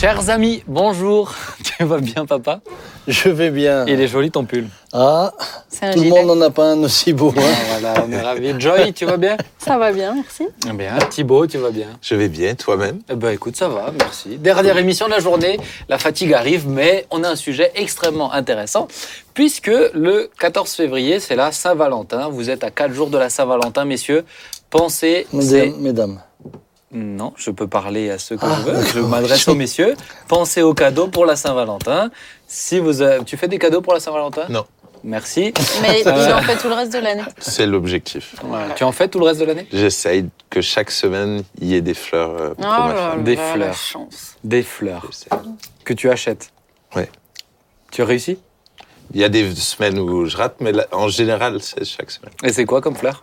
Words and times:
Chers 0.00 0.30
amis, 0.30 0.62
bonjour. 0.68 1.34
Tu 1.64 1.84
vas 1.84 1.98
bien, 1.98 2.24
papa? 2.24 2.60
Je 3.08 3.28
vais 3.30 3.50
bien. 3.50 3.84
Il 3.86 4.00
est 4.00 4.06
joli 4.06 4.30
ton 4.30 4.44
pull. 4.44 4.68
Ah, 4.92 5.32
tout 5.92 6.02
le 6.02 6.08
monde 6.08 6.26
n'en 6.26 6.40
a 6.40 6.50
pas 6.50 6.66
un 6.70 6.82
aussi 6.84 7.12
beau. 7.12 7.32
hein. 7.36 7.42
Ah, 7.42 7.78
voilà, 7.80 8.04
on 8.06 8.12
est 8.12 8.20
ravis. 8.20 8.54
Joy, 8.60 8.92
tu 8.92 9.06
vas 9.06 9.16
bien? 9.16 9.36
Ça 9.58 9.76
va 9.76 9.90
bien, 9.90 10.14
merci. 10.14 10.46
Bien. 10.74 10.98
Thibaut, 11.10 11.48
tu 11.48 11.58
vas 11.58 11.70
bien 11.70 11.88
Je 12.00 12.14
vais 12.14 12.28
bien, 12.28 12.54
toi-même? 12.54 13.00
Eh 13.10 13.16
ben 13.16 13.30
écoute, 13.30 13.56
ça 13.56 13.68
va, 13.68 13.92
merci. 13.98 14.38
Dernière 14.38 14.78
émission 14.78 15.06
de 15.06 15.10
la 15.12 15.18
journée, 15.20 15.58
la 15.88 15.98
fatigue 15.98 16.32
arrive, 16.32 16.68
mais 16.68 17.06
on 17.10 17.24
a 17.24 17.30
un 17.30 17.36
sujet 17.36 17.72
extrêmement 17.74 18.32
intéressant, 18.32 18.86
puisque 19.34 19.66
le 19.94 20.30
14 20.38 20.70
février, 20.70 21.18
c'est 21.18 21.36
la 21.36 21.50
Saint-Valentin. 21.50 22.28
Vous 22.28 22.50
êtes 22.50 22.62
à 22.62 22.70
4 22.70 22.92
jours 22.92 23.10
de 23.10 23.18
la 23.18 23.30
Saint-Valentin, 23.30 23.84
messieurs. 23.84 24.24
Pensez, 24.70 25.26
mesdames. 25.32 26.20
Non, 26.90 27.34
je 27.36 27.50
peux 27.50 27.66
parler 27.66 28.10
à 28.10 28.18
ceux 28.18 28.36
que 28.36 28.46
Ah, 28.46 28.56
je 28.64 28.70
veux. 28.70 28.86
Je 28.86 29.00
m'adresse 29.00 29.46
aux 29.48 29.54
messieurs. 29.54 29.94
Pensez 30.26 30.62
aux 30.62 30.72
cadeaux 30.74 31.08
pour 31.08 31.26
la 31.26 31.36
Saint-Valentin. 31.36 32.10
Si 32.46 32.78
vous 32.78 33.02
avez- 33.02 33.24
Tu 33.24 33.36
fais 33.36 33.48
des 33.48 33.58
cadeaux 33.58 33.82
pour 33.82 33.92
la 33.92 34.00
Saint-Valentin? 34.00 34.46
Non. 34.48 34.64
Merci. 35.04 35.52
Mais 35.82 36.02
Euh. 36.06 36.26
il 36.26 36.32
en 36.32 36.42
fait 36.42 36.56
tout 36.56 36.68
le 36.68 36.74
reste 36.74 36.92
de 36.92 36.98
l'année. 36.98 37.22
C'est 37.38 37.66
l'objectif. 37.66 38.34
Voilà. 38.42 38.74
Tu 38.74 38.84
en 38.84 38.90
fais 38.92 39.06
tout 39.06 39.18
le 39.20 39.26
reste 39.26 39.38
de 39.40 39.44
l'année? 39.44 39.68
J'essaye 39.72 40.28
que 40.50 40.60
chaque 40.60 40.90
semaine, 40.90 41.42
il 41.60 41.68
y 41.68 41.74
ait 41.76 41.80
des 41.82 41.94
fleurs 41.94 42.30
euh, 42.30 42.54
pour 42.54 42.64
Oh 42.66 42.88
ma 42.88 42.94
femme. 42.94 43.22
Des 43.24 43.36
fleurs. 43.36 43.56
la 43.58 43.72
chance. 43.74 44.36
Des 44.42 44.62
fleurs 44.62 45.08
que 45.84 45.92
tu 45.92 46.10
achètes. 46.10 46.50
Ouais. 46.96 47.08
Tu 47.92 48.02
réussis? 48.02 48.38
Il 49.14 49.20
y 49.20 49.24
a 49.24 49.28
des 49.28 49.54
semaines 49.54 49.98
où 49.98 50.24
je 50.26 50.36
rate, 50.36 50.56
mais 50.60 50.72
là, 50.72 50.86
en 50.92 51.08
général, 51.08 51.60
c'est 51.62 51.84
chaque 51.84 52.10
semaine. 52.10 52.32
Et 52.42 52.52
c'est 52.52 52.64
quoi 52.64 52.80
comme 52.80 52.96
fleurs 52.96 53.22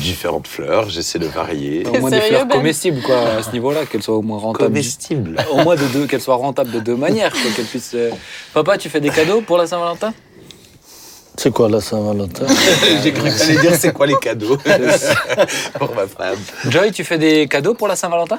différentes 0.00 0.46
fleurs, 0.46 0.88
j'essaie 0.88 1.18
de 1.18 1.26
varier. 1.26 1.86
Au 1.86 2.00
moins 2.00 2.10
des 2.10 2.16
Sérieux, 2.16 2.34
fleurs 2.36 2.46
Ben 2.46 2.56
comestibles, 2.58 3.02
quoi, 3.02 3.16
à 3.38 3.42
ce 3.42 3.50
niveau-là, 3.52 3.84
qu'elles 3.86 4.02
soient 4.02 4.16
au 4.16 4.22
moins 4.22 4.38
rentables. 4.38 4.66
Comestibles. 4.66 5.36
Au 5.52 5.62
moins 5.62 5.76
de 5.76 5.86
deux, 5.88 6.06
qu'elles 6.06 6.20
soient 6.20 6.36
rentables 6.36 6.70
de 6.70 6.80
deux 6.80 6.96
manières, 6.96 7.32
quoi, 7.32 7.50
qu'elles 7.54 7.66
puissent. 7.66 7.92
euh, 7.94 8.10
Papa, 8.52 8.78
tu 8.78 8.88
fais 8.88 9.00
des 9.00 9.10
cadeaux 9.10 9.40
pour 9.42 9.58
la 9.58 9.66
Saint-Valentin? 9.66 10.14
C'est 11.36 11.52
quoi 11.52 11.68
la 11.68 11.80
Saint-Valentin? 11.80 12.46
J'ai 13.02 13.12
cru 13.12 13.28
que 13.28 13.38
t'allais 13.38 13.60
dire 13.60 13.74
c'est 13.74 13.92
quoi 13.92 14.06
les 14.06 14.16
cadeaux 14.16 14.56
pour 15.78 15.94
ma 15.94 16.06
femme? 16.06 16.38
Joy, 16.68 16.92
tu 16.92 17.04
fais 17.04 17.18
des 17.18 17.48
cadeaux 17.48 17.74
pour 17.74 17.88
la 17.88 17.96
Saint-Valentin? 17.96 18.38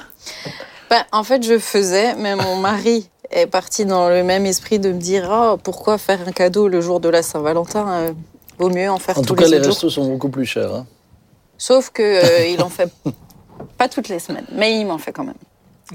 Ben, 0.90 1.04
en 1.12 1.22
fait, 1.22 1.42
je 1.44 1.58
faisais, 1.58 2.14
mais 2.16 2.34
mon 2.36 2.56
mari 2.56 3.08
est 3.30 3.46
parti 3.46 3.84
dans 3.84 4.08
le 4.08 4.22
même 4.22 4.46
esprit 4.46 4.78
de 4.78 4.92
me 4.92 4.98
dire 5.00 5.28
oh, 5.30 5.56
pourquoi 5.62 5.98
faire 5.98 6.20
un 6.26 6.32
cadeau 6.32 6.68
le 6.68 6.80
jour 6.80 7.00
de 7.00 7.08
la 7.08 7.22
Saint-Valentin? 7.22 7.86
Euh, 7.88 8.12
Vaut 8.58 8.70
mieux 8.70 8.88
en 8.88 8.98
faire 8.98 9.18
En 9.18 9.20
tous 9.20 9.26
tout 9.26 9.34
cas, 9.34 9.44
les 9.48 9.58
les 9.58 9.66
restos 9.66 9.90
sont 9.90 10.06
beaucoup 10.08 10.30
plus 10.30 10.46
chers. 10.46 10.72
hein. 10.74 10.86
Sauf 11.58 11.90
que 11.90 12.02
euh, 12.02 12.46
il 12.52 12.62
en 12.62 12.68
fait 12.68 12.90
pas 13.78 13.88
toutes 13.88 14.08
les 14.08 14.18
semaines, 14.18 14.46
mais 14.52 14.78
il 14.78 14.84
m'en 14.86 14.98
fait 14.98 15.12
quand 15.12 15.24
même. 15.24 15.34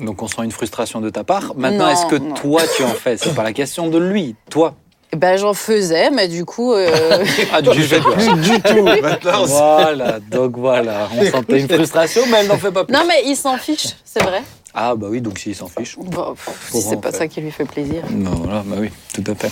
Donc 0.05 0.21
on 0.21 0.27
sent 0.27 0.43
une 0.43 0.51
frustration 0.51 1.01
de 1.01 1.09
ta 1.09 1.23
part. 1.23 1.53
Maintenant, 1.55 1.85
Non, 1.85 1.91
est-ce 1.91 2.05
que 2.05 2.15
non. 2.15 2.33
toi 2.33 2.61
tu 2.77 2.83
en 2.83 2.87
fais? 2.89 3.17
C'est 3.17 3.35
pas 3.35 3.43
la 3.43 3.53
question 3.53 3.87
de 3.87 3.97
lui, 3.97 4.35
toi. 4.49 4.75
Et 5.13 5.17
Ben, 5.17 5.35
j'en 5.35 5.53
faisais, 5.53 6.09
mais 6.09 6.29
du 6.29 6.45
coup, 6.45 6.71
euh, 6.71 7.25
Ah, 7.51 7.61
du 7.61 7.81
fais 7.83 7.99
plus. 7.99 8.33
du 8.41 8.61
tout. 8.61 8.83
Maintenant, 8.83 9.43
Voilà, 9.45 10.19
donc 10.21 10.57
voilà, 10.57 11.09
on 11.19 11.25
sentait 11.29 11.59
une 11.59 11.67
frustration, 11.67 12.21
mais 12.31 12.37
elle 12.39 12.47
n'en 12.47 12.57
fait 12.57 12.71
pas 12.71 12.85
plus. 12.85 12.93
non, 12.93 13.03
mais 13.05 13.23
il 13.25 13.35
s'en 13.35 13.57
fiche, 13.57 13.87
c'est 14.05 14.23
vrai. 14.23 14.41
Ah 14.73 14.95
bah 14.95 15.07
oui, 15.09 15.19
donc 15.19 15.37
s'il 15.37 15.53
s'en 15.53 15.67
fiche. 15.67 15.97
Bon, 15.99 16.33
pff, 16.33 16.69
si 16.71 16.81
c'est 16.81 17.01
pas 17.01 17.11
fait 17.11 17.17
ça 17.17 17.27
qui 17.27 17.41
lui 17.41 17.51
fait 17.51 17.65
plaisir. 17.65 18.03
Non, 18.09 18.31
voilà, 18.31 18.63
bah 18.65 18.77
oui, 18.79 18.89
tout 19.13 19.23
à 19.29 19.35
fait. 19.35 19.51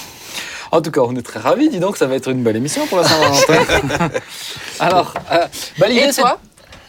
En 0.72 0.81
tout 0.81 0.92
cas, 0.92 1.02
on 1.02 1.16
est 1.16 1.22
très 1.22 1.39
ravis, 1.39 1.70
dis 1.70 1.80
donc, 1.80 1.98
ça 1.98 2.06
va 2.06 2.16
être 2.16 2.30
une 2.30 2.44
belle 2.44 2.56
émission 2.58 2.86
pour 2.88 2.98
la 3.00 3.03
Saint-Valentin. 3.06 4.09
Alors, 4.80 5.14
euh, 5.31 5.45
bah, 5.80 5.88
l'idée, 5.88 6.11
c'est- 6.11 6.22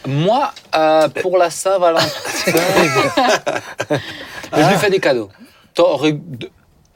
Moi, 0.07 0.51
euh, 0.75 1.07
pour 1.09 1.37
la 1.37 1.49
Saint-Valentin, 1.49 2.05
je 4.55 4.69
lui 4.69 4.75
fais 4.79 4.89
des 4.89 4.99
cadeaux. 4.99 5.29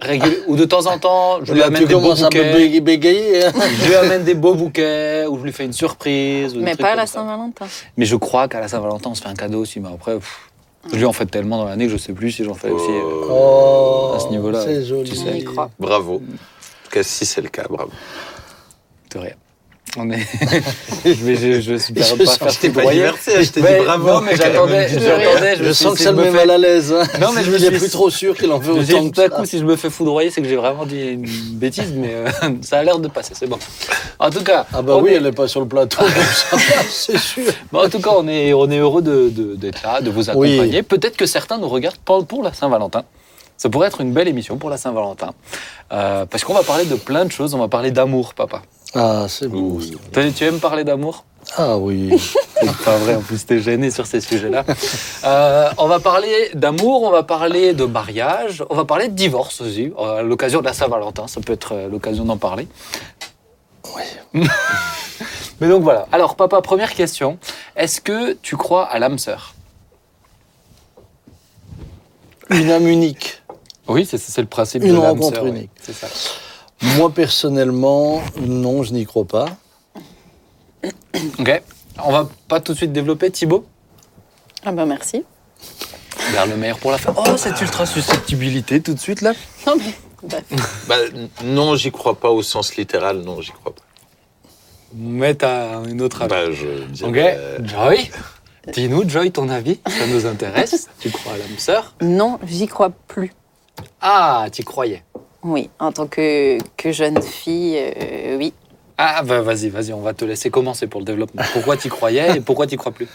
Régul- 0.01 0.43
Ou 0.47 0.57
de 0.57 0.65
temps 0.65 0.85
en 0.87 0.99
temps, 0.99 1.39
je 1.43 1.53
lui 1.53 1.59
Là, 1.61 1.67
amène 1.67 1.81
tu 1.83 1.87
des 1.87 1.93
beaux 1.93 2.13
bouquets. 2.13 2.53
bé- 2.53 2.81
bégayer. 2.81 3.45
hein. 3.45 3.51
Je 3.81 3.87
lui 3.87 3.95
amène 3.95 4.23
des 4.25 4.35
beaux 4.35 4.53
bouquets, 4.53 5.25
ou 5.25 5.37
je 5.39 5.43
lui 5.45 5.53
fais 5.53 5.63
une 5.63 5.71
surprise. 5.73 6.53
ou 6.55 6.59
Mais 6.59 6.75
pas 6.75 6.91
à 6.91 6.95
la. 6.95 7.05
Saint-Valentin. 7.07 7.65
Mais 7.95 8.05
je 8.05 8.17
crois 8.17 8.49
qu'à 8.49 8.59
la 8.59 8.67
Saint-Valentin, 8.67 9.11
on 9.11 9.15
se 9.15 9.21
fait 9.21 9.29
un 9.29 9.35
cadeau 9.35 9.61
aussi. 9.61 9.79
Mais 9.79 9.87
après, 9.87 10.15
pff, 10.15 10.49
je 10.91 10.97
lui 10.97 11.05
en 11.05 11.13
fais 11.13 11.25
tellement 11.25 11.57
dans 11.59 11.65
l'année 11.65 11.85
que 11.85 11.93
je 11.93 11.97
sais 11.97 12.11
plus 12.11 12.29
si 12.31 12.43
j'en 12.43 12.53
fais 12.55 12.69
aussi. 12.69 12.89
euh, 12.91 13.27
Oh, 13.31 14.11
À 14.15 14.19
ce 14.19 14.27
niveau-là, 14.27 14.63
C'est 14.65 14.83
joli. 14.83 15.09
tu 15.09 15.17
On 15.27 15.33
y 15.33 15.43
croit. 15.45 15.69
Bravo. 15.79 16.21
Cas, 16.95 17.03
si 17.03 17.25
c'est 17.25 17.41
le 17.41 17.49
cas, 17.49 17.63
bravo. 17.69 17.91
De 19.13 19.19
rien. 19.19 19.33
On 19.97 20.09
est. 20.11 20.25
mais 21.23 21.35
je, 21.35 21.59
je 21.61 21.75
suis 21.75 21.93
pas 21.93 22.01
Je 22.03 22.15
pas 22.15 22.25
faire 22.25 22.49
Je 22.49 22.59
t'ai 22.59 22.69
pas 22.69 22.73
foudroyer. 22.81 22.99
diverti, 23.01 23.31
je 23.43 23.51
t'ai 23.51 23.61
dit 23.61 23.83
bravo. 23.83 24.07
Non, 24.07 24.21
mais 24.21 24.35
j'attendais. 24.35 24.87
Je- 24.93 24.99
j'attendais, 24.99 25.55
Je, 25.57 25.63
me 25.63 25.73
sens 25.73 25.93
que 25.97 25.99
ça 26.03 26.11
je 26.11 26.15
met 26.15 26.25
me 26.25 26.31
mal 26.31 26.49
à 26.51 26.57
l'aise. 26.57 26.93
hein. 26.93 27.03
Non, 27.19 27.31
mais 27.33 27.43
je 27.43 27.51
me 27.51 27.57
suis- 27.57 27.69
plus 27.69 27.89
trop 27.89 28.09
sûr 28.09 28.35
qu'il 28.37 28.49
en 28.51 28.59
veut 28.59 28.73
autant 28.73 29.09
que 29.09 29.13
tout 29.13 29.21
à 29.21 29.23
ça. 29.25 29.29
coup, 29.29 29.45
si 29.45 29.59
je 29.59 29.63
me 29.65 29.75
fais 29.75 29.89
foudroyer, 29.89 30.31
c'est 30.31 30.41
que 30.41 30.47
j'ai 30.47 30.55
vraiment 30.55 30.85
dit 30.85 31.01
une 31.01 31.25
bêtise, 31.25 31.91
mais 31.93 32.13
euh, 32.13 32.29
ça 32.61 32.79
a 32.79 32.83
l'air 32.83 32.97
de 32.99 33.07
passer, 33.09 33.33
c'est 33.35 33.47
bon. 33.47 33.59
En 34.19 34.29
tout 34.29 34.43
cas, 34.43 34.65
Ah 34.73 34.81
bah 34.81 34.97
oui, 34.97 35.11
est- 35.11 35.15
elle 35.15 35.23
n'est 35.23 35.31
pas 35.33 35.47
sur 35.49 35.59
le 35.61 35.67
plateau, 35.67 36.03
c'est 36.89 37.17
sûr. 37.17 37.43
bon, 37.71 37.85
en 37.85 37.89
tout 37.89 37.99
cas, 37.99 38.11
on 38.17 38.27
est, 38.27 38.53
on 38.53 38.69
est 38.71 38.79
heureux 38.79 39.01
de- 39.01 39.29
de- 39.29 39.55
d'être 39.55 39.81
là, 39.83 39.99
de 40.01 40.09
vous 40.09 40.29
Oui. 40.31 40.53
accompagner. 40.55 40.83
Peut-être 40.83 41.17
que 41.17 41.25
certains 41.25 41.57
nous 41.57 41.69
regardent 41.69 41.97
pour 42.27 42.41
la 42.43 42.53
Saint-Valentin. 42.53 43.03
Ça 43.57 43.69
pourrait 43.69 43.87
être 43.87 44.01
une 44.01 44.11
belle 44.11 44.27
émission 44.27 44.57
pour 44.57 44.69
la 44.69 44.77
Saint-Valentin. 44.77 45.33
Euh, 45.91 46.25
parce 46.25 46.43
qu'on 46.43 46.53
va 46.53 46.63
parler 46.63 46.85
de 46.85 46.95
plein 46.95 47.25
de 47.25 47.31
choses. 47.31 47.53
On 47.53 47.59
va 47.59 47.67
parler 47.67 47.91
d'amour, 47.91 48.33
papa. 48.33 48.61
Ah, 48.93 49.25
c'est 49.29 49.47
beau. 49.47 49.79
Tu 50.13 50.43
aimes 50.43 50.59
parler 50.59 50.83
d'amour? 50.83 51.25
Ah 51.57 51.77
oui. 51.77 52.09
C'est 52.61 52.83
pas 52.83 52.97
vrai, 52.97 53.15
en 53.15 53.21
plus 53.21 53.45
t'es 53.45 53.59
gêné 53.59 53.91
sur 53.91 54.07
ces 54.07 54.21
sujets-là. 54.21 54.63
Euh, 55.25 55.69
on 55.77 55.87
va 55.87 55.99
parler 55.99 56.49
d'amour, 56.55 57.03
on 57.03 57.11
va 57.11 57.21
parler 57.21 57.73
de 57.73 57.85
mariage, 57.85 58.63
on 58.69 58.75
va 58.75 58.85
parler 58.85 59.09
de 59.09 59.13
divorce 59.13 59.61
aussi, 59.61 59.93
euh, 59.99 60.19
à 60.19 60.21
l'occasion 60.23 60.61
de 60.61 60.65
la 60.65 60.73
Saint-Valentin, 60.73 61.27
ça 61.27 61.41
peut 61.41 61.53
être 61.53 61.87
l'occasion 61.91 62.25
d'en 62.25 62.37
parler. 62.37 62.67
Oui. 63.95 64.03
Mais 65.61 65.67
donc 65.67 65.83
voilà. 65.83 66.07
Alors 66.11 66.35
papa, 66.35 66.61
première 66.61 66.93
question, 66.93 67.37
est-ce 67.75 68.01
que 68.01 68.33
tu 68.41 68.57
crois 68.57 68.85
à 68.85 68.97
l'âme 68.97 69.19
sœur? 69.19 69.53
Une 72.49 72.71
âme 72.71 72.87
unique. 72.87 73.41
Oui, 73.87 74.05
c'est 74.05 74.37
le 74.41 74.47
principe 74.47 74.83
Une 74.83 74.93
de 74.93 74.97
rencontre 74.97 75.35
sœur. 75.35 75.43
oui. 75.43 75.49
unique. 75.51 75.69
C'est 75.81 75.93
ça. 75.93 76.07
Moi, 76.97 77.09
personnellement, 77.11 78.21
non, 78.41 78.83
je 78.83 78.93
n'y 78.93 79.05
crois 79.05 79.25
pas. 79.25 79.45
Ok. 81.39 81.61
On 82.03 82.11
va 82.11 82.27
pas 82.47 82.59
tout 82.59 82.73
de 82.73 82.77
suite 82.77 82.91
développer, 82.91 83.31
Thibaut? 83.31 83.65
Ah 84.65 84.71
bah 84.71 84.85
merci. 84.85 85.23
Vers 86.31 86.45
le 86.47 86.57
meilleur 86.57 86.77
pour 86.79 86.91
la 86.91 86.97
fin. 86.97 87.13
Oh, 87.15 87.37
cette 87.37 87.61
ultra 87.61 87.85
susceptibilité 87.85 88.81
tout 88.81 88.93
de 88.93 88.99
suite 88.99 89.21
là. 89.21 89.33
Non 89.67 89.75
mais 89.77 89.93
bref. 90.23 90.43
Bah, 90.87 90.95
n- 91.13 91.29
non, 91.43 91.75
j'y 91.75 91.91
crois 91.91 92.15
pas 92.19 92.29
au 92.31 92.41
sens 92.43 92.75
littéral, 92.75 93.19
non, 93.21 93.41
j'y 93.41 93.51
crois 93.51 93.73
pas. 93.73 93.81
Mets 94.93 95.43
à 95.43 95.81
une 95.87 96.01
autre 96.01 96.21
avis. 96.23 96.29
Bah, 96.29 96.51
je 96.51 97.05
Ok, 97.05 97.13
dirais, 97.13 97.35
euh, 97.37 97.59
Joy, 97.65 98.09
dis-nous, 98.73 99.07
Joy, 99.07 99.31
ton 99.31 99.49
avis, 99.49 99.79
ça 99.87 100.07
nous 100.07 100.25
intéresse. 100.25 100.87
tu 100.99 101.09
crois 101.11 101.33
à 101.33 101.37
l'âme 101.37 101.57
sœur? 101.57 101.93
Non, 102.01 102.39
j'y 102.47 102.67
crois 102.67 102.89
plus. 103.07 103.31
Ah, 104.01 104.47
tu 104.51 104.63
croyais. 104.63 105.03
Oui, 105.43 105.69
en 105.79 105.91
tant 105.91 106.07
que, 106.07 106.57
que 106.77 106.91
jeune 106.91 107.21
fille, 107.21 107.77
euh, 107.77 108.37
oui. 108.37 108.53
Ah, 108.97 109.21
bah 109.23 109.41
vas-y, 109.41 109.69
vas-y, 109.69 109.93
on 109.93 110.01
va 110.01 110.13
te 110.13 110.23
laisser 110.25 110.49
commencer 110.49 110.87
pour 110.87 111.01
le 111.01 111.05
développement. 111.05 111.43
Pourquoi 111.53 111.75
tu 111.77 111.89
croyais 111.89 112.37
et 112.37 112.41
pourquoi 112.41 112.65
tu 112.65 112.77
crois 112.77 112.91
plus? 112.93 113.07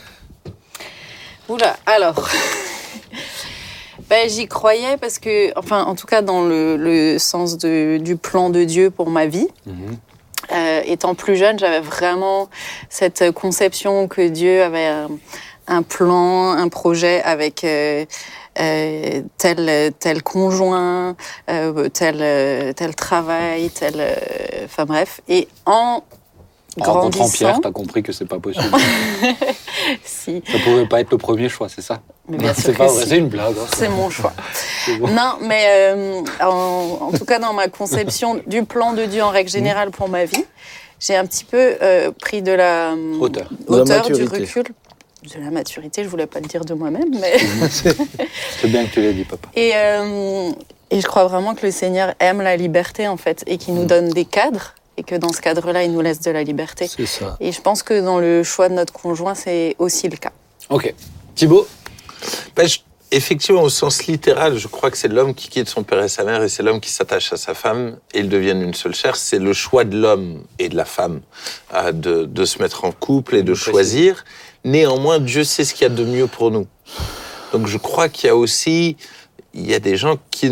Oula, 1.48 1.76
alors. 1.86 2.28
ben, 4.08 4.28
j'y 4.28 4.46
croyais 4.46 4.96
parce 4.98 5.18
que, 5.18 5.56
enfin, 5.58 5.84
en 5.84 5.94
tout 5.94 6.06
cas, 6.06 6.22
dans 6.22 6.42
le, 6.42 6.76
le 6.76 7.18
sens 7.18 7.56
de- 7.58 7.98
du 7.98 8.16
plan 8.16 8.50
de 8.50 8.64
Dieu 8.64 8.90
pour 8.90 9.10
ma 9.10 9.26
vie. 9.26 9.48
Euh, 10.52 10.82
étant 10.84 11.14
plus 11.14 11.36
jeune, 11.36 11.58
j'avais 11.58 11.80
vraiment 11.80 12.48
cette 12.88 13.30
conception 13.32 14.08
que 14.08 14.26
Dieu 14.28 14.62
avait 14.62 14.86
un, 14.86 15.08
un 15.68 15.82
plan, 15.82 16.50
un 16.50 16.68
projet 16.68 17.22
avec 17.22 17.62
euh, 17.62 18.04
euh, 18.58 19.22
tel, 19.38 19.92
tel 19.98 20.22
conjoint, 20.22 21.14
euh, 21.48 21.88
tel, 21.88 22.16
euh, 22.20 22.72
tel 22.72 22.94
travail, 22.94 23.70
tel. 23.70 23.94
euh, 23.98 24.14
Enfin 24.64 24.84
bref. 24.84 25.20
Et 25.28 25.46
en 25.66 26.02
En 26.80 26.84
rencontrant 26.84 27.10
grandissant. 27.10 27.28
Pierre, 27.38 27.60
t'as 27.62 27.70
compris 27.72 28.02
que 28.02 28.12
c'est 28.12 28.26
pas 28.26 28.38
possible. 28.38 28.64
si, 30.04 30.42
ça 30.50 30.58
pouvait 30.58 30.86
pas 30.86 31.00
être 31.00 31.10
le 31.10 31.18
premier 31.18 31.48
choix, 31.48 31.68
c'est 31.68 31.82
ça? 31.82 32.00
Mais 32.28 32.38
bien 32.38 32.54
sûr 32.54 32.62
C'est 32.64 32.72
pas 32.76 32.86
vrai, 32.86 33.02
si. 33.02 33.08
c'est 33.08 33.18
une 33.18 33.28
blague. 33.28 33.54
hein. 33.58 33.66
C'est 33.76 33.88
mon 33.88 34.10
choix. 34.10 34.32
Bon. 34.98 35.08
Non, 35.08 35.34
mais 35.42 35.66
euh, 35.68 36.22
en, 36.40 36.98
en 37.02 37.12
tout 37.12 37.26
cas, 37.26 37.38
dans 37.38 37.52
ma 37.52 37.68
conception 37.68 38.40
du 38.46 38.64
plan 38.64 38.94
de 38.94 39.04
Dieu 39.04 39.22
en 39.22 39.28
règle 39.28 39.50
générale 39.50 39.90
pour 39.90 40.08
ma 40.08 40.24
vie, 40.24 40.44
j'ai 40.98 41.14
un 41.16 41.26
petit 41.26 41.44
peu 41.44 41.76
euh, 41.82 42.10
pris 42.18 42.40
de 42.40 42.50
la 42.52 42.94
Hauteur. 43.20 43.50
La 43.68 43.76
hauteur, 43.76 44.06
du 44.10 44.24
recul, 44.24 44.64
de 45.22 45.40
la 45.42 45.50
maturité. 45.50 46.02
Je 46.04 46.08
voulais 46.08 46.26
pas 46.26 46.40
le 46.40 46.46
dire 46.46 46.64
de 46.64 46.74
moi-même, 46.74 47.10
mais 47.20 47.38
C'est 47.70 48.68
bien 48.68 48.86
que 48.86 48.92
tu 48.92 49.00
l'aies 49.00 49.12
dit, 49.12 49.24
papa. 49.24 49.48
et, 49.54 49.72
euh, 49.74 50.50
et 50.90 51.00
je 51.00 51.06
crois 51.06 51.26
vraiment 51.26 51.54
que 51.54 51.64
le 51.66 51.72
Seigneur 51.72 52.14
aime 52.20 52.40
la 52.40 52.56
liberté 52.56 53.06
en 53.06 53.16
fait 53.16 53.44
et 53.46 53.58
qu'il 53.58 53.74
nous 53.74 53.84
donne 53.84 54.08
des 54.10 54.24
cadres 54.24 54.74
et 54.96 55.02
que 55.02 55.14
dans 55.14 55.32
ce 55.32 55.40
cadre-là, 55.40 55.84
il 55.84 55.92
nous 55.92 56.00
laisse 56.00 56.20
de 56.20 56.30
la 56.30 56.42
liberté. 56.42 56.86
C'est 56.88 57.06
ça. 57.06 57.36
Et 57.40 57.52
je 57.52 57.60
pense 57.60 57.82
que 57.82 58.00
dans 58.00 58.18
le 58.18 58.42
choix 58.42 58.68
de 58.68 58.74
notre 58.74 58.92
conjoint, 58.92 59.34
c'est 59.34 59.76
aussi 59.78 60.08
le 60.08 60.16
cas. 60.16 60.32
Ok. 60.68 60.92
Thibaut? 61.34 61.66
Je, 62.62 62.78
effectivement, 63.10 63.62
au 63.62 63.70
sens 63.70 64.04
littéral, 64.06 64.58
je 64.58 64.68
crois 64.68 64.90
que 64.90 64.98
c'est 64.98 65.08
l'homme 65.08 65.34
qui 65.34 65.48
quitte 65.48 65.68
son 65.70 65.84
père 65.84 66.02
et 66.02 66.08
sa 66.08 66.22
mère 66.24 66.42
et 66.42 66.48
c'est 66.50 66.62
l'homme 66.62 66.80
qui 66.80 66.90
s'attache 66.90 67.32
à 67.32 67.36
sa 67.38 67.54
femme 67.54 67.96
et 68.12 68.18
ils 68.18 68.28
deviennent 68.28 68.60
une 68.62 68.74
seule 68.74 68.94
chair. 68.94 69.16
C'est 69.16 69.38
le 69.38 69.52
choix 69.54 69.84
de 69.84 69.96
l'homme 69.98 70.42
et 70.58 70.68
de 70.68 70.76
la 70.76 70.84
femme 70.84 71.20
euh, 71.74 71.92
de, 71.92 72.24
de 72.24 72.44
se 72.44 72.60
mettre 72.60 72.84
en 72.84 72.92
couple 72.92 73.36
et 73.36 73.42
de 73.42 73.54
choisir. 73.54 74.24
Néanmoins, 74.64 75.18
Dieu 75.18 75.44
sait 75.44 75.64
ce 75.64 75.74
qu'il 75.74 75.82
y 75.82 75.86
a 75.86 75.94
de 75.94 76.04
mieux 76.04 76.26
pour 76.26 76.50
nous. 76.50 76.66
Donc 77.52 77.66
je 77.66 77.78
crois 77.78 78.08
qu'il 78.08 78.26
y 78.28 78.30
a 78.30 78.36
aussi, 78.36 78.96
il 79.54 79.68
y 79.68 79.74
a 79.74 79.80
des 79.80 79.96
gens 79.96 80.18
qui, 80.30 80.48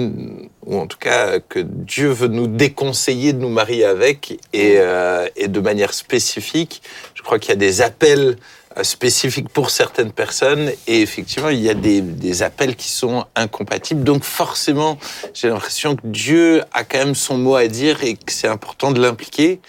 ou 0.64 0.78
en 0.78 0.86
tout 0.86 0.98
cas 0.98 1.38
que 1.40 1.60
Dieu 1.60 2.08
veut 2.08 2.28
nous 2.28 2.46
déconseiller 2.46 3.32
de 3.32 3.38
nous 3.38 3.50
marier 3.50 3.84
avec 3.84 4.38
et, 4.52 4.74
euh, 4.78 5.28
et 5.36 5.48
de 5.48 5.60
manière 5.60 5.94
spécifique. 5.94 6.82
Je 7.14 7.22
crois 7.22 7.38
qu'il 7.38 7.50
y 7.50 7.52
a 7.52 7.56
des 7.56 7.82
appels 7.82 8.36
euh, 8.76 8.82
spécifiques 8.82 9.48
pour 9.50 9.70
certaines 9.70 10.12
personnes 10.12 10.72
et 10.86 11.02
effectivement 11.02 11.50
il 11.50 11.60
y 11.60 11.70
a 11.70 11.74
des, 11.74 12.00
des 12.00 12.42
appels 12.42 12.74
qui 12.74 12.88
sont 12.88 13.24
incompatibles. 13.36 14.02
Donc 14.02 14.24
forcément, 14.24 14.98
j'ai 15.34 15.48
l'impression 15.48 15.94
que 15.94 16.06
Dieu 16.06 16.62
a 16.72 16.82
quand 16.82 16.98
même 16.98 17.14
son 17.14 17.38
mot 17.38 17.54
à 17.54 17.68
dire 17.68 18.02
et 18.02 18.14
que 18.14 18.32
c'est 18.32 18.48
important 18.48 18.90
de 18.90 19.00
l'impliquer. 19.00 19.60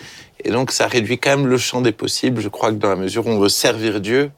Et 0.44 0.52
donc 0.52 0.72
ça 0.72 0.88
réduit 0.88 1.18
quand 1.18 1.32
même 1.38 1.48
le 1.48 1.58
champ 1.58 1.82
des 1.82 1.92
possibles. 1.92 2.42
Je 2.42 2.50
crois 2.50 2.70
que 2.70 2.76
dans 2.78 2.90
la 2.90 2.96
mesure 2.96 3.28
où 3.28 3.30
on 3.30 3.40
veut 3.40 3.50
servir 3.50 4.00
Dieu, 4.00 4.32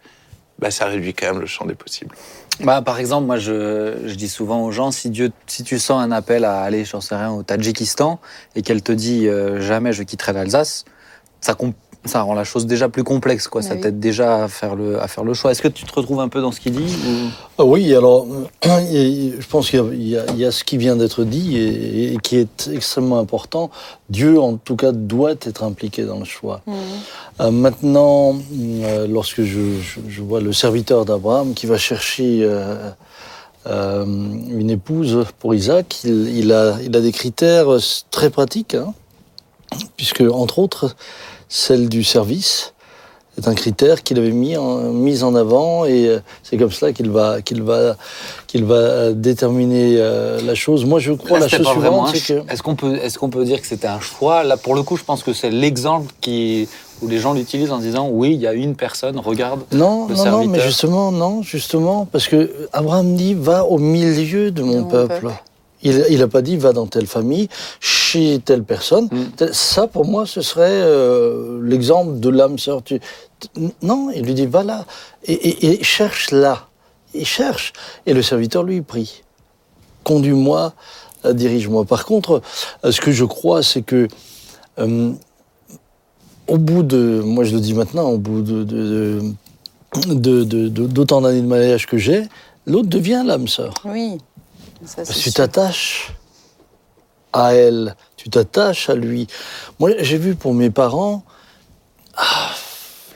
bah, 0.59 0.71
ça 0.71 0.85
réduit 0.85 1.13
quand 1.13 1.27
même 1.31 1.41
le 1.41 1.47
champ 1.47 1.65
des 1.65 1.75
possibles. 1.75 2.15
Bah, 2.59 2.81
par 2.81 2.99
exemple, 2.99 3.25
moi, 3.25 3.37
je, 3.37 3.97
je 4.05 4.13
dis 4.13 4.29
souvent 4.29 4.63
aux 4.63 4.71
gens, 4.71 4.91
si, 4.91 5.09
Dieu, 5.09 5.31
si 5.47 5.63
tu 5.63 5.79
sens 5.79 6.01
un 6.01 6.11
appel 6.11 6.45
à 6.45 6.61
aller, 6.61 6.85
j'en 6.85 7.01
sais 7.01 7.15
rien, 7.15 7.31
au 7.31 7.41
Tadjikistan, 7.41 8.19
et 8.55 8.61
qu'elle 8.61 8.83
te 8.83 8.91
dit 8.91 9.27
euh, 9.27 9.61
jamais 9.61 9.93
je 9.93 10.03
quitterai 10.03 10.33
l'Alsace, 10.33 10.85
ça, 11.39 11.55
com- 11.55 11.73
ça 12.05 12.21
rend 12.23 12.33
la 12.33 12.43
chose 12.43 12.65
déjà 12.65 12.89
plus 12.89 13.03
complexe, 13.03 13.47
quoi. 13.47 13.61
Ça 13.61 13.75
Oui. 13.75 13.81
t'aide 13.81 13.99
déjà 13.99 14.43
à 14.43 14.47
faire 14.47 14.75
le, 14.75 14.99
à 15.01 15.07
faire 15.07 15.23
le 15.23 15.33
choix. 15.35 15.51
Est-ce 15.51 15.61
que 15.61 15.67
tu 15.67 15.85
te 15.85 15.93
retrouves 15.93 16.19
un 16.19 16.29
peu 16.29 16.41
dans 16.41 16.51
ce 16.51 16.59
qu'il 16.59 16.71
dit 16.73 16.93
ou- 17.07 17.29
Ah 17.59 17.63
oui, 17.65 17.93
alors, 17.95 18.25
je 18.63 19.47
pense 19.47 19.69
qu'il 19.69 19.79
y 20.03 20.17
a- 20.17 20.25
y, 20.33 20.43
y 20.43 20.51
ce 20.51 20.63
qui 20.63 20.77
vient 20.77 20.95
d'être 20.95 21.23
dit 21.23 21.57
et, 21.57 22.13
et 22.13 22.17
qui 22.17 22.37
est 22.37 22.69
extrêmement 22.73 23.19
important. 23.19 23.69
Dieu, 24.09 24.39
en 24.41 24.57
tout 24.57 24.75
cas, 24.75 24.91
doit 24.91 25.33
être 25.33 25.63
impliqué 25.63 26.03
dans 26.03 26.17
le 26.17 26.25
choix. 26.25 26.61
Mhm. 26.65 26.75
Euh, 27.41 27.51
maintenant, 27.51 28.35
euh, 28.83 29.05
lorsque 29.07 29.43
je, 29.43 29.59
je- 29.81 29.99
je 30.09 30.21
vois 30.23 30.41
le 30.41 30.53
serviteur 30.53 31.05
d'Abraham 31.05 31.53
qui 31.53 31.67
va 31.67 31.77
chercher 31.77 32.39
euh, 32.41 32.89
euh, 33.67 34.05
une 34.05 34.71
épouse 34.71 35.23
pour 35.37 35.53
Isaac, 35.53 35.99
il, 36.03 36.35
il 36.35 36.51
a, 36.51 36.77
il 36.83 36.95
a 36.97 36.99
des 36.99 37.11
critères 37.11 37.67
très 38.09 38.31
pratiques, 38.31 38.73
hein, 38.73 38.91
puisque, 39.97 40.21
entre 40.21 40.57
autres, 40.57 40.95
celle 41.51 41.89
du 41.89 42.03
service 42.03 42.73
est 43.37 43.47
un 43.47 43.53
critère 43.53 44.03
qu'il 44.03 44.17
avait 44.17 44.31
mis 44.31 44.57
en, 44.57 44.77
mis 44.91 45.23
en 45.23 45.35
avant 45.35 45.85
et 45.85 46.07
euh, 46.07 46.19
c'est 46.43 46.57
comme 46.57 46.71
cela 46.71 46.93
qu'il 46.93 47.09
va, 47.09 47.41
qu'il 47.41 47.61
va, 47.61 47.95
qu'il 48.47 48.63
va 48.65 49.11
déterminer 49.11 49.95
euh, 49.97 50.41
la 50.41 50.55
chose. 50.55 50.85
Moi, 50.85 50.99
je 50.99 51.11
crois 51.11 51.39
Là, 51.39 51.45
la 51.45 51.57
chose 51.57 51.67
suivante, 51.67 52.09
c'est 52.13 52.33
que... 52.33 52.51
Est-ce 52.51 52.63
qu'on 52.63 52.75
peut, 52.75 52.95
est-ce 52.95 53.19
qu'on 53.19 53.29
peut 53.29 53.43
dire 53.45 53.61
que 53.61 53.67
c'était 53.67 53.87
un 53.87 53.99
choix? 53.99 54.43
Là, 54.43 54.57
pour 54.57 54.75
le 54.75 54.83
coup, 54.83 54.97
je 54.97 55.03
pense 55.03 55.23
que 55.23 55.33
c'est 55.33 55.49
l'exemple 55.49 56.11
qui, 56.21 56.67
où 57.01 57.07
les 57.07 57.19
gens 57.19 57.33
l'utilisent 57.33 57.71
en 57.71 57.79
disant 57.79 58.09
oui, 58.09 58.33
il 58.33 58.41
y 58.41 58.47
a 58.47 58.53
une 58.53 58.75
personne, 58.75 59.17
regarde. 59.19 59.61
Non, 59.71 60.07
le 60.07 60.15
non, 60.15 60.25
non, 60.25 60.47
mais 60.47 60.59
justement, 60.59 61.11
non, 61.11 61.41
justement, 61.41 62.07
parce 62.09 62.27
que 62.27 62.49
Abraham 62.73 63.15
dit 63.15 63.33
va 63.33 63.65
au 63.65 63.77
milieu 63.77 64.51
de 64.51 64.61
mon 64.61 64.81
mon 64.81 64.83
peuple. 64.85 65.19
peuple. 65.21 65.33
Il, 65.83 66.05
il 66.09 66.21
a 66.21 66.27
pas 66.27 66.41
dit 66.41 66.57
va 66.57 66.73
dans 66.73 66.85
telle 66.87 67.07
famille, 67.07 67.47
chez 67.79 68.39
telle 68.43 68.63
personne. 68.63 69.05
Mm. 69.11 69.51
Ça, 69.51 69.87
pour 69.87 70.05
moi, 70.05 70.25
ce 70.25 70.41
serait 70.41 70.69
euh, 70.83 71.59
l'exemple 71.63 72.19
de 72.19 72.29
l'âme 72.29 72.59
sœur. 72.59 72.83
Tu- 72.83 72.99
Non, 73.81 74.09
il 74.15 74.23
lui 74.23 74.33
dit 74.35 74.45
va 74.45 74.63
là 74.63 74.85
et, 75.25 75.33
et- 75.33 75.79
et 75.79 75.83
cherche 75.83 76.31
là. 76.31 76.67
Il 77.13 77.25
cherche. 77.25 77.73
Et 78.05 78.13
le 78.13 78.21
serviteur 78.21 78.63
lui 78.63 78.81
prie. 78.81 79.23
Conduis-moi, 80.03 80.73
euh, 81.25 81.33
dirige-moi. 81.33 81.85
Par 81.85 82.05
contre, 82.05 82.41
euh, 82.85 82.91
ce 82.91 83.01
que 83.01 83.11
je 83.11 83.25
crois, 83.25 83.61
c'est 83.63 83.81
que 83.81 84.07
euh, 84.79 85.11
au 86.47 86.57
bout 86.57 86.83
de, 86.83 87.21
moi 87.23 87.43
je 87.43 87.53
le 87.55 87.59
dis 87.61 87.73
maintenant, 87.73 88.09
au 88.09 88.17
bout 88.17 88.41
de, 88.41 88.63
de- 88.63 89.21
de- 90.07 90.43
de- 90.43 90.67
de- 90.69 90.87
d'autant 90.87 91.21
d'années 91.21 91.41
de 91.41 91.47
mariage 91.47 91.85
que 91.87 91.97
j'ai, 91.97 92.23
l'autre 92.65 92.87
devient 92.89 93.23
l'âme 93.25 93.47
sœur. 93.47 93.73
Oui. 93.85 94.17
Ça, 94.85 94.97
Parce 94.97 95.09
c'est 95.09 95.15
que 95.15 95.23
tu 95.23 95.31
t'attaches 95.33 96.13
à 97.33 97.53
elle, 97.53 97.95
tu 98.17 98.29
t'attaches 98.29 98.89
à 98.89 98.95
lui. 98.95 99.27
Moi, 99.79 99.91
j'ai 99.99 100.17
vu 100.17 100.35
pour 100.35 100.53
mes 100.53 100.69
parents, 100.69 101.23
ah, 102.15 102.49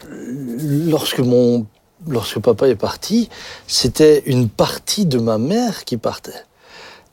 lorsque 0.10 1.20
mon, 1.20 1.66
lorsque 2.08 2.40
papa 2.40 2.68
est 2.68 2.76
parti, 2.76 3.30
c'était 3.68 4.24
une 4.26 4.48
partie 4.50 5.06
de 5.06 5.18
ma 5.18 5.38
mère 5.38 5.86
qui 5.86 5.98
partait. 5.98 6.44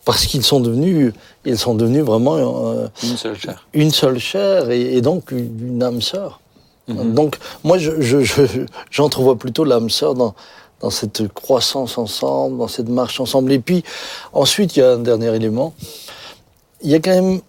Parce 0.05 0.27
qu'ils 0.27 0.43
sont 0.45 0.61
devenus, 0.61 1.13
ils 1.45 1.59
sont 1.59 1.75
devenus 1.75 2.03
vraiment 2.05 2.37
euh, 2.37 2.89
Une 3.05 3.17
seule 3.17 3.39
chair. 3.39 3.67
une 3.73 3.93
seule 3.93 4.19
chair 4.19 4.71
et, 4.71 4.97
et 4.97 5.01
donc 5.01 5.31
une 5.31 5.83
âme 5.83 6.03
sœur. 6.03 6.41
Mhm. 6.89 7.15
Donc 7.15 7.39
moi, 7.63 7.79
je, 7.79 8.01
je- 8.01 8.23
je- 8.25 8.67
j'entrevois 8.91 9.39
plutôt 9.39 9.65
l'âme 9.65 9.91
sœur 9.91 10.15
dans, 10.15 10.35
dans 10.83 10.91
cette 10.91 11.29
croissance 11.33 11.97
ensemble, 11.97 12.59
dans 12.59 12.69
cette 12.69 12.89
marche 12.89 13.21
ensemble. 13.21 13.53
Et 13.53 13.61
puis 13.61 13.85
ensuite, 14.33 14.77
il 14.77 14.81
y 14.81 14.83
a 14.83 14.93
un 14.93 14.99
dernier 14.99 15.35
élément. 15.35 15.73
Il 16.83 16.91
y 16.91 16.95
a 16.95 16.99
quand 16.99 17.11
même 17.15 17.41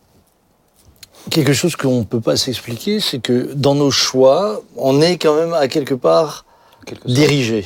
quelque 1.30 1.54
chose 1.54 1.76
qu'on 1.76 2.00
ne 2.00 2.04
peut 2.04 2.22
pas 2.22 2.38
s'expliquer, 2.38 3.00
c'est 3.00 3.20
que 3.20 3.52
dans 3.54 3.76
nos 3.76 3.92
choix, 3.92 4.62
on 4.78 5.02
est 5.02 5.18
quand 5.18 5.36
même 5.36 5.54
à 5.54 5.68
quelque 5.68 5.96
part 5.96 6.46
quelque 6.86 7.08
dirigé. 7.08 7.66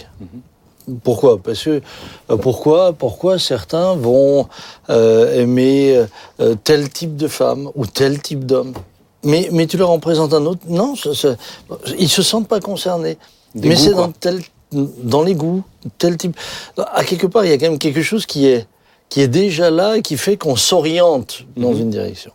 Pourquoi? 1.03 1.37
Parce 1.39 1.63
que 1.63 1.81
euh, 2.29 2.37
pourquoi? 2.37 2.93
Pourquoi 2.93 3.37
certains 3.39 3.95
vont 3.95 4.47
euh, 4.89 5.41
aimer 5.41 6.05
euh, 6.39 6.55
tel 6.63 6.89
type 6.89 7.17
de 7.17 7.27
femme 7.27 7.69
ou 7.75 7.85
tel 7.85 8.21
type 8.21 8.45
d'homme? 8.45 8.73
Mais, 9.23 9.49
mais 9.51 9.67
tu 9.67 9.75
leur 9.75 9.89
en 9.89 9.99
présentes 9.99 10.33
un 10.33 10.45
autre? 10.45 10.61
Non, 10.69 10.95
ça, 10.95 11.13
ça- 11.13 11.35
ils 11.99 12.07
se 12.07 12.21
sentent 12.21 12.47
pas 12.47 12.61
concernés. 12.61 13.17
Des 13.53 13.67
mais 13.67 13.75
c'est 13.75 13.93
dans 13.93 14.11
tel 14.11 14.41
dans 14.71 15.23
les 15.23 15.33
goûts, 15.35 15.63
tel 15.97 16.17
type. 16.17 16.37
À 16.77 17.03
quelque 17.03 17.27
part, 17.27 17.45
il 17.45 17.49
y 17.49 17.53
a 17.53 17.57
quand 17.57 17.69
même 17.69 17.79
quelque 17.79 18.01
chose 18.01 18.25
qui 18.25 18.45
est 18.47 18.67
qui 19.09 19.21
est 19.21 19.29
déjà 19.29 19.71
là 19.71 19.95
et 19.97 20.01
qui 20.01 20.17
fait 20.17 20.35
qu'on 20.35 20.57
s'oriente 20.57 21.43
dans 21.55 21.71
Mhm. 21.71 21.79
une 21.79 21.89
direction. 21.91 22.31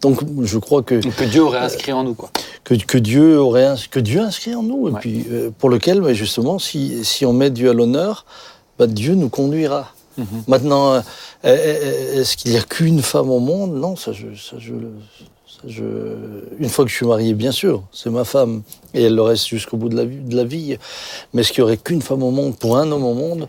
Donc, 0.00 0.18
je 0.42 0.58
crois 0.58 0.82
que 0.82 0.96
Que 0.96 1.24
Dieu 1.24 1.44
aurait 1.44 1.60
inscrit 1.60 1.92
en 1.92 2.02
nous, 2.02 2.14
quoi. 2.14 2.30
que, 2.64 2.74
que 2.74 2.98
Dieu 2.98 3.38
aurait 3.38 3.72
que 3.88 4.00
Dieu 4.00 4.20
inscrit 4.20 4.56
en 4.56 4.64
nous 4.64 4.88
et 4.88 4.90
Ouais. 4.92 5.00
puis 5.00 5.24
euh, 5.30 5.50
pour 5.56 5.70
lequel 5.70 6.02
mais 6.02 6.16
justement 6.16 6.58
si, 6.58 7.04
si 7.04 7.24
on 7.24 7.32
met 7.32 7.50
Dieu 7.50 7.70
à 7.70 7.72
l'honneur 7.72 8.26
bah, 8.78 8.88
Dieu 8.88 9.14
nous 9.14 9.28
conduira 9.28 9.92
Mhm. 10.18 10.26
maintenant 10.48 10.94
euh, 10.94 11.00
euh, 11.44 12.20
est-ce 12.20 12.36
qu'il 12.36 12.50
n'y 12.50 12.56
a 12.58 12.62
qu'une 12.62 13.00
femme 13.00 13.30
au 13.30 13.38
monde? 13.38 13.72
Non 13.74 13.94
ça 13.94 14.12
je, 14.12 14.26
ça, 14.36 14.56
je, 14.58 14.72
je 15.66 15.84
une 16.58 16.68
fois 16.68 16.84
que 16.84 16.90
je 16.90 16.96
suis 16.96 17.06
marié 17.06 17.34
bien 17.34 17.52
sûr 17.52 17.82
c'est 17.92 18.10
ma 18.10 18.24
femme 18.24 18.62
et 18.94 19.02
elle 19.04 19.14
le 19.14 19.22
reste 19.22 19.46
jusqu'au 19.46 19.76
bout 19.76 19.88
de 19.88 19.96
la, 19.96 20.04
vie- 20.04 20.20
de 20.20 20.36
la 20.36 20.44
vie 20.44 20.76
mais 21.32 21.42
est-ce 21.42 21.52
qu'il 21.52 21.62
n'y 21.62 21.68
aurait 21.68 21.76
qu'une 21.76 22.02
femme 22.02 22.22
au 22.22 22.30
monde 22.30 22.56
pour 22.56 22.76
un 22.78 22.90
homme 22.90 23.04
au 23.04 23.14
monde 23.14 23.48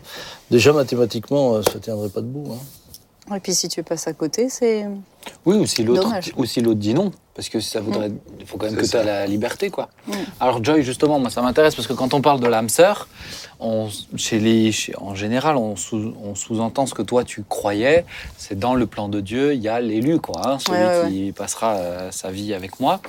déjà 0.50 0.72
mathématiquement 0.72 1.54
euh, 1.56 1.62
ça 1.62 1.74
ne 1.74 1.78
tiendrait 1.80 2.08
pas 2.10 2.20
debout 2.20 2.52
hein. 2.52 3.34
Et 3.36 3.40
puis 3.40 3.54
si 3.54 3.68
tu 3.68 3.82
passes 3.82 4.06
à 4.06 4.12
côté, 4.12 4.50
c'est. 4.50 4.86
Oui, 5.46 5.56
ou 5.56 5.64
si 5.66 5.82
l'autre 6.60 6.78
dit 6.78 6.92
non, 6.92 7.10
parce 7.34 7.48
que 7.48 7.58
ça 7.60 7.80
voudrait, 7.80 8.12
il 8.38 8.46
faut 8.46 8.56
quand 8.58 8.66
même 8.66 8.76
que 8.76 8.86
tu 8.86 8.96
aies 8.96 9.02
la 9.04 9.26
liberté, 9.26 9.68
quoi. 9.70 9.88
Mm. 10.06 10.12
Alors 10.40 10.62
Joy, 10.64 10.82
justement, 10.82 11.18
moi 11.18 11.30
ça 11.30 11.42
m'intéresse 11.42 11.74
parce 11.74 11.88
que 11.88 11.92
quand 11.92 12.14
on 12.14 12.20
parle 12.20 12.38
de 12.40 12.46
l'âme 12.46 12.68
sœur, 12.68 13.08
on, 13.58 13.88
chez 14.16 14.38
les, 14.38 14.70
chez- 14.72 14.94
en 14.98 15.14
général, 15.14 15.56
on, 15.56 15.74
sous, 15.74 16.14
on 16.22 16.34
sous-entend 16.34 16.86
ce 16.86 16.94
que 16.94 17.02
toi 17.02 17.24
tu 17.24 17.42
croyais, 17.42 18.04
c'est 18.36 18.58
dans 18.58 18.74
le 18.74 18.86
plan 18.86 19.08
de 19.08 19.20
Dieu, 19.20 19.54
il 19.54 19.60
y 19.62 19.68
a 19.68 19.80
l'élu, 19.80 20.20
quoi, 20.20 20.48
hein, 20.48 20.58
celui 20.58 20.78
Ouais, 20.78 21.02
ouais, 21.02 21.10
qui 21.10 21.32
passera 21.32 21.74
euh, 21.74 22.10
sa 22.12 22.30
vie 22.30 22.54
avec 22.54 22.78
moi. 22.78 23.00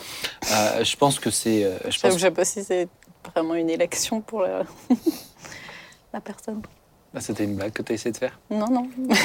Euh, 0.52 0.84
je 0.84 0.96
pense 0.96 1.20
que 1.20 1.30
c'est, 1.30 1.64
euh, 1.64 1.78
je 1.90 2.00
pense, 2.00 2.14
ne 2.14 2.20
sais 2.20 2.32
pas 2.32 2.46
si 2.46 2.64
c'est 2.64 2.88
vraiment 3.34 3.54
une 3.56 3.70
élection 3.70 4.22
pour 4.22 4.42
la, 4.42 4.64
la 6.14 6.22
personne. 6.22 6.62
Ah, 7.18 7.22
c'était 7.22 7.46
une 7.46 7.56
blague 7.56 7.72
que 7.72 7.82
tu 7.82 7.94
as 7.94 7.96
essayé 7.96 8.12
de 8.12 8.18
faire. 8.18 8.38
Non, 8.52 8.66
non. 8.70 8.88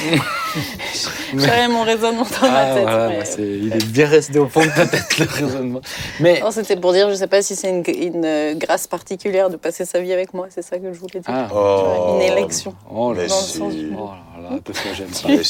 J'avais 1.37 1.67
mon 1.67 1.83
raisonnement 1.83 2.23
dans 2.41 2.47
ma 2.49 2.57
Ah, 2.59 2.73
tête. 2.73 2.83
voilà, 2.83 3.09
mais- 3.09 3.19
bah, 3.19 3.25
il 3.37 3.73
est 3.73 3.85
bien 3.87 4.07
resté 4.07 4.39
au 4.39 4.47
fond 4.47 4.61
de 4.61 4.69
ta 4.73 4.85
tête 4.85 5.17
le 5.19 5.25
raisonnement. 5.25 5.81
Mais 6.21 6.41
c'était 6.51 6.77
pour 6.77 6.93
dire, 6.93 7.09
je 7.09 7.15
sais 7.15 7.27
pas 7.27 7.41
si 7.41 7.55
c'est 7.55 7.69
une, 7.69 7.83
une, 7.87 8.23
euh, 8.25 8.53
grâce 8.55 8.87
particulière 8.87 9.49
de 9.49 9.57
passer 9.57 9.83
sa 9.85 9.99
vie 9.99 10.13
avec 10.13 10.33
moi, 10.33 10.47
c'est 10.49 10.61
ça 10.61 10.77
que 10.77 10.93
je 10.93 10.99
voulais 10.99 11.19
dire. 11.19 11.23
Ah. 11.27 11.47
Vois, 11.51 12.07
Oh. 12.11 12.15
Une 12.15 12.21
élection. 12.21 12.73
oh 12.89 13.11
là 13.13 13.27
Dans 13.27 13.35
le 13.35 13.41
sens 13.41 13.73
du- 13.73 13.91
oh 13.97 14.05
là 14.11 14.30
là, 14.39 14.59
parce 14.63 14.79
que 14.79 14.89
j'aime 14.95 15.09
Mais 15.27 15.43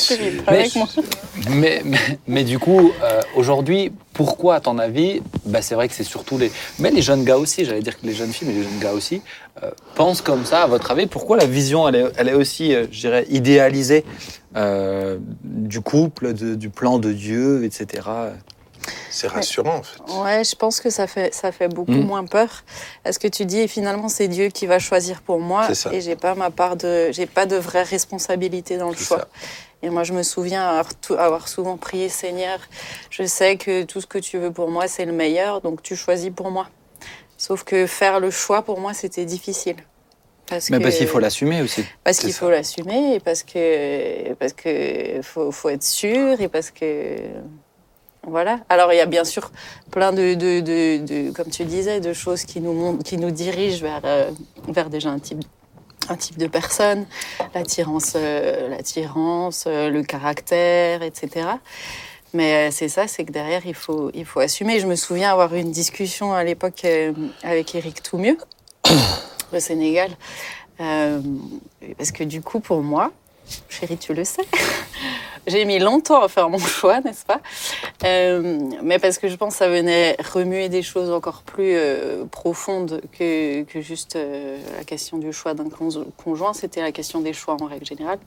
Mais-. 0.51 0.69
Mais, 1.49 1.81
mais, 1.85 1.97
mais 2.27 2.43
du 2.43 2.59
coup, 2.59 2.91
euh, 3.03 3.21
aujourd'hui, 3.35 3.91
pourquoi, 4.13 4.55
à 4.55 4.59
ton 4.59 4.77
avis, 4.79 5.21
bah, 5.45 5.61
c'est 5.61 5.75
vrai 5.75 5.87
que 5.87 5.93
c'est 5.93 6.03
surtout 6.03 6.37
les. 6.37 6.51
Mais 6.79 6.91
les 6.91 7.01
jeunes 7.01 7.23
gars 7.23 7.37
aussi, 7.37 7.65
j'allais 7.65 7.81
dire 7.81 7.99
que 7.99 8.05
les 8.05 8.13
jeunes 8.13 8.31
filles, 8.31 8.47
mais 8.47 8.53
les 8.55 8.63
jeunes 8.63 8.79
gars 8.79 8.93
aussi, 8.93 9.21
euh, 9.63 9.71
pensent 9.95 10.21
comme 10.21 10.45
ça, 10.45 10.63
à 10.63 10.67
votre 10.67 10.89
avis 10.91 11.07
Pourquoi 11.07 11.37
la 11.37 11.45
vision, 11.45 11.87
elle 11.87 11.95
est, 11.95 12.05
elle 12.17 12.29
est 12.29 12.33
aussi, 12.33 12.73
euh, 12.73 12.85
je 12.91 12.99
dirais, 13.01 13.25
idéalisée 13.29 14.03
euh, 14.55 15.17
du 15.43 15.81
couple, 15.81 16.33
de- 16.33 16.55
du 16.55 16.69
plan 16.69 16.99
de 16.99 17.11
Dieu, 17.11 17.63
etc. 17.63 18.03
C'est 19.09 19.27
rassurant, 19.27 19.77
en 19.77 19.83
fait. 19.83 19.99
Ouais, 20.21 20.43
je 20.43 20.55
pense 20.55 20.79
que 20.81 20.89
ça 20.89 21.05
fait, 21.07 21.33
ça 21.33 21.51
fait 21.51 21.67
beaucoup 21.67 21.91
Mm. 21.91 22.05
moins 22.05 22.25
peur. 22.25 22.63
Parce 23.03 23.17
que 23.17 23.27
tu 23.27 23.45
dis, 23.45 23.59
et 23.59 23.67
finalement, 23.67 24.09
c'est 24.09 24.27
Dieu 24.27 24.47
qui 24.47 24.65
va 24.65 24.79
choisir 24.79 25.21
pour 25.21 25.39
moi. 25.39 25.65
C'est 25.67 25.75
ça. 25.75 25.93
Et 25.93 26.01
j'ai 26.01 26.15
pas 26.15 26.33
ma 26.35 26.49
part 26.49 26.75
de. 26.77 27.11
J'ai 27.11 27.25
pas 27.27 27.45
de 27.45 27.55
vraie 27.57 27.83
responsabilité 27.83 28.77
dans 28.77 28.89
le 28.89 28.95
choix. 28.95 29.19
ça. 29.19 29.27
Et 29.83 29.89
moi, 29.89 30.03
je 30.03 30.13
me 30.13 30.21
souviens 30.23 30.63
avoir, 30.67 30.93
tout- 30.95 31.15
avoir 31.15 31.47
souvent 31.47 31.75
prié, 31.77 32.07
Seigneur, 32.09 32.59
je 33.09 33.23
sais 33.23 33.57
que 33.57 33.83
tout 33.83 33.99
ce 33.99 34.07
que 34.07 34.19
tu 34.19 34.37
veux 34.37 34.51
pour 34.51 34.69
moi, 34.69 34.87
c'est 34.87 35.05
le 35.05 35.11
meilleur, 35.11 35.61
donc 35.61 35.81
tu 35.81 35.95
choisis 35.95 36.29
pour 36.35 36.51
moi. 36.51 36.67
Sauf 37.37 37.63
que 37.63 37.87
faire 37.87 38.19
le 38.19 38.29
choix, 38.29 38.61
pour 38.61 38.79
moi, 38.79 38.93
c'était 38.93 39.25
difficile. 39.25 39.77
Parce 40.47 40.69
Mais 40.69 40.77
que- 40.77 40.83
parce 40.83 40.97
qu'il 40.97 41.07
faut 41.07 41.17
l'assumer 41.19 41.61
aussi. 41.63 41.83
Parce 42.03 42.19
qu'il 42.19 42.33
faut 42.33 42.49
l'assumer, 42.49 43.15
et 43.15 43.19
parce 43.19 43.41
que 43.41 44.33
parce 44.35 44.53
que 44.53 45.21
faut, 45.23 45.51
faut 45.51 45.69
être 45.69 45.83
sûr, 45.83 46.39
et 46.41 46.47
parce 46.49 46.69
que 46.69 47.15
voilà. 48.27 48.59
Alors 48.69 48.93
il 48.93 48.97
y 48.97 49.01
a 49.01 49.05
bien 49.05 49.23
sûr 49.23 49.51
plein 49.89 50.11
de, 50.13 50.35
de, 50.35 50.59
de, 50.59 50.97
de- 51.05 51.31
comme 51.31 51.49
tu 51.49 51.63
disais, 51.65 51.99
de 51.99 52.13
choses 52.13 52.43
qui 52.43 52.61
nous 52.61 52.73
montrent, 52.73 53.03
qui 53.03 53.17
nous 53.17 53.31
dirigent 53.31 53.81
vers 53.81 54.01
euh, 54.05 54.31
vers 54.67 54.89
déjà 54.89 55.09
un 55.09 55.19
type 55.19 55.39
un 56.09 56.15
type 56.15 56.37
de 56.37 56.47
personne, 56.47 57.05
l'attirance, 57.53 58.13
euh, 58.15 58.67
l'attirance, 58.69 59.65
euh, 59.67 59.89
le 59.89 60.03
caractère, 60.03 61.03
etc. 61.03 61.47
Mais 62.33 62.71
c'est 62.71 62.89
ça, 62.89 63.07
c'est 63.07 63.23
que 63.25 63.31
derrière 63.31 63.65
il 63.65 63.73
faut 63.75 64.09
il 64.13 64.25
faut 64.25 64.39
assumer. 64.39 64.79
Je 64.79 64.87
me 64.87 64.95
souviens 64.95 65.31
avoir 65.31 65.53
eu 65.55 65.59
une 65.59 65.71
discussion 65.71 66.33
à 66.33 66.43
l'époque 66.43 66.85
avec 67.43 67.75
Eric 67.75 68.01
Toumieux 68.03 68.37
au 69.53 69.59
Sénégal. 69.59 70.11
Parce 70.77 72.11
que 72.11 72.23
du 72.23 72.41
coup, 72.41 72.59
pour 72.59 72.81
moi, 72.81 73.11
chérie, 73.69 73.97
tu 73.97 74.13
le 74.13 74.23
sais, 74.23 74.41
j'ai 75.47 75.65
mis 75.65 75.77
longtemps 75.79 76.21
à 76.23 76.27
faire 76.29 76.49
mon 76.49 76.57
choix, 76.57 77.01
n'est-ce 77.01 77.25
pas? 77.25 77.39
Euh, 78.03 78.59
Mais 78.81 78.97
parce 78.97 79.17
que 79.19 79.27
je 79.27 79.35
pense 79.35 79.53
que 79.53 79.59
ça 79.59 79.69
venait 79.69 80.17
remuer 80.33 80.69
des 80.69 80.81
choses 80.81 81.11
encore 81.11 81.43
plus 81.43 81.73
euh, 81.75 82.25
profondes 82.25 83.01
que, 83.17 83.61
que 83.63 83.81
juste 83.81 84.15
euh, 84.15 84.57
la 84.77 84.83
question 84.83 85.17
du 85.17 85.31
choix 85.31 85.53
d'un 85.53 85.69
con- 85.69 86.05
conjoint, 86.17 86.53
c'était 86.53 86.81
la 86.81 86.91
question 86.91 87.21
des 87.21 87.33
choix 87.33 87.57
en 87.61 87.65
règle 87.65 87.85
générale. 87.85 88.19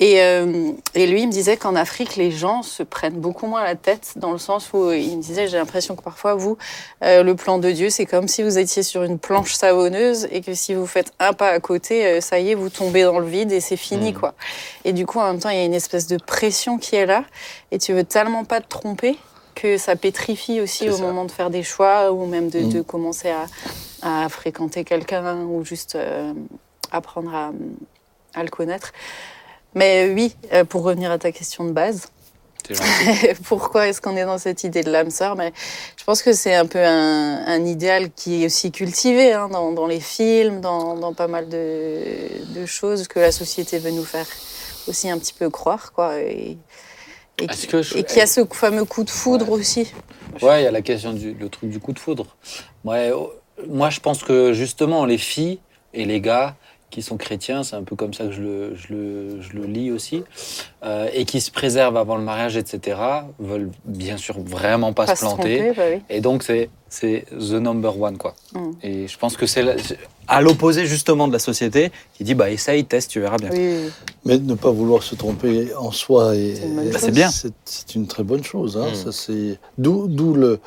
Et, 0.00 0.20
euh, 0.22 0.72
et 0.94 1.06
lui, 1.06 1.22
il 1.22 1.28
me 1.28 1.32
disait 1.32 1.56
qu'en 1.56 1.76
Afrique, 1.76 2.16
les 2.16 2.32
gens 2.32 2.62
se 2.64 2.82
prennent 2.82 3.20
beaucoup 3.20 3.46
moins 3.46 3.62
la 3.62 3.76
tête, 3.76 4.14
dans 4.16 4.32
le 4.32 4.38
sens 4.38 4.72
où 4.72 4.90
il 4.90 5.16
me 5.16 5.22
disait, 5.22 5.46
j'ai 5.46 5.56
l'impression 5.56 5.94
que 5.94 6.02
parfois, 6.02 6.34
vous, 6.34 6.58
euh, 7.04 7.22
le 7.22 7.36
plan 7.36 7.58
de 7.58 7.70
Dieu, 7.70 7.90
c'est 7.90 8.04
comme 8.04 8.26
si 8.26 8.42
vous 8.42 8.58
étiez 8.58 8.82
sur 8.82 9.04
une 9.04 9.20
planche 9.20 9.54
savonneuse 9.54 10.26
et 10.32 10.40
que 10.40 10.52
si 10.52 10.74
vous 10.74 10.86
faites 10.88 11.12
un 11.20 11.32
pas 11.32 11.50
à 11.50 11.60
côté, 11.60 12.06
euh, 12.06 12.20
ça 12.20 12.40
y 12.40 12.50
est, 12.50 12.54
vous 12.56 12.70
tombez 12.70 13.04
dans 13.04 13.20
le 13.20 13.26
vide 13.26 13.52
et 13.52 13.60
c'est 13.60 13.76
fini, 13.76 14.12
Mhm. 14.12 14.18
quoi. 14.18 14.34
Et 14.84 14.92
du 14.92 15.06
coup, 15.06 15.20
en 15.20 15.28
même 15.30 15.38
temps, 15.38 15.50
il 15.50 15.58
y 15.58 15.60
a 15.60 15.64
une 15.64 15.74
espèce 15.74 16.08
de 16.08 16.16
pression 16.16 16.76
qui 16.76 16.96
est 16.96 17.06
là 17.06 17.24
et 17.70 17.78
tu 17.78 17.92
veux 17.92 18.04
tellement 18.04 18.44
pas 18.44 18.60
te 18.60 18.68
tromper 18.68 19.16
que 19.54 19.78
ça 19.78 19.94
pétrifie 19.94 20.60
aussi 20.60 20.90
au 20.90 20.96
ça. 20.96 21.02
moment 21.04 21.24
de 21.24 21.30
faire 21.30 21.50
des 21.50 21.62
choix 21.62 22.10
ou 22.10 22.26
même 22.26 22.48
de, 22.50 22.64
de 22.64 22.82
commencer 22.82 23.30
à, 23.30 24.24
à 24.24 24.28
fréquenter 24.28 24.82
quelqu'un 24.82 25.42
ou 25.44 25.64
juste 25.64 25.94
euh, 25.94 26.32
apprendre 26.90 27.32
à, 27.32 27.52
à 28.34 28.42
le 28.42 28.48
connaître. 28.50 28.90
Mais 29.74 30.10
oui, 30.14 30.34
euh, 30.52 30.64
pour 30.64 30.82
revenir 30.82 31.10
à 31.10 31.18
ta 31.18 31.32
question 31.32 31.64
de 31.64 31.72
base, 31.72 32.08
pourquoi 33.44 33.88
est-ce 33.88 34.00
qu'on 34.00 34.16
est 34.16 34.24
dans 34.24 34.38
cette 34.38 34.64
idée 34.64 34.82
de 34.82 34.90
l'âme 34.90 35.10
sœur? 35.10 35.36
Mais 35.36 35.52
je 35.98 36.04
pense 36.04 36.22
que 36.22 36.32
c'est 36.32 36.54
un 36.54 36.66
peu 36.66 36.78
un, 36.82 37.44
un 37.46 37.64
idéal 37.64 38.10
qui 38.10 38.42
est 38.42 38.46
aussi 38.46 38.72
cultivé 38.72 39.32
hein, 39.32 39.48
dans, 39.48 39.72
dans 39.72 39.86
les 39.86 40.00
films, 40.00 40.60
dans, 40.60 40.94
dans 40.96 41.12
pas 41.12 41.26
mal 41.28 41.48
de, 41.48 41.98
de 42.54 42.66
choses 42.66 43.06
que 43.08 43.18
la 43.18 43.32
société 43.32 43.78
veut 43.78 43.90
nous 43.90 44.04
faire 44.04 44.26
aussi 44.88 45.10
un 45.10 45.18
petit 45.18 45.34
peu 45.34 45.50
croire, 45.50 45.92
quoi. 45.92 46.18
Et, 46.20 46.56
et, 47.40 47.46
qui, 47.48 47.66
que 47.66 47.82
je- 47.82 47.96
et 47.96 48.04
qui 48.04 48.20
a 48.20 48.26
ce 48.26 48.44
fameux 48.50 48.84
coup 48.84 49.04
de 49.04 49.10
foudre 49.10 49.50
aussi. 49.50 49.92
Ouais, 50.40 50.62
il 50.62 50.64
y 50.64 50.68
a 50.68 50.70
la 50.70 50.82
question 50.82 51.12
du 51.12 51.34
le 51.34 51.48
truc 51.48 51.68
du 51.70 51.80
coup 51.80 51.92
de 51.92 51.98
foudre. 51.98 52.36
Ouais, 52.84 53.10
oh, 53.14 53.32
moi, 53.68 53.90
je 53.90 54.00
pense 54.00 54.22
que 54.22 54.52
justement, 54.52 55.04
les 55.04 55.18
filles 55.18 55.58
et 55.92 56.04
les 56.04 56.20
gars 56.20 56.56
qui 56.94 57.02
sont 57.02 57.16
chrétiens, 57.16 57.64
c'est 57.64 57.74
un 57.74 57.82
peu 57.82 57.96
comme 57.96 58.14
ça 58.14 58.24
que 58.26 58.30
je 58.30 58.40
le, 58.40 58.74
je 58.76 58.92
le, 58.94 59.40
je 59.40 59.52
le 59.54 59.64
lis 59.66 59.90
aussi, 59.90 60.22
euh, 60.84 61.08
et 61.12 61.24
qui 61.24 61.40
se 61.40 61.50
préservent 61.50 61.96
avant 61.96 62.16
le 62.16 62.22
mariage, 62.22 62.56
etc., 62.56 62.96
veulent 63.40 63.70
bien 63.84 64.16
sûr 64.16 64.38
vraiment 64.40 64.92
pas, 64.92 65.06
Pas 65.06 65.16
se 65.16 65.22
planter. 65.22 65.56
tromper, 65.58 65.72
bah 65.76 65.82
oui. 65.96 66.02
Et 66.08 66.20
donc, 66.20 66.44
c'est 66.44 66.70
c'est 66.88 67.24
the 67.32 67.54
number 67.54 68.00
one, 68.00 68.16
quoi. 68.16 68.36
Mm. 68.54 68.70
Et 68.84 69.08
je 69.08 69.18
pense 69.18 69.36
que 69.36 69.46
c'est 69.46 69.64
la- 69.64 69.74
à 70.28 70.40
l'opposé, 70.40 70.86
justement, 70.86 71.26
de 71.26 71.32
la 71.32 71.40
société 71.40 71.90
qui 72.16 72.22
dit, 72.22 72.34
bah, 72.36 72.48
essaye, 72.52 72.84
teste, 72.84 73.10
tu 73.10 73.18
verras 73.18 73.38
bien. 73.38 73.50
Oui. 73.52 73.90
Mais 74.24 74.38
ne 74.38 74.54
pas 74.54 74.70
vouloir 74.70 75.02
se 75.02 75.16
tromper 75.16 75.74
en 75.74 75.90
soi, 75.90 76.36
et, 76.36 76.54
C'est 76.54 76.62
une 76.66 76.76
bonne 76.76 76.86
et 76.86 76.90
Bah, 76.92 76.98
c'est 77.00 77.10
bien. 77.10 77.28
C'est, 77.30 77.52
c'est 77.64 77.96
une 77.96 78.06
très 78.06 78.22
bonne 78.22 78.44
chose. 78.44 78.76
Hein, 78.76 78.90
Mm. 78.92 78.94
ça, 78.94 79.10
c'est 79.10 79.58
d'où, 79.78 80.06
d'où 80.06 80.34
le. 80.34 80.60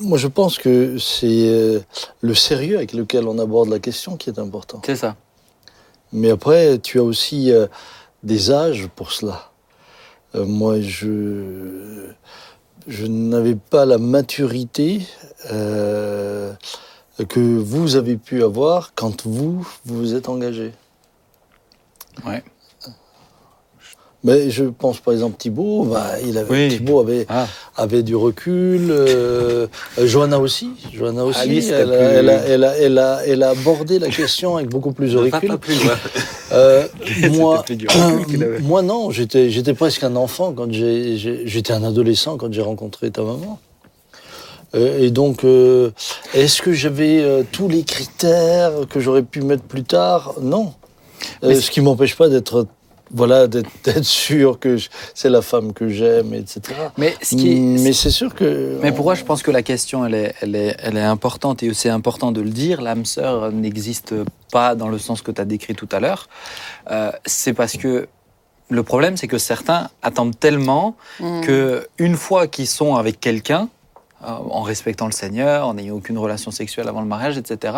Moi, 0.00 0.18
je 0.18 0.28
pense 0.28 0.58
que 0.58 0.98
c'est 0.98 1.26
euh, 1.48 1.80
le 2.20 2.34
sérieux 2.34 2.76
avec 2.76 2.92
lequel 2.92 3.26
on 3.26 3.38
aborde 3.40 3.68
la 3.70 3.78
question 3.80 4.16
qui 4.16 4.30
est 4.30 4.38
important. 4.38 4.80
C'est 4.86 4.96
ça. 4.96 5.16
Mais 6.12 6.30
après, 6.30 6.78
tu 6.78 6.98
as 6.98 7.02
aussi 7.02 7.52
euh, 7.52 7.66
des 8.22 8.50
âges 8.50 8.88
pour 8.94 9.12
cela. 9.12 9.50
Euh, 10.34 10.44
moi, 10.44 10.80
je, 10.80 12.10
je 12.86 13.06
n'avais 13.06 13.56
pas 13.56 13.84
la 13.84 13.98
maturité 13.98 15.02
euh, 15.50 16.52
que 17.28 17.40
vous 17.40 17.96
avez 17.96 18.16
pu 18.16 18.42
avoir 18.42 18.94
quand 18.94 19.26
vous 19.26 19.66
vous 19.84 20.14
êtes 20.14 20.28
engagé. 20.28 20.72
Ouais. 22.24 22.42
Mais 24.22 24.50
je 24.50 24.64
pense 24.64 24.98
par 25.00 25.14
exemple 25.14 25.36
Thibaut, 25.38 25.84
bah, 25.84 26.06
il 26.26 26.36
avait, 26.36 26.50
Oui. 26.50 26.68
Thibaut 26.76 27.00
avait, 27.00 27.24
Ah, 27.30 27.46
avait 27.76 28.02
du 28.02 28.14
recul. 28.14 28.90
Euh, 28.90 29.66
euh, 29.98 30.06
Johanna 30.06 30.38
aussi. 30.38 30.70
Johanna 30.92 31.24
aussi. 31.24 31.38
Ah, 31.40 31.46
c'était 31.62 31.72
elle, 31.74 31.90
a, 31.92 31.96
plus- 31.96 32.06
elle, 32.16 32.28
a, 32.28 32.34
elle, 32.46 32.64
a, 32.64 32.76
elle, 32.76 32.98
a, 32.98 33.20
elle 33.26 33.42
a 33.42 33.48
abordé 33.50 33.98
la 33.98 34.08
question 34.08 34.56
avec 34.56 34.68
beaucoup 34.68 34.92
plus 34.92 35.12
de 35.14 35.18
recul. 35.18 35.48
pas 35.48 35.56
plus 35.56 35.82
loin. 35.82 35.94
Euh, 36.52 36.86
moi, 37.30 37.62
plus 37.62 37.78
avait. 38.42 38.58
moi 38.58 38.82
non, 38.82 39.10
j'étais, 39.10 39.48
j'étais 39.48 39.72
presque 39.72 40.02
un 40.04 40.16
enfant 40.16 40.52
quand 40.52 40.70
j'ai, 40.70 41.16
j'étais 41.46 41.72
un 41.72 41.82
adolescent 41.82 42.36
quand 42.36 42.52
j'ai 42.52 42.60
rencontré 42.62 43.10
ta 43.10 43.22
maman. 43.22 43.58
Euh, 44.74 44.98
et 45.00 45.10
donc, 45.10 45.44
euh, 45.44 45.90
est-ce 46.34 46.60
que 46.60 46.72
j'avais 46.72 47.20
euh, 47.22 47.42
tous 47.50 47.68
les 47.68 47.84
critères 47.84 48.72
que 48.88 49.00
j'aurais 49.00 49.22
pu 49.22 49.40
mettre 49.40 49.62
plus 49.64 49.82
tard? 49.82 50.34
Non. 50.42 50.74
Euh, 51.42 51.58
ce 51.58 51.70
qui 51.70 51.80
m'empêche 51.80 52.16
pas 52.16 52.28
d'être, 52.28 52.66
voilà, 53.10 53.46
d'être, 53.48 54.02
sûr 54.02 54.58
que 54.58 54.76
c'est 55.14 55.28
la 55.28 55.42
femme 55.42 55.72
que 55.72 55.88
j'aime, 55.88 56.34
etc. 56.34 56.60
mais 56.96 57.14
ce 57.22 57.34
Mais 57.36 57.92
c'est 57.92 58.10
sûr 58.10 58.34
que. 58.34 58.78
Mais 58.82 58.92
pourquoi 58.92 59.14
je 59.14 59.24
pense 59.24 59.42
que 59.42 59.50
la 59.50 59.62
question, 59.62 60.04
elle 60.06 60.14
est, 60.14 60.34
elle 60.40 60.54
est, 60.54 60.76
elle 60.78 60.96
est 60.96 61.02
importante 61.02 61.62
et 61.62 61.72
c'est 61.74 61.90
important 61.90 62.32
de 62.32 62.40
le 62.40 62.50
dire. 62.50 62.80
L'âme 62.80 63.04
sœur 63.04 63.52
n'existe 63.52 64.14
pas 64.52 64.74
dans 64.74 64.88
le 64.88 64.98
sens 64.98 65.22
que 65.22 65.30
tu 65.30 65.40
as 65.40 65.44
décrit 65.44 65.74
tout 65.74 65.88
à 65.92 66.00
l'heure. 66.00 66.28
Euh, 66.90 67.10
c'est 67.26 67.52
parce 67.52 67.76
que 67.76 68.08
le 68.68 68.82
problème, 68.84 69.16
c'est 69.16 69.26
que 69.26 69.38
certains 69.38 69.90
attendent 70.02 70.38
tellement 70.38 70.96
Mm. 71.20 71.40
que 71.42 71.88
une 71.98 72.16
fois 72.16 72.46
qu'ils 72.46 72.66
sont 72.66 72.96
avec 72.96 73.20
quelqu'un, 73.20 73.68
euh, 74.24 74.28
en 74.28 74.62
respectant 74.62 75.06
le 75.06 75.12
Seigneur, 75.12 75.66
en 75.66 75.74
n'ayant 75.74 75.96
aucune 75.96 76.18
relation 76.18 76.50
sexuelle 76.50 76.88
avant 76.88 77.00
le 77.00 77.06
mariage, 77.06 77.38
etc., 77.38 77.74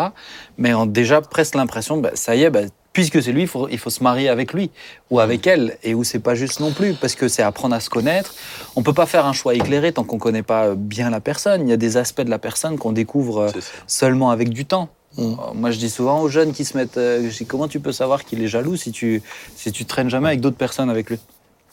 mais 0.57 0.73
ont 0.73 0.85
déjà 0.85 1.21
presque 1.21 1.55
l'impression, 1.55 1.97
bah, 1.97 2.11
ça 2.13 2.35
y 2.35 2.43
est, 2.43 2.49
bah, 2.49 2.61
puisque 2.93 3.21
c'est 3.21 3.31
lui, 3.31 3.41
il 3.41 3.47
faut, 3.47 3.67
il 3.67 3.79
faut 3.79 3.89
se 3.89 4.03
marier 4.03 4.29
avec 4.29 4.53
lui 4.53 4.69
ou 5.09 5.19
avec 5.19 5.45
elle, 5.47 5.77
et 5.83 5.93
où 5.95 6.03
c'est 6.03 6.19
pas 6.19 6.35
juste 6.35 6.59
non 6.59 6.71
plus, 6.71 6.93
parce 6.93 7.15
que 7.15 7.27
c'est 7.27 7.43
apprendre 7.43 7.75
à 7.75 7.79
se 7.79 7.89
connaître. 7.89 8.33
On 8.75 8.83
peut 8.83 8.93
pas 8.93 9.07
faire 9.07 9.25
un 9.25 9.33
choix 9.33 9.55
éclairé 9.55 9.91
tant 9.91 10.03
qu'on 10.03 10.19
connaît 10.19 10.43
pas 10.43 10.67
euh, 10.67 10.75
bien 10.75 11.09
la 11.09 11.19
personne. 11.19 11.67
Il 11.67 11.69
y 11.69 11.73
a 11.73 11.77
des 11.77 11.97
aspects 11.97 12.21
de 12.21 12.29
la 12.29 12.39
personne 12.39 12.77
qu'on 12.77 12.91
découvre 12.91 13.41
euh, 13.41 13.51
seulement 13.87 14.29
avec 14.29 14.49
du 14.49 14.65
temps. 14.65 14.89
Mm. 15.17 15.21
Euh, 15.21 15.53
Moi, 15.55 15.71
je 15.71 15.79
dis 15.79 15.89
souvent 15.89 16.21
aux 16.21 16.29
jeunes 16.29 16.53
qui 16.53 16.65
se 16.65 16.77
mettent, 16.77 16.97
euh, 16.97 17.29
je 17.29 17.37
dis, 17.37 17.45
comment 17.45 17.67
tu 17.67 17.79
peux 17.79 17.91
savoir 17.91 18.23
qu'il 18.25 18.41
est 18.43 18.47
jaloux 18.47 18.75
si 18.75 18.91
tu 18.91 19.21
si 19.55 19.71
tu 19.71 19.85
traînes 19.85 20.09
jamais 20.09 20.27
avec 20.27 20.41
d'autres 20.41 20.57
personnes 20.57 20.89
avec 20.89 21.09
lui? 21.09 21.19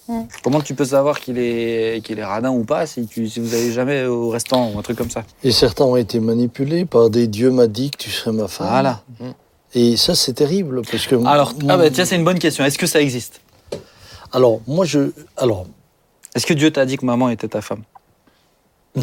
Mm. 0.08 0.22
Comment 0.42 0.60
tu 0.60 0.74
peux 0.74 0.86
savoir 0.86 1.20
qu'il 1.20 1.38
est 1.38 2.02
qu'il 2.04 2.18
est 2.18 2.24
radin 2.24 2.50
ou 2.50 2.64
pas 2.64 2.86
si 2.86 3.06
tu 3.06 3.28
si 3.28 3.40
vous 3.40 3.54
allez 3.54 3.72
jamais 3.72 4.06
au 4.06 4.30
restaurant 4.30 4.72
ou 4.74 4.78
un 4.78 4.82
truc 4.82 4.96
comme 4.96 5.10
ça? 5.10 5.24
Et 5.44 5.52
certains 5.52 5.84
ont 5.84 5.96
été 5.96 6.18
manipulés 6.20 6.84
par 6.84 7.10
des 7.10 7.26
dieux 7.26 7.50
m'a 7.50 7.66
dit 7.66 7.90
que 7.90 7.98
tu 7.98 8.10
serais 8.10 8.32
ma 8.32 8.48
femme. 8.48 8.68
Voilà. 8.68 9.02
Et 9.74 9.96
ça, 9.96 10.14
c'est 10.14 10.32
terrible 10.32 10.82
parce 10.90 11.06
que. 11.06 11.14
Alors, 11.26 11.54
ah 11.68 11.76
bah, 11.76 11.90
tiens, 11.90 12.04
c'est 12.04 12.16
une 12.16 12.24
bonne 12.24 12.38
question. 12.38 12.64
Est-ce 12.64 12.78
que 12.78 12.86
ça 12.86 13.00
existe? 13.00 13.40
Alors, 14.32 14.60
moi, 14.66 14.84
je. 14.84 15.10
Alors, 15.36 15.66
Est-ce 16.34 16.46
que 16.46 16.54
Dieu 16.54 16.70
t'a 16.70 16.86
dit 16.86 16.96
que 16.96 17.04
maman 17.06 17.28
était 17.30 17.48
ta 17.48 17.60
femme? 17.60 17.82
Il 18.96 19.02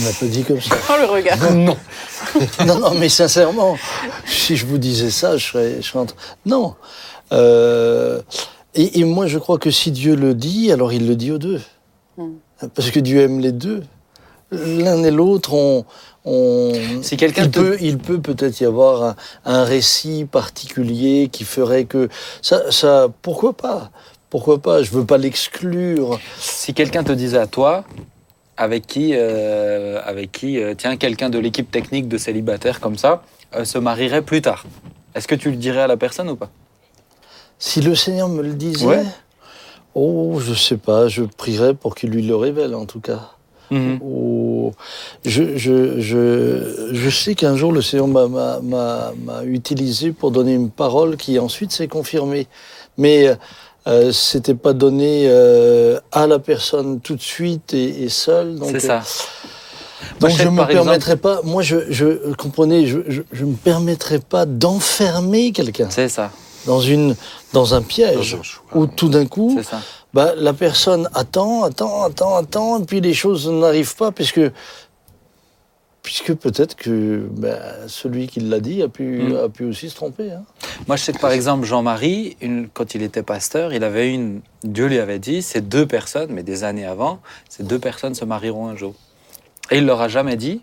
ne 0.00 0.04
m'a 0.04 0.12
pas 0.12 0.26
dit 0.26 0.44
comme 0.44 0.60
ça. 0.60 0.76
Oh, 0.88 0.94
le 1.00 1.06
regard. 1.06 1.52
Non. 1.52 1.76
non, 2.66 2.78
non, 2.78 2.94
mais 2.94 3.08
sincèrement, 3.08 3.76
si 4.24 4.56
je 4.56 4.66
vous 4.66 4.78
disais 4.78 5.10
ça, 5.10 5.36
je 5.36 5.46
serais, 5.46 5.76
je 5.82 5.86
serais 5.88 5.98
en 5.98 6.06
train- 6.06 6.16
Non. 6.46 6.74
Euh, 7.32 8.22
et, 8.74 9.00
et 9.00 9.04
moi, 9.04 9.26
je 9.26 9.38
crois 9.38 9.58
que 9.58 9.70
si 9.72 9.90
Dieu 9.90 10.14
le 10.14 10.34
dit, 10.34 10.70
alors 10.70 10.92
il 10.92 11.08
le 11.08 11.16
dit 11.16 11.32
aux 11.32 11.38
deux. 11.38 11.60
Mm. 12.16 12.28
Parce 12.74 12.90
que 12.92 13.00
Dieu 13.00 13.20
aime 13.20 13.40
les 13.40 13.50
deux. 13.52 13.82
L'un 14.82 15.02
et 15.04 15.10
l'autre, 15.10 15.52
on. 15.54 15.84
on- 16.24 16.72
Si 17.02 17.16
quelqu'un 17.16 17.44
il 17.44 17.50
te- 17.50 17.58
peut, 17.60 17.76
il 17.80 17.98
peut 17.98 18.20
peut-être 18.20 18.60
y 18.60 18.64
avoir 18.64 19.02
un, 19.02 19.16
un 19.44 19.64
récit 19.64 20.24
particulier 20.24 21.28
qui 21.30 21.44
ferait 21.44 21.84
que 21.84 22.08
ça, 22.42 22.70
ça, 22.70 23.08
pourquoi 23.22 23.52
pas, 23.54 23.90
pourquoi 24.30 24.58
pas? 24.60 24.82
Je 24.82 24.90
veux 24.90 25.04
pas 25.04 25.18
l'exclure. 25.18 26.18
Si 26.38 26.74
quelqu'un 26.74 27.04
te 27.04 27.12
disait 27.12 27.38
à 27.38 27.46
toi, 27.46 27.84
avec 28.56 28.86
qui, 28.86 29.10
euh, 29.14 30.00
avec 30.04 30.30
qui 30.32 30.58
euh, 30.62 30.74
tiens, 30.76 30.96
quelqu'un 30.96 31.28
de 31.30 31.38
l'équipe 31.38 31.70
technique 31.70 32.08
de 32.08 32.18
célibataire 32.18 32.80
comme 32.80 32.96
ça 32.96 33.22
euh, 33.56 33.64
se 33.64 33.78
marierait 33.78 34.22
plus 34.22 34.42
tard. 34.42 34.64
Est-ce 35.14 35.28
que 35.28 35.34
tu 35.34 35.50
le 35.50 35.56
dirais 35.56 35.80
à 35.82 35.86
la 35.86 35.96
personne 35.96 36.28
ou 36.30 36.36
pas? 36.36 36.50
Si 37.58 37.80
le 37.80 37.94
Seigneur 37.94 38.28
me 38.28 38.42
le 38.42 38.54
disait, 38.54 38.84
Ouais. 38.86 39.04
oh, 39.94 40.38
je 40.40 40.54
sais 40.54 40.76
pas, 40.76 41.08
je 41.08 41.22
prierais 41.22 41.74
pour 41.74 41.94
qu'il 41.94 42.10
lui 42.10 42.22
le 42.22 42.34
révèle 42.36 42.74
en 42.74 42.84
tout 42.86 43.00
cas. 43.00 43.30
Oh, 43.70 44.72
je, 45.24 45.56
je, 45.56 46.00
je, 46.00 46.88
je 46.92 47.10
sais 47.10 47.34
qu'un 47.34 47.56
jour 47.56 47.72
le 47.72 47.82
Seigneur 47.82 48.06
m'a- 48.08 48.28
m'a- 48.28 48.60
m'a 48.60 49.12
m'a 49.24 49.44
utilisé 49.44 50.12
pour 50.12 50.30
donner 50.30 50.54
une 50.54 50.70
parole 50.70 51.16
qui 51.16 51.38
ensuite 51.38 51.72
s'est 51.72 51.88
confirmée. 51.88 52.46
Mais 52.98 53.36
euh, 53.88 54.12
c'était 54.12 54.54
pas 54.54 54.72
donné 54.72 55.24
euh, 55.26 55.98
à 56.12 56.26
la 56.26 56.38
personne 56.38 57.00
tout 57.00 57.16
de 57.16 57.22
suite 57.22 57.74
et, 57.74 58.04
et 58.04 58.08
seul. 58.08 58.56
Donc, 58.56 58.70
C'est 58.72 58.80
ça. 58.80 59.02
Donc 60.20 60.30
je 60.30 60.42
ne 60.44 60.50
me 60.50 60.56
par 60.56 60.70
exemple- 60.70 60.84
permettrai 60.86 61.16
pas, 61.16 61.40
moi 61.44 61.62
je, 61.62 61.76
je 61.90 62.34
comprenez, 62.34 62.86
je, 62.86 62.98
je, 63.08 63.22
je 63.32 63.44
me 63.44 63.54
permettrai 63.54 64.18
pas 64.18 64.44
d'enfermer 64.44 65.50
quelqu'un 65.52 65.88
C'est 65.90 66.08
ça. 66.10 66.30
dans 66.66 66.80
une 66.80 67.16
dans 67.54 67.74
un 67.74 67.80
piège 67.82 68.32
Dans 68.34 68.40
un 68.40 68.42
choix. 68.42 68.64
où 68.74 68.86
tout 68.86 69.08
d'un 69.08 69.24
coup, 69.26 69.54
C'est 69.56 69.64
ça. 69.68 69.80
Bah, 70.14 70.32
la 70.36 70.52
personne 70.54 71.08
attend, 71.14 71.64
attend, 71.64 72.04
attend, 72.04 72.36
attend, 72.36 72.80
et 72.80 72.84
puis 72.86 73.00
les 73.02 73.12
choses 73.14 73.48
n'arrivent 73.50 73.96
pas 73.96 74.10
puisque 74.12 74.40
puisque 76.02 76.34
peut-être 76.34 76.76
que 76.76 77.26
bah, 77.30 77.88
celui 77.88 78.26
qui 78.26 78.40
l'a 78.40 78.60
dit 78.60 78.82
a 78.82 78.88
pu 78.88 79.22
Mm. 79.22 79.36
a 79.36 79.48
pu 79.48 79.64
aussi 79.64 79.88
se 79.88 79.94
tromper. 79.96 80.32
hein. 80.32 80.44
Moi, 80.86 80.96
je 80.96 81.02
sais 81.02 81.12
que 81.14 81.18
par 81.18 81.30
exemple, 81.30 81.64
Jean-Marie, 81.64 82.36
une- 82.42 82.68
quand 82.68 82.94
il 82.94 83.02
était 83.02 83.22
pasteur, 83.22 83.72
il 83.72 83.82
avait 83.84 84.12
une. 84.12 84.42
Dieu 84.64 84.86
lui 84.86 84.98
avait 84.98 85.18
dit 85.18 85.40
ces 85.40 85.62
deux 85.62 85.86
personnes, 85.86 86.30
mais 86.30 86.42
des 86.42 86.62
années 86.62 86.84
avant, 86.84 87.20
ces 87.48 87.62
deux 87.62 87.78
personnes 87.78 88.14
se 88.14 88.24
marieront 88.26 88.66
un 88.68 88.76
jour. 88.76 88.94
Et 89.70 89.78
il 89.78 89.86
leur 89.86 90.02
a 90.02 90.08
jamais 90.08 90.36
dit, 90.36 90.60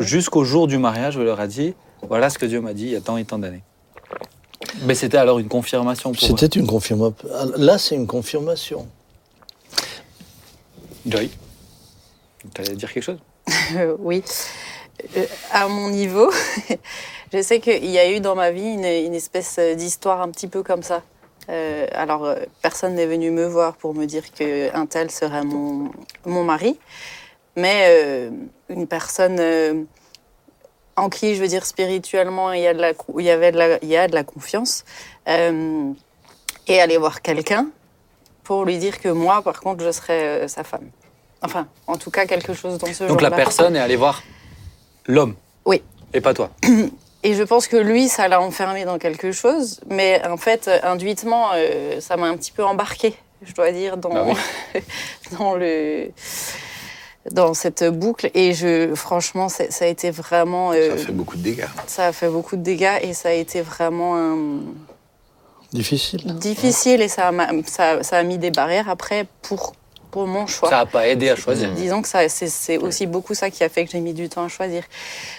jusqu'au 0.00 0.44
jour 0.44 0.66
du 0.66 0.78
mariage, 0.78 1.16
il 1.16 1.22
leur 1.24 1.38
a 1.40 1.46
dit 1.46 1.74
voilà 2.08 2.30
ce 2.30 2.38
que 2.38 2.46
Dieu 2.46 2.62
m'a 2.62 2.72
dit 2.72 2.84
il 2.84 2.90
y 2.92 2.96
a 2.96 3.00
tant 3.02 3.18
et 3.18 3.24
tant 3.26 3.38
d'années. 3.38 3.62
Mais 4.82 4.94
c'était 4.94 5.16
alors 5.16 5.38
une 5.38 5.48
confirmation 5.48 6.12
pour. 6.12 6.20
C'était 6.20 6.46
une 6.46 6.66
confirmation. 6.66 7.14
Là, 7.56 7.78
c'est 7.78 7.94
une 7.94 8.06
confirmation. 8.06 8.86
Joy, 11.06 11.30
tu 12.54 12.60
allais 12.60 12.76
dire 12.76 12.92
quelque 12.92 13.02
chose? 13.02 13.18
Euh, 13.74 13.96
oui. 13.98 14.22
Euh, 15.16 15.24
à 15.50 15.66
mon 15.66 15.88
niveau, 15.88 16.30
je 17.32 17.40
sais 17.40 17.58
qu'il 17.60 17.86
y 17.86 17.98
a 17.98 18.10
eu 18.10 18.20
dans 18.20 18.34
ma 18.34 18.50
vie 18.50 18.74
une, 18.74 18.84
une 18.84 19.14
espèce 19.14 19.58
d'histoire 19.76 20.20
un 20.20 20.28
petit 20.30 20.46
peu 20.46 20.62
comme 20.62 20.82
ça. 20.82 21.02
Euh, 21.48 21.86
alors, 21.92 22.26
euh, 22.26 22.36
personne 22.62 22.94
n'est 22.94 23.06
venu 23.06 23.30
me 23.30 23.46
voir 23.46 23.76
pour 23.76 23.94
me 23.94 24.04
dire 24.04 24.30
qu'un 24.32 24.86
tel 24.86 25.10
serait 25.10 25.42
mon, 25.42 25.90
mon 26.26 26.44
mari, 26.44 26.78
mais 27.56 27.86
euh, 27.88 28.30
une 28.68 28.86
personne 28.86 29.38
euh, 29.40 29.82
en 31.00 31.08
qui, 31.08 31.34
je 31.34 31.40
veux 31.40 31.48
dire, 31.48 31.64
spirituellement, 31.64 32.52
il 32.52 32.62
y, 32.62 32.66
a 32.66 32.74
de 32.74 32.80
la, 32.80 32.92
il 33.18 33.24
y, 33.24 33.30
avait 33.30 33.52
de 33.52 33.58
la, 33.58 33.78
il 33.82 33.88
y 33.88 33.96
a 33.96 34.06
de 34.06 34.14
la 34.14 34.24
confiance, 34.24 34.84
euh, 35.28 35.92
et 36.66 36.80
aller 36.80 36.98
voir 36.98 37.22
quelqu'un 37.22 37.68
pour 38.44 38.64
lui 38.64 38.78
dire 38.78 39.00
que 39.00 39.08
moi, 39.08 39.42
par 39.42 39.60
contre, 39.60 39.84
je 39.84 39.90
serais 39.90 40.22
euh, 40.22 40.48
sa 40.48 40.64
femme. 40.64 40.90
Enfin, 41.42 41.66
en 41.86 41.96
tout 41.96 42.10
cas, 42.10 42.26
quelque 42.26 42.52
chose 42.52 42.78
dans 42.78 42.86
ce 42.86 42.92
genre 43.04 43.08
Donc 43.08 43.22
la 43.22 43.30
personne 43.30 43.76
est 43.76 43.80
allée 43.80 43.96
voir 43.96 44.22
l'homme. 45.06 45.34
Oui. 45.64 45.82
Et 46.12 46.20
pas 46.20 46.34
toi. 46.34 46.50
Et 47.22 47.34
je 47.34 47.42
pense 47.42 47.66
que 47.66 47.76
lui, 47.76 48.08
ça 48.08 48.28
l'a 48.28 48.40
enfermé 48.40 48.84
dans 48.84 48.98
quelque 48.98 49.30
chose, 49.30 49.80
mais 49.88 50.22
en 50.26 50.38
fait, 50.38 50.70
induitement, 50.82 51.48
euh, 51.54 52.00
ça 52.00 52.16
m'a 52.16 52.26
un 52.26 52.36
petit 52.36 52.50
peu 52.50 52.64
embarqué, 52.64 53.14
je 53.42 53.52
dois 53.52 53.72
dire, 53.72 53.98
dans, 53.98 54.32
Ah 54.32 54.78
dans, 55.38 55.54
le, 55.54 56.10
dans 57.30 57.54
cette 57.54 57.84
boucle. 57.84 58.30
Et 58.34 58.54
je, 58.54 58.94
franchement, 58.94 59.48
ça 59.48 59.64
a 59.80 59.86
été 59.86 60.10
vraiment. 60.10 60.72
euh, 60.72 60.96
Ça 60.96 61.06
fait 61.06 61.12
beaucoup 61.12 61.36
de 61.36 61.42
dégâts. 61.42 61.66
ça 61.86 62.06
a 62.06 62.12
fait 62.12 62.28
beaucoup 62.28 62.56
de 62.56 62.62
dégâts 62.62 62.98
et 63.02 63.12
ça 63.14 63.28
a 63.30 63.32
été 63.32 63.60
vraiment 63.62 64.16
Difficile. 65.72 66.22
difficile 66.38 67.00
et 67.00 67.08
ça 67.08 67.30
m'a- 67.30 67.50
ça, 67.66 68.02
ça 68.02 68.16
a 68.18 68.22
mis 68.24 68.38
des 68.38 68.50
barrières 68.50 68.88
après 68.88 69.26
pour, 69.42 69.72
pour 70.10 70.26
mon 70.26 70.48
choix. 70.48 70.68
Ça 70.68 70.78
n'a 70.78 70.86
pas 70.86 71.06
aidé 71.06 71.28
à 71.28 71.36
choisir. 71.36 71.70
Disons 71.74 72.02
que 72.02 72.08
ça, 72.08 72.28
c'est, 72.28 72.76
aussi 72.78 73.06
beaucoup 73.06 73.34
ça 73.34 73.50
qui 73.50 73.62
a 73.62 73.68
fait 73.68 73.84
que 73.84 73.92
j'ai 73.92 74.00
mis 74.00 74.12
du 74.12 74.28
temps 74.28 74.42
à 74.44 74.48
choisir. 74.48 74.82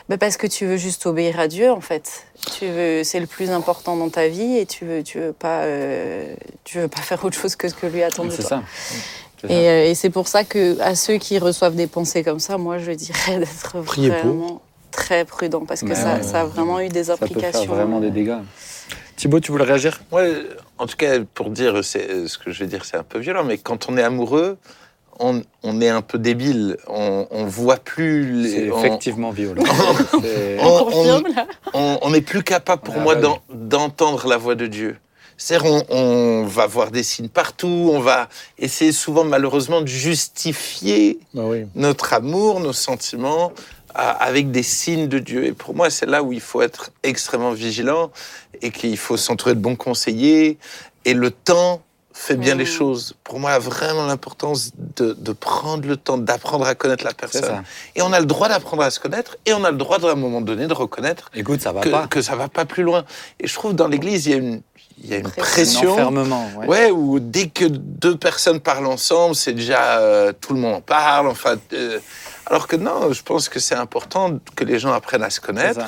Mais 0.08 0.18
parce 0.18 0.38
que 0.38 0.48
tu 0.48 0.66
veux 0.66 0.78
juste 0.78 1.06
obéir 1.06 1.38
à 1.38 1.50
Dieu, 1.50 1.70
en 1.70 1.82
fait. 1.82 2.24
Tu 2.58 2.66
veux, 2.68 3.04
c'est 3.04 3.20
le 3.20 3.28
plus 3.28 3.50
important 3.52 3.98
dans 3.98 4.08
ta 4.10 4.30
vie 4.30 4.56
et 4.58 4.66
tu 4.66 4.86
veux, 4.86 5.04
tu 5.04 5.20
veux 5.20 5.34
pas, 5.34 5.64
euh, 5.64 6.34
tu 6.64 6.78
veux 6.80 6.88
pas 6.88 7.02
faire 7.02 7.26
autre 7.26 7.38
chose 7.38 7.58
que 7.58 7.68
ce 7.68 7.74
que 7.74 7.88
lui 7.88 8.02
attend 8.02 8.24
de 8.24 8.30
toi. 8.34 8.38
ça. 8.46 8.64
C'est 8.88 8.94
ça. 8.96 9.00
Et, 9.50 9.70
euh, 9.70 9.86
et 9.90 9.96
c'est 9.96 10.10
pour 10.10 10.28
ça 10.28 10.44
que 10.44 10.80
à 10.82 10.96
ceux 10.96 11.18
qui 11.18 11.40
reçoivent 11.40 11.76
des 11.76 11.88
pensées 11.88 12.24
comme 12.24 12.40
ça, 12.40 12.58
moi 12.58 12.78
je 12.78 12.92
dirais 12.92 13.40
d'être 13.40 13.78
vraiment 13.78 14.62
très 14.92 15.26
prudent 15.26 15.66
parce 15.66 15.82
que 15.82 15.96
ça, 15.96 16.16
ouais, 16.16 16.24
ça 16.24 16.42
a 16.42 16.46
vraiment 16.46 16.80
eu 16.80 16.90
des 16.90 17.06
Ça 17.06 17.18
peut 17.18 17.26
implications. 17.26 17.62
faire 17.64 17.76
vraiment 17.76 18.00
des 18.00 18.12
dégâts. 18.12 18.38
Thibaut, 19.16 19.40
tu 19.40 19.52
voulais 19.52 19.66
réagir? 19.66 20.02
Moi, 20.12 20.24
en 20.78 20.88
tout 20.88 20.98
cas, 20.98 21.20
pour 21.34 21.50
dire, 21.52 21.84
c'est- 21.84 22.28
ce 22.28 22.38
que 22.38 22.52
je 22.52 22.60
vais 22.60 22.68
dire, 22.68 22.84
c'est 22.86 22.98
un 22.98 23.04
peu 23.04 23.20
violent, 23.20 23.44
mais 23.44 23.58
quand 23.58 23.88
on 23.90 23.96
est 23.98 24.04
amoureux, 24.04 24.58
on, 25.20 25.42
on 25.64 25.80
est 25.80 25.90
un 25.90 26.02
peu 26.02 26.18
débile. 26.18 26.78
On, 26.88 27.28
on 27.30 27.46
voit 27.46 27.78
plus. 27.78 28.50
C'est 28.52 28.62
les- 28.62 28.72
on- 28.72 28.80
effectivement 28.80 29.30
violent. 29.30 29.64
C'est- 30.22 30.58
on- 30.62 30.90
là 30.90 31.46
on 31.74 32.00
on 32.02 32.10
n'est 32.10 32.22
plus 32.22 32.42
capable 32.44 32.82
pour 32.82 32.96
est 32.96 33.00
moi 33.02 33.16
d'en- 33.16 33.40
d'entendre 33.54 34.28
la 34.28 34.38
voix 34.38 34.56
de 34.56 34.66
Dieu. 34.68 34.98
C'est-à-dire, 35.44 35.72
on, 35.90 35.96
on 35.98 36.46
va 36.46 36.68
voir 36.68 36.92
des 36.92 37.02
signes 37.02 37.28
partout, 37.30 37.90
on 37.92 38.00
va 38.00 38.30
essayer 38.60 38.92
souvent, 38.92 39.24
malheureusement, 39.24 39.82
de 39.82 39.88
justifier 39.88 41.18
Ah 41.36 41.42
oui. 41.46 41.66
notre 41.76 42.14
amour, 42.14 42.60
nos 42.60 42.74
sentiments, 42.74 43.52
à- 43.96 44.12
avec 44.12 44.52
des 44.52 44.62
signes 44.64 45.08
de 45.08 45.18
Dieu. 45.18 45.46
Et 45.46 45.54
pour 45.54 45.76
moi, 45.76 45.90
c'est 45.90 46.06
là 46.06 46.22
où 46.22 46.32
il 46.32 46.42
faut 46.42 46.62
être 46.62 46.92
extrêmement 47.02 47.54
vigilant 47.54 48.12
et 48.62 48.70
qu'il 48.70 48.98
faut 48.98 49.18
s'entourer 49.18 49.56
de 49.56 49.60
bons 49.60 49.76
conseillers. 49.76 50.60
Et 51.06 51.14
le 51.16 51.32
temps 51.32 51.82
fait 52.14 52.36
bien 52.36 52.54
les 52.56 52.66
choses. 52.66 53.16
Pour 53.24 53.40
moi, 53.40 53.58
vraiment 53.58 54.06
l'importance 54.06 54.72
de, 54.98 55.14
de 55.14 55.32
prendre 55.32 55.88
le 55.88 55.98
temps 55.98 56.18
d'apprendre 56.20 56.66
à 56.68 56.76
connaître 56.76 57.04
la 57.06 57.14
personne. 57.14 57.64
Et 57.96 58.02
on 58.04 58.14
a 58.14 58.20
le 58.20 58.26
droit 58.28 58.48
d'apprendre 58.50 58.84
à 58.84 58.92
se 58.92 59.00
connaître 59.00 59.38
et 59.46 59.54
on 59.54 59.64
a 59.64 59.72
le 59.72 59.78
droit, 59.78 59.98
à 60.06 60.12
un 60.12 60.16
moment 60.16 60.42
donné, 60.42 60.68
de 60.68 60.74
reconnaître 60.74 61.32
Écoute, 61.34 61.62
ça 61.62 61.72
va 61.72 61.82
que, 61.82 61.90
pas. 61.90 62.08
que 62.08 62.22
ça 62.22 62.36
va 62.36 62.48
pas 62.48 62.66
plus 62.66 62.84
loin. 62.84 63.06
Et 63.40 63.48
je 63.48 63.54
trouve 63.56 63.74
dans 63.74 63.88
l'Église, 63.88 64.28
il 64.28 64.32
y 64.32 64.36
a 64.36 64.38
une, 64.38 64.62
il 65.04 65.10
y 65.10 65.14
a 65.14 65.18
une 65.18 65.30
Pression. 65.32 65.94
Enfermement. 65.94 66.50
ouais. 66.58 66.68
Ouais, 66.68 66.92
où 66.92 67.20
dès 67.20 67.48
que 67.48 67.66
deux 67.66 68.18
personnes 68.18 68.60
parlent 68.60 68.88
ensemble, 68.88 69.36
c'est 69.36 69.54
déjà 69.54 70.00
euh, 70.00 70.32
tout 70.40 70.54
le 70.54 70.60
monde 70.60 70.76
en 70.76 70.82
parle. 70.82 71.28
Enfin, 71.28 71.56
euh, 71.74 72.00
alors 72.46 72.68
que 72.68 72.76
non, 72.76 73.12
je 73.12 73.22
pense 73.24 73.50
que 73.50 73.60
c'est 73.60 73.76
important 73.76 74.40
que 74.56 74.64
les 74.64 74.80
gens 74.80 74.94
apprennent 74.94 75.24
à 75.24 75.30
se 75.30 75.42
connaître 75.42 75.82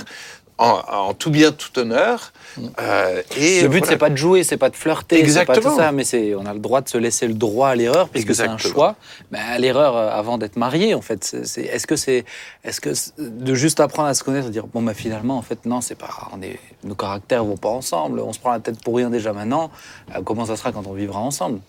en, 0.58 0.82
en 0.88 1.14
tout 1.14 1.30
bien, 1.30 1.52
tout 1.52 1.78
honneur. 1.80 2.34
Euh, 2.80 3.22
et 3.38 3.62
Le 3.62 3.68
but, 3.68 3.80
voilà. 3.80 3.92
c'est 3.94 3.98
pas 3.98 4.10
de 4.10 4.16
jouer, 4.18 4.44
c'est 4.44 4.58
pas 4.58 4.70
de 4.70 4.76
flirter, 4.76 5.16
c'est 5.18 5.22
pas 5.22 5.26
Exactement. 5.54 5.72
tout 5.72 5.78
ça, 5.82 5.92
mais 5.92 6.04
c'est 6.04 6.36
on 6.36 6.46
a 6.46 6.54
le 6.54 6.60
droit 6.60 6.82
de 6.82 6.90
se 6.90 6.98
laisser 6.98 7.28
le 7.28 7.34
droit 7.34 7.70
à 7.70 7.76
l'erreur, 7.76 8.10
puisque 8.10 8.36
c'est 8.36 8.44
un 8.44 8.54
Exactement. 8.54 8.74
choix. 8.74 8.96
Mais 9.32 9.40
à 9.40 9.58
l'erreur 9.58 9.96
euh, 9.98 10.10
avant 10.12 10.38
d'être 10.38 10.56
marié, 10.58 10.94
en 10.94 11.02
fait, 11.02 11.24
c'est- 11.24 11.46
c'est- 11.46 11.64
est-ce 11.64 11.88
que 11.88 11.96
c'est, 11.96 12.26
est-ce 12.64 12.80
que 12.82 12.94
c'est- 12.94 13.14
de 13.18 13.54
juste 13.54 13.80
apprendre 13.80 14.10
à 14.10 14.14
se 14.14 14.24
connaître, 14.24 14.48
et 14.48 14.52
dire 14.52 14.68
bon, 14.68 14.82
bah 14.82 14.94
finalement, 14.94 15.38
en 15.38 15.42
fait, 15.42 15.66
non, 15.66 15.82
c'est 15.82 15.96
pas, 15.96 16.10
on 16.36 16.42
est, 16.42 16.60
nos 16.84 16.96
caractères 16.96 17.44
vont 17.44 17.58
pas 17.58 17.70
ensemble, 17.70 18.20
on 18.20 18.34
se 18.34 18.40
prend 18.40 18.52
la 18.52 18.60
tête 18.60 18.82
pour 18.84 18.96
rien 18.98 19.10
déjà 19.10 19.34
maintenant. 19.34 19.72
Euh, 20.16 20.22
comment 20.24 20.46
ça 20.46 20.56
sera 20.56 20.72
quand 20.72 20.86
on 20.88 20.94
vivra 20.94 21.20
ensemble? 21.20 21.60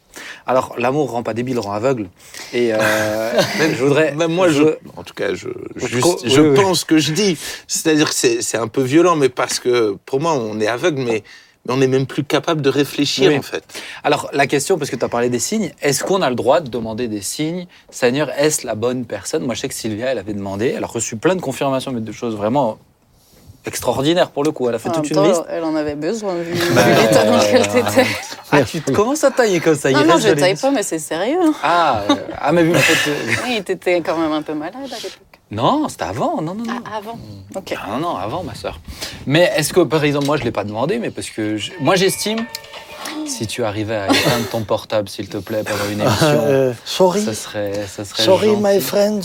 Alors, 0.47 0.77
l'amour 0.79 1.11
rend 1.11 1.25
pas 1.25 1.35
débile, 1.35 1.59
rend 1.59 1.73
aveugle. 1.73 2.07
Et 2.53 2.73
euh, 2.73 3.33
je 3.77 3.83
voudrais, 3.83 4.15
Même 4.15 4.33
moi, 4.33 4.49
je, 4.49 4.63
en 4.97 5.03
tout 5.03 5.15
cas, 5.15 5.35
je, 5.35 5.49
Je 5.75 5.87
je 5.89 6.41
oui, 6.41 6.49
oui. 6.51 6.55
pense 6.55 6.85
que 6.85 6.99
je 6.99 7.13
dis. 7.13 7.37
C'est-à-dire 7.67 8.11
que 8.11 8.15
c'est 8.15 8.41
c'est 8.41 8.57
un 8.57 8.69
peu 8.69 8.83
violent, 8.83 9.17
mais 9.17 9.29
parce 9.29 9.59
que 9.59 9.97
pour 10.07 10.21
moi, 10.21 10.35
on 10.35 10.61
est 10.61 10.69
aveugle, 10.75 11.03
mais, 11.03 11.23
mais 11.67 11.73
on 11.75 11.79
n'est 11.79 11.89
même 11.89 12.07
plus 12.07 12.25
capable 12.25 12.61
de 12.63 12.69
réfléchir, 12.69 13.31
Oui. 13.31 13.39
en 13.39 13.43
fait. 13.43 13.65
Alors, 14.03 14.29
la 14.33 14.47
question, 14.47 14.77
parce 14.79 14.91
que 14.91 14.97
tu 14.97 15.05
as 15.05 15.09
parlé 15.09 15.31
des 15.31 15.39
signes, 15.39 15.73
est-ce 15.81 16.05
qu'on 16.05 16.21
a 16.23 16.29
le 16.29 16.37
droit 16.37 16.61
de 16.61 16.69
demander 16.69 17.09
des 17.09 17.23
signes? 17.23 17.67
Seigneur, 17.91 18.31
est-ce 18.39 18.67
la 18.67 18.75
bonne 18.75 19.07
personne? 19.07 19.45
Moi, 19.45 19.55
je 19.55 19.61
sais 19.61 19.69
que 19.69 19.75
Sylvia, 19.75 20.07
elle 20.13 20.19
avait 20.19 20.35
demandé, 20.35 20.75
elle 20.77 20.85
a 20.85 20.87
reçu 20.87 21.17
plein 21.17 21.35
de 21.37 21.41
confirmations, 21.41 21.91
mais 21.93 22.01
de 22.01 22.13
choses 22.13 22.37
vraiment 22.37 22.79
extraordinaires 23.67 24.31
pour 24.31 24.45
le 24.45 24.51
coup. 24.53 24.69
Elle 24.69 24.75
a 24.75 24.79
fait 24.79 24.89
En 24.89 24.93
toute 24.93 25.09
une 25.11 25.17
temps, 25.17 25.25
liste. 25.29 25.43
elle 25.49 25.65
en 25.65 25.75
avait 25.75 25.95
besoin 25.95 26.35
vu, 26.35 26.55
Bah, 26.75 26.83
l'état 26.89 27.25
dans 27.25 27.37
lequel 27.37 27.63
euh, 27.63 27.65
t'étais. 27.65 28.07
Ah, 28.57 28.63
tu 28.63 28.81
te 28.81 28.93
commences 28.93 29.25
à 29.25 29.33
tailler 29.33 29.59
comme 29.59 29.75
ça. 29.75 29.91
il 29.91 29.97
Non, 29.97 30.05
non, 30.05 30.15
reste 30.15 30.29
je 30.29 30.33
taille 30.35 30.55
pas, 30.55 30.71
mais 30.71 30.85
c'est 30.85 31.01
sérieux. 31.01 31.39
hein. 31.43 31.53
Ah, 31.63 32.03
euh, 32.09 32.15
ah, 32.41 32.53
mais 32.53 32.63
fait, 32.75 33.11
euh, 33.11 33.15
Oui, 33.47 33.61
t'étais 33.65 34.01
quand 34.01 34.17
même 34.17 34.31
un 34.31 34.43
peu 34.43 34.55
malade 34.55 34.75
à 34.77 34.97
l'époque. 34.97 35.19
Non, 35.51 35.89
c'était 35.89 36.05
avant. 36.05 36.41
Non, 36.41 36.55
non, 36.55 36.63
non. 36.65 36.81
Ah, 36.87 36.99
avant. 36.99 37.19
Ok. 37.57 37.75
Ah, 37.77 37.89
non, 37.93 37.99
non, 37.99 38.17
avant, 38.17 38.45
ma 38.45 38.55
sœur. 38.55 38.79
Mais 39.27 39.51
est-ce 39.57 39.73
que, 39.73 39.81
par 39.81 40.05
exemple, 40.05 40.27
moi, 40.27 40.37
je 40.37 40.43
ne 40.43 40.47
l'ai 40.47 40.53
pas 40.53 40.63
demandé, 40.63 40.99
mais 40.99 41.11
parce 41.11 41.31
que 41.31 41.57
je- 41.57 41.73
moi, 41.81 41.97
j'estime 41.97 42.45
Si 43.27 43.47
tu 43.47 43.65
arrivais 43.65 43.97
à 43.97 44.07
éteindre 44.07 44.49
ton 44.51 44.63
portable, 44.63 45.09
s'il 45.09 45.29
te 45.29 45.39
plaît, 45.39 45.63
pendant 45.65 45.91
une 45.91 46.01
émission, 46.01 46.27
Euh, 46.45 46.73
sorry, 46.85 47.23
ça 47.23 47.33
serait, 47.35 47.73
ça 47.87 48.05
serait 48.05 48.23
sorry, 48.23 48.49
gentil. 48.49 48.63
my 48.63 48.81
friends. 48.81 49.21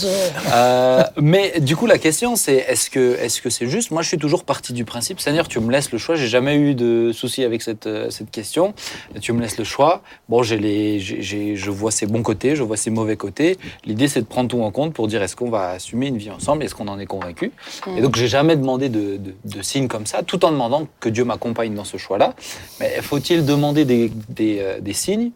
Euh, 0.52 1.02
mais 1.20 1.60
du 1.60 1.76
coup, 1.76 1.86
la 1.86 1.98
question, 1.98 2.34
c'est 2.36 2.56
est-ce 2.56 2.88
que 2.90 3.16
est-ce 3.20 3.40
que 3.42 3.50
c'est 3.50 3.66
juste? 3.68 3.90
Moi, 3.90 4.02
je 4.02 4.08
suis 4.08 4.18
toujours 4.18 4.44
parti 4.44 4.72
du 4.72 4.84
principe, 4.84 5.20
Seigneur, 5.20 5.48
tu 5.48 5.60
me 5.60 5.70
laisses 5.70 5.92
le 5.92 5.98
choix. 5.98 6.14
J'ai 6.16 6.28
jamais 6.28 6.56
eu 6.56 6.74
de 6.74 7.12
souci 7.12 7.44
avec 7.44 7.62
cette 7.62 7.86
euh, 7.86 8.10
cette 8.10 8.30
question. 8.30 8.74
Tu 9.20 9.32
me 9.32 9.40
laisses 9.40 9.58
le 9.58 9.64
choix. 9.64 10.02
Bon, 10.28 10.42
j'ai 10.42 10.58
les, 10.58 10.98
j'ai- 10.98 11.56
je 11.56 11.70
vois 11.70 11.90
ses 11.90 12.06
bons 12.06 12.22
côtés, 12.22 12.56
je 12.56 12.62
vois 12.62 12.76
ses 12.76 12.90
mauvais 12.90 13.16
côtés. 13.16 13.58
L'idée, 13.84 14.08
c'est 14.08 14.20
de 14.20 14.26
prendre 14.26 14.48
tout 14.48 14.62
en 14.62 14.70
compte 14.70 14.92
pour 14.94 15.08
dire 15.08 15.22
est-ce 15.22 15.36
qu'on 15.36 15.50
va 15.50 15.70
assumer 15.70 16.06
une 16.08 16.16
vie 16.18 16.30
ensemble, 16.30 16.64
est-ce 16.64 16.74
qu'on 16.74 16.88
en 16.88 16.98
est 16.98 17.06
convaincu? 17.06 17.52
Et 17.96 18.00
donc, 18.00 18.16
j'ai 18.16 18.28
jamais 18.28 18.56
demandé 18.56 18.88
de, 18.88 19.16
de, 19.18 19.34
de 19.44 19.62
signes 19.62 19.88
comme 19.88 20.06
ça, 20.06 20.22
tout 20.22 20.44
en 20.44 20.50
demandant 20.52 20.86
que 21.00 21.08
Dieu 21.08 21.24
m'accompagne 21.24 21.74
dans 21.74 21.84
ce 21.84 21.96
choix-là. 21.96 22.34
Mais 22.80 23.00
faut-il 23.02 23.44
demander 23.44 23.69
des 23.72 23.84
des, 23.84 24.58
euh, 24.60 24.80
des 24.80 24.92
signes 24.92 25.30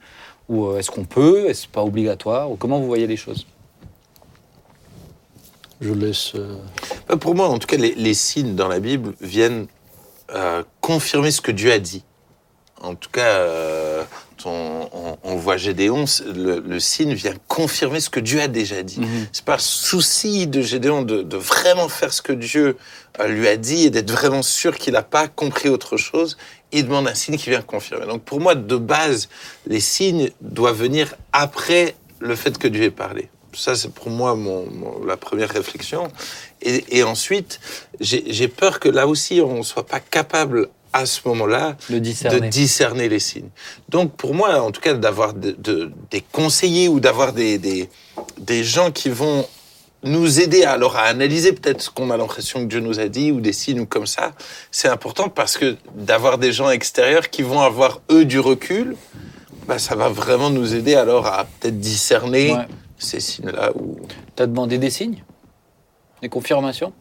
ou 0.49 0.67
euh, 0.67 0.79
est-ce 0.79 0.91
qu'on 0.91 1.05
peut 1.05 1.49
Est-ce 1.49 1.67
pas 1.67 1.83
obligatoire 1.83 2.51
Ou 2.51 2.57
comment 2.57 2.79
vous 2.81 2.87
voyez 2.87 3.07
les 3.07 3.17
choses? 3.17 3.47
Je 5.81 5.93
laisse. 5.93 6.33
euh, 6.35 7.17
Pour 7.17 7.35
moi, 7.35 7.49
en 7.49 7.59
tout 7.59 7.67
cas, 7.67 7.77
les, 7.77 7.95
les 7.95 8.15
signes 8.15 8.55
dans 8.55 8.69
la 8.69 8.81
Bible 8.81 9.15
viennent 9.21 9.67
euh, 10.35 10.63
confirmer 10.81 11.31
ce 11.31 11.41
que 11.41 11.51
Dieu 11.53 11.73
a 11.73 11.79
dit. 11.79 12.05
En 12.81 12.95
tout 12.95 13.11
cas, 13.11 13.27
euh, 13.27 14.05
on, 14.47 15.19
on 15.23 15.37
voit 15.37 15.57
Gédéon, 15.57 16.07
c'est- 16.07 16.25
le, 16.25 16.61
le 16.61 16.81
signe 16.81 17.15
vient 17.15 17.35
confirmer 17.49 18.01
ce 18.01 18.11
que 18.11 18.21
Dieu 18.21 18.41
a 18.41 18.49
déjà 18.49 18.83
dit. 18.83 19.01
C'est 19.33 19.45
pas 19.45 19.57
le 19.57 19.61
souci 19.63 20.47
de 20.47 20.61
Gédéon 20.63 21.03
de, 21.03 21.23
de 21.23 21.37
vraiment 21.37 21.89
faire 21.89 22.13
ce 22.13 22.23
que 22.23 22.33
Dieu 22.33 22.77
euh, 23.21 23.27
lui 23.29 23.49
a 23.49 23.57
dit 23.57 23.85
et 23.87 23.91
d'être 23.91 24.11
vraiment 24.11 24.43
sûr 24.43 24.77
qu'il 24.77 24.93
n'a 24.95 25.03
pas 25.03 25.29
compris 25.29 25.69
autre 25.69 25.97
chose. 25.97 26.37
Il 26.73 26.85
demande 26.87 27.07
un 27.09 27.15
signe 27.15 27.37
qui 27.37 27.51
vient 27.51 27.63
confirmer. 27.63 28.07
Donc 28.07 28.23
pour 28.25 28.41
moi, 28.41 28.55
de 28.55 28.77
base, 28.77 29.29
les 29.67 29.81
signes 29.81 30.31
doivent 30.41 30.77
venir 30.79 31.15
après 31.33 31.95
le 32.21 32.35
fait 32.37 32.57
que 32.59 32.67
Dieu 32.69 32.83
ait 32.85 32.91
parlé. 32.91 33.29
Ça, 33.57 33.77
c'est 33.77 33.93
pour 33.93 34.11
moi 34.11 34.35
mon, 34.35 34.67
mon- 34.71 35.05
la 35.05 35.17
première 35.17 35.51
réflexion. 35.51 36.09
Et, 36.61 36.99
et 36.99 37.03
ensuite, 37.05 37.61
j'ai 38.01 38.49
peur 38.49 38.81
que 38.81 38.89
là 38.89 39.07
aussi, 39.07 39.41
on 39.41 39.59
ne 39.59 39.63
soit 39.63 39.87
pas 39.87 40.01
capable 40.01 40.69
à 40.95 41.07
ce 41.07 41.21
moment-là 41.27 41.77
discerner. 41.91 42.41
de 42.41 42.47
discerner 42.47 43.09
les 43.09 43.19
signes. 43.19 43.51
Donc 43.89 44.13
pour 44.17 44.33
moi, 44.33 44.63
en 44.63 44.71
tout 44.71 44.81
cas, 44.81 44.95
d'avoir 44.95 45.35
de- 45.35 45.51
de- 45.59 45.91
des 46.13 46.23
conseillers 46.33 46.89
ou 46.89 47.01
d'avoir 47.01 47.33
des, 47.33 47.59
des, 47.59 47.91
des 48.39 48.63
gens 48.63 48.91
qui 48.93 49.09
vont 49.11 49.45
nous 50.05 50.41
aider 50.41 50.63
à, 50.65 50.73
alors 50.73 50.97
à 50.97 51.03
analyser 51.03 51.53
peut-être 51.53 51.81
ce 51.83 51.91
qu'on 51.91 52.11
a 52.11 52.17
l'impression 52.17 52.61
que 52.61 52.67
Dieu 52.67 52.81
nous 52.81 53.01
a 53.01 53.09
dit 53.09 53.33
ou 53.33 53.41
des 53.41 53.53
signes 53.53 53.81
ou 53.81 53.87
comme 53.87 54.07
ça, 54.07 54.33
c'est 54.71 54.89
important 54.89 55.29
parce 55.29 55.57
que 55.59 55.77
d'avoir 55.97 56.39
des 56.39 56.53
gens 56.53 56.71
extérieurs 56.71 57.29
qui 57.29 57.43
vont 57.43 57.61
avoir 57.61 58.01
eux 58.13 58.25
du 58.25 58.39
recul, 58.39 58.97
bah, 59.67 59.79
ça 59.81 59.97
va 59.97 60.09
vraiment 60.11 60.51
nous 60.51 60.75
aider 60.75 60.95
alors 60.95 61.27
à 61.27 61.45
peut-être 61.45 61.81
discerner 61.81 62.53
Ouais. 62.53 62.69
ces 62.99 63.19
signes-là. 63.19 63.73
Ou... 63.75 63.97
T'as 64.37 64.47
demandé 64.47 64.79
des 64.79 64.91
signes? 64.91 65.25
Des 66.23 66.29
confirmations? 66.29 66.93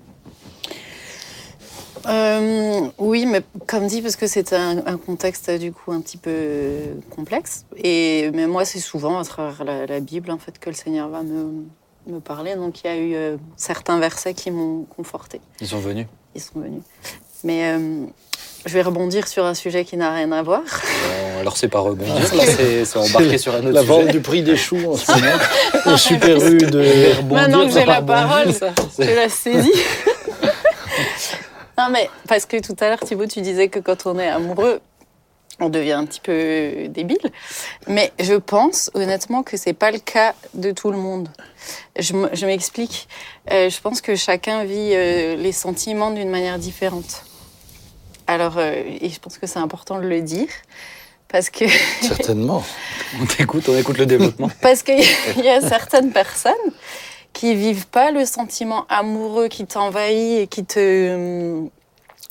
Euh, 2.07 2.81
oui, 2.97 3.25
mais 3.25 3.41
comme 3.67 3.87
dit, 3.87 4.01
parce 4.01 4.15
que 4.15 4.27
c'est 4.27 4.53
un, 4.53 4.83
un 4.85 4.97
contexte 4.97 5.49
du 5.51 5.71
coup 5.71 5.91
un 5.91 6.01
petit 6.01 6.17
peu 6.17 6.31
complexe. 7.15 7.65
Et 7.81 8.29
mais 8.33 8.47
moi, 8.47 8.65
c'est 8.65 8.79
souvent 8.79 9.19
à 9.19 9.23
travers 9.23 9.63
la, 9.63 9.85
la 9.85 9.99
Bible 9.99 10.31
en 10.31 10.37
fait 10.37 10.59
que 10.59 10.69
le 10.69 10.75
Seigneur 10.75 11.07
va 11.09 11.21
me, 11.23 11.63
me 12.07 12.19
parler. 12.19 12.55
Donc 12.55 12.83
il 12.83 12.87
y 12.87 12.89
a 12.89 12.97
eu 12.97 13.15
euh, 13.15 13.37
certains 13.57 13.99
versets 13.99 14.33
qui 14.33 14.51
m'ont 14.51 14.85
conforté. 14.95 15.39
Ils 15.61 15.67
sont 15.67 15.79
venus. 15.79 16.07
Ils 16.35 16.41
sont 16.41 16.59
venus. 16.59 16.81
Mais 17.45 17.73
euh, 17.73 18.05
je 18.65 18.73
vais 18.73 18.81
rebondir 18.81 19.27
sur 19.27 19.45
un 19.45 19.53
sujet 19.53 19.83
qui 19.85 19.97
n'a 19.97 20.13
rien 20.13 20.31
à 20.31 20.41
voir. 20.41 20.61
Bon, 20.63 21.39
alors 21.41 21.57
c'est 21.57 21.67
pas 21.67 21.79
rebondir, 21.79 22.13
là 22.35 22.45
c'est 22.45 22.97
embarquer 22.97 23.37
sur 23.37 23.53
un 23.53 23.59
autre 23.59 23.69
La 23.71 23.81
vente 23.83 24.01
sujet. 24.01 24.11
du 24.13 24.19
prix 24.21 24.43
des 24.43 24.55
choux 24.55 24.91
en 24.91 24.95
ce 24.97 25.11
moment. 25.13 25.93
au 25.93 25.97
super 25.97 26.37
U 26.45 26.57
de. 26.57 27.23
Maintenant 27.33 27.65
que 27.65 27.71
j'ai 27.73 27.85
la 27.85 27.97
rebondir, 27.97 28.05
parole, 28.15 28.47
Je 28.53 29.03
c'est- 29.03 29.15
la 29.15 29.29
saisis. 29.29 29.71
Non, 31.83 31.89
mais 31.91 32.09
parce 32.27 32.45
que 32.45 32.61
tout 32.61 32.75
à 32.79 32.89
l'heure, 32.89 32.99
Thibaut, 32.99 33.25
tu 33.25 33.41
disais 33.41 33.67
que 33.67 33.79
quand 33.79 34.05
on 34.05 34.17
est 34.17 34.27
amoureux, 34.27 34.79
on 35.59 35.69
devient 35.69 35.93
un 35.93 36.05
petit 36.05 36.21
peu 36.21 36.87
débile. 36.87 37.31
Mais 37.87 38.11
je 38.19 38.35
pense 38.35 38.89
honnêtement 38.93 39.43
que 39.43 39.57
c'est 39.57 39.73
pas 39.73 39.91
le 39.91 39.99
cas 39.99 40.33
de 40.53 40.71
tout 40.71 40.91
le 40.91 40.97
monde. 40.97 41.29
Je 41.99 42.45
m'explique. 42.45 43.07
Euh, 43.51 43.69
je 43.69 43.81
pense 43.81 44.01
que 44.01 44.15
chacun 44.15 44.63
vit 44.63 44.91
euh, 44.93 45.35
les 45.35 45.51
sentiments 45.51 46.11
d'une 46.11 46.29
manière 46.29 46.57
différente. 46.57 47.25
Alors, 48.27 48.57
euh, 48.57 48.81
et 49.01 49.09
je 49.09 49.19
pense 49.19 49.37
que 49.37 49.45
c'est 49.45 49.59
important 49.59 49.99
de 49.99 50.07
le 50.07 50.21
dire. 50.21 50.47
Parce 51.27 51.49
que 51.49 51.65
Certainement. 52.01 52.63
On 53.21 53.25
t'écoute, 53.25 53.67
on 53.67 53.77
écoute 53.77 53.97
le 53.97 54.05
développement. 54.05 54.49
parce 54.61 54.81
qu'il 54.83 55.03
y 55.37 55.49
a 55.49 55.61
certaines 55.61 56.11
personnes 56.11 56.53
qui 57.33 57.55
vivent 57.55 57.87
pas 57.87 58.11
le 58.11 58.25
sentiment 58.25 58.85
amoureux 58.89 59.47
qui 59.47 59.65
t'envahit 59.65 60.39
et 60.41 60.47
qui 60.47 60.63
te 60.65 61.63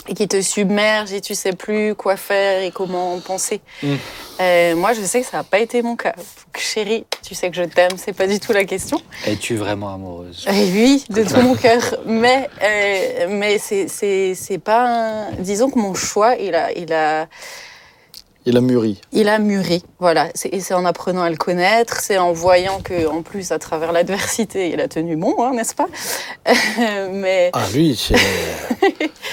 et 0.09 0.15
qui 0.15 0.27
te 0.27 0.41
submerge 0.43 1.13
et 1.13 1.21
tu 1.21 1.37
sais 1.37 1.53
plus 1.53 1.95
quoi 1.95 2.17
faire 2.17 2.61
et 2.63 2.73
comment 2.73 3.21
penser. 3.21 3.61
Mm. 3.85 3.95
Euh, 4.41 4.75
moi, 4.75 4.95
je 4.95 5.01
sais 5.03 5.21
que 5.21 5.27
ça 5.29 5.37
n'a 5.37 5.45
pas 5.45 5.61
été 5.61 5.81
mon 5.83 5.95
cas. 5.95 6.15
Donc, 6.17 6.59
chérie, 6.59 7.05
tu 7.25 7.37
sais 7.37 7.51
que 7.51 7.57
je 7.57 7.63
t'aime, 7.63 7.93
c'est 7.97 8.13
pas 8.13 8.27
du 8.27 8.41
tout 8.41 8.53
la 8.53 8.65
question. 8.65 9.01
Es-tu 9.25 9.55
vraiment 9.55 9.95
amoureuse? 9.95 10.45
Et 10.49 10.73
oui, 10.73 11.05
de 11.09 11.23
tout 11.23 11.41
mon 11.41 11.55
cœur. 11.55 11.81
Mais 12.05 12.51
euh, 12.65 13.27
mais 13.31 13.59
c'est 13.59 14.59
pas. 14.59 14.87
un- 15.29 15.33
Disons 15.39 15.71
que 15.71 15.79
mon 15.79 15.95
choix, 15.95 16.35
il 16.35 16.55
a 16.57 16.73
il 16.73 16.93
a 16.93 17.29
Il 18.45 18.57
a 18.57 18.61
mûri. 18.61 19.01
il 19.13 19.29
a 19.29 19.39
mûri, 19.39 19.85
voilà. 20.01 20.29
C'est- 20.35 20.49
Et 20.53 20.61
c'est 20.61 20.75
en 20.75 20.85
apprenant 20.85 21.23
à 21.23 21.31
le 21.31 21.37
connaître, 21.37 22.01
c'est 22.01 22.19
en 22.19 22.33
voyant 22.33 22.81
que, 22.83 23.07
en 23.07 23.23
plus, 23.23 23.53
à 23.53 23.59
travers 23.61 23.93
l'adversité, 23.93 24.71
il 24.73 24.81
a 24.81 24.89
tenu 24.89 25.15
bon, 25.17 25.37
hein, 25.39 25.53
n'est-ce 25.55 25.75
pas? 25.77 25.87
Euh, 26.49 27.09
Mais 27.13 27.51
Ah, 27.53 27.65
lui, 27.73 27.97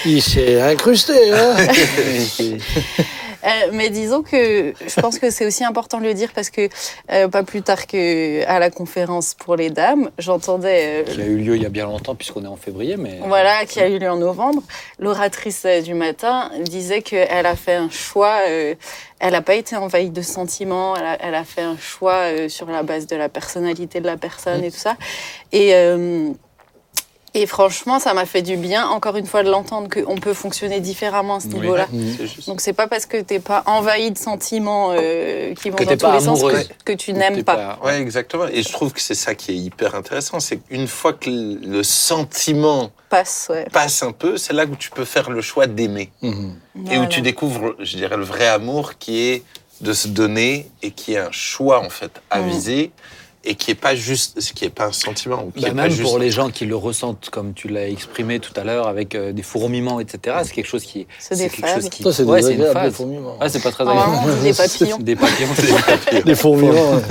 il 0.05 0.21
s'est 0.21 0.61
incrusté, 0.61 1.33
hein 1.33 1.55
mais 3.71 3.89
disons 3.89 4.21
que 4.21 4.73
je 4.85 5.01
pense 5.01 5.19
que 5.19 5.29
c'est 5.29 5.45
aussi 5.45 5.63
important 5.63 5.99
de 5.99 6.03
le 6.03 6.13
dire 6.13 6.31
parce 6.33 6.49
que 6.49 6.69
euh, 7.11 7.27
pas 7.27 7.43
plus 7.43 7.61
tard 7.61 7.87
que 7.87 8.45
à 8.45 8.59
la 8.59 8.69
conférence 8.69 9.33
pour 9.33 9.55
les 9.55 9.69
dames, 9.69 10.09
j'entendais 10.17 11.03
euh, 11.07 11.13
Qui 11.13 11.21
a 11.21 11.25
eu 11.25 11.37
lieu 11.37 11.55
il 11.55 11.63
y 11.63 11.65
a 11.65 11.69
bien 11.69 11.85
longtemps 11.85 12.15
puisqu'on 12.15 12.43
est 12.43 12.47
en 12.47 12.55
février, 12.55 12.97
mais 12.97 13.19
voilà, 13.25 13.65
qui 13.65 13.79
a 13.79 13.87
eu 13.87 13.99
lieu 13.99 14.09
en 14.09 14.17
novembre, 14.17 14.61
l'oratrice 14.99 15.63
euh, 15.65 15.81
du 15.81 15.93
matin 15.93 16.51
disait 16.61 17.01
qu'elle 17.01 17.45
a 17.45 17.55
fait 17.55 17.75
un 17.75 17.89
choix, 17.89 18.39
euh, 18.47 18.75
elle 19.19 19.33
n'a 19.33 19.41
pas 19.41 19.55
été 19.55 19.75
envahie 19.75 20.09
de 20.09 20.21
sentiments, 20.21 20.95
elle 20.95 21.05
a, 21.05 21.17
elle 21.21 21.35
a 21.35 21.43
fait 21.43 21.61
un 21.61 21.77
choix 21.77 22.31
euh, 22.31 22.49
sur 22.49 22.67
la 22.67 22.83
base 22.83 23.07
de 23.07 23.15
la 23.15 23.29
personnalité 23.29 23.99
de 23.99 24.05
la 24.05 24.17
personne 24.17 24.63
et 24.63 24.71
tout 24.71 24.77
ça. 24.77 24.95
Et, 25.51 25.73
euh, 25.75 26.31
et 27.41 27.45
franchement, 27.47 27.99
ça 27.99 28.13
m'a 28.13 28.25
fait 28.25 28.41
du 28.41 28.57
bien, 28.57 28.87
encore 28.87 29.15
une 29.17 29.25
fois, 29.25 29.43
de 29.43 29.49
l'entendre 29.49 29.87
qu'on 29.89 30.15
peut 30.17 30.33
fonctionner 30.33 30.79
différemment 30.79 31.35
à 31.35 31.39
ce 31.39 31.47
Oui. 31.47 31.55
niveau-là. 31.61 31.87
Juste. 32.19 32.47
Donc 32.47 32.61
c'est 32.61 32.73
pas 32.73 32.87
parce 32.87 33.05
que 33.05 33.17
t'es 33.21 33.39
pas 33.39 33.63
envahi 33.65 34.11
de 34.11 34.17
sentiments 34.17 34.91
euh, 34.93 35.53
qui 35.55 35.69
vont 35.69 35.75
Que 35.77 35.83
dans 35.85 35.91
tous 35.91 35.97
pas 35.97 36.13
les 36.15 36.23
sens 36.25 36.41
que, 36.41 36.83
que 36.85 36.93
tu 36.93 37.13
n'aimes 37.13 37.43
pas. 37.43 37.79
Ouais, 37.83 37.99
exactement. 38.01 38.47
Et 38.47 38.63
je 38.63 38.71
trouve 38.71 38.93
que 38.93 39.01
c'est 39.01 39.15
ça 39.15 39.35
qui 39.35 39.51
est 39.51 39.55
hyper 39.55 39.95
intéressant. 39.95 40.39
C'est 40.39 40.57
qu'une 40.57 40.87
fois 40.87 41.13
que 41.13 41.29
le 41.29 41.83
sentiment 41.83 42.91
Passe, 43.09 43.47
ouais. 43.49 43.65
passe 43.71 44.03
un 44.03 44.11
peu, 44.11 44.37
c'est 44.37 44.53
là 44.53 44.65
où 44.65 44.75
tu 44.75 44.89
peux 44.91 45.05
faire 45.05 45.29
le 45.29 45.41
choix 45.41 45.67
d'aimer. 45.67 46.11
Mhm. 46.21 46.55
Et 46.91 46.97
où 46.97 47.05
tu 47.07 47.21
découvres, 47.21 47.75
je 47.79 47.97
dirais, 47.97 48.17
le 48.17 48.23
vrai 48.23 48.47
amour 48.47 48.97
qui 48.97 49.19
est 49.29 49.43
de 49.81 49.93
se 49.93 50.07
donner 50.09 50.67
et 50.81 50.91
qui 50.91 51.13
est 51.13 51.19
un 51.19 51.31
choix, 51.31 51.79
en 51.79 51.89
fait, 51.89 52.11
à 52.29 52.39
Mm. 52.39 52.49
Et 53.45 53.55
qui 53.55 53.71
est 53.71 53.75
pas 53.75 53.95
juste, 53.95 54.41
ce 54.41 54.51
qui 54.53 54.65
est 54.65 54.69
pas 54.69 54.87
un 54.87 54.91
sentiment. 54.91 55.45
Ou 55.47 55.51
qui 55.51 55.61
Bah, 55.61 55.67
est 55.69 55.71
pas 55.71 55.83
même 55.83 55.91
juste 55.91 56.03
pour 56.03 56.19
les 56.19 56.29
gens 56.29 56.49
qui 56.49 56.65
le 56.65 56.75
ressentent, 56.75 57.29
comme 57.31 57.53
tu 57.53 57.67
l'as 57.69 57.87
exprimé 57.87 58.39
tout 58.39 58.53
à 58.57 58.63
l'heure, 58.63 58.87
avec 58.87 59.15
euh, 59.15 59.31
des 59.31 59.43
fourmillements, 59.43 59.99
etc., 59.99 60.37
c'est 60.43 60.53
quelque 60.53 60.67
chose 60.67 60.83
qui. 60.83 61.07
C'est 61.19 61.35
des 61.37 61.49
quelque 61.49 61.61
phases. 61.61 61.75
chose 61.75 61.89
qui. 61.89 62.03
C'est 62.11 62.23
ouais, 62.23 62.41
c'est 62.41 62.53
une 62.55 62.65
phase. 62.65 62.93
fourmillements. 62.93 63.37
Ouais, 63.39 63.49
c'est 63.49 63.63
pas 63.63 63.71
très 63.71 63.85
Normalement, 63.85 64.19
agréable. 64.21 64.39
dit 64.39 64.45
des 64.49 64.53
papillons. 64.53 64.97
Des 64.99 65.15
papillons, 65.15 65.47
des 65.57 65.73
papillons. 65.95 66.21
Les 66.25 66.35
fourmillements. 66.35 66.91
ouais. 66.91 67.01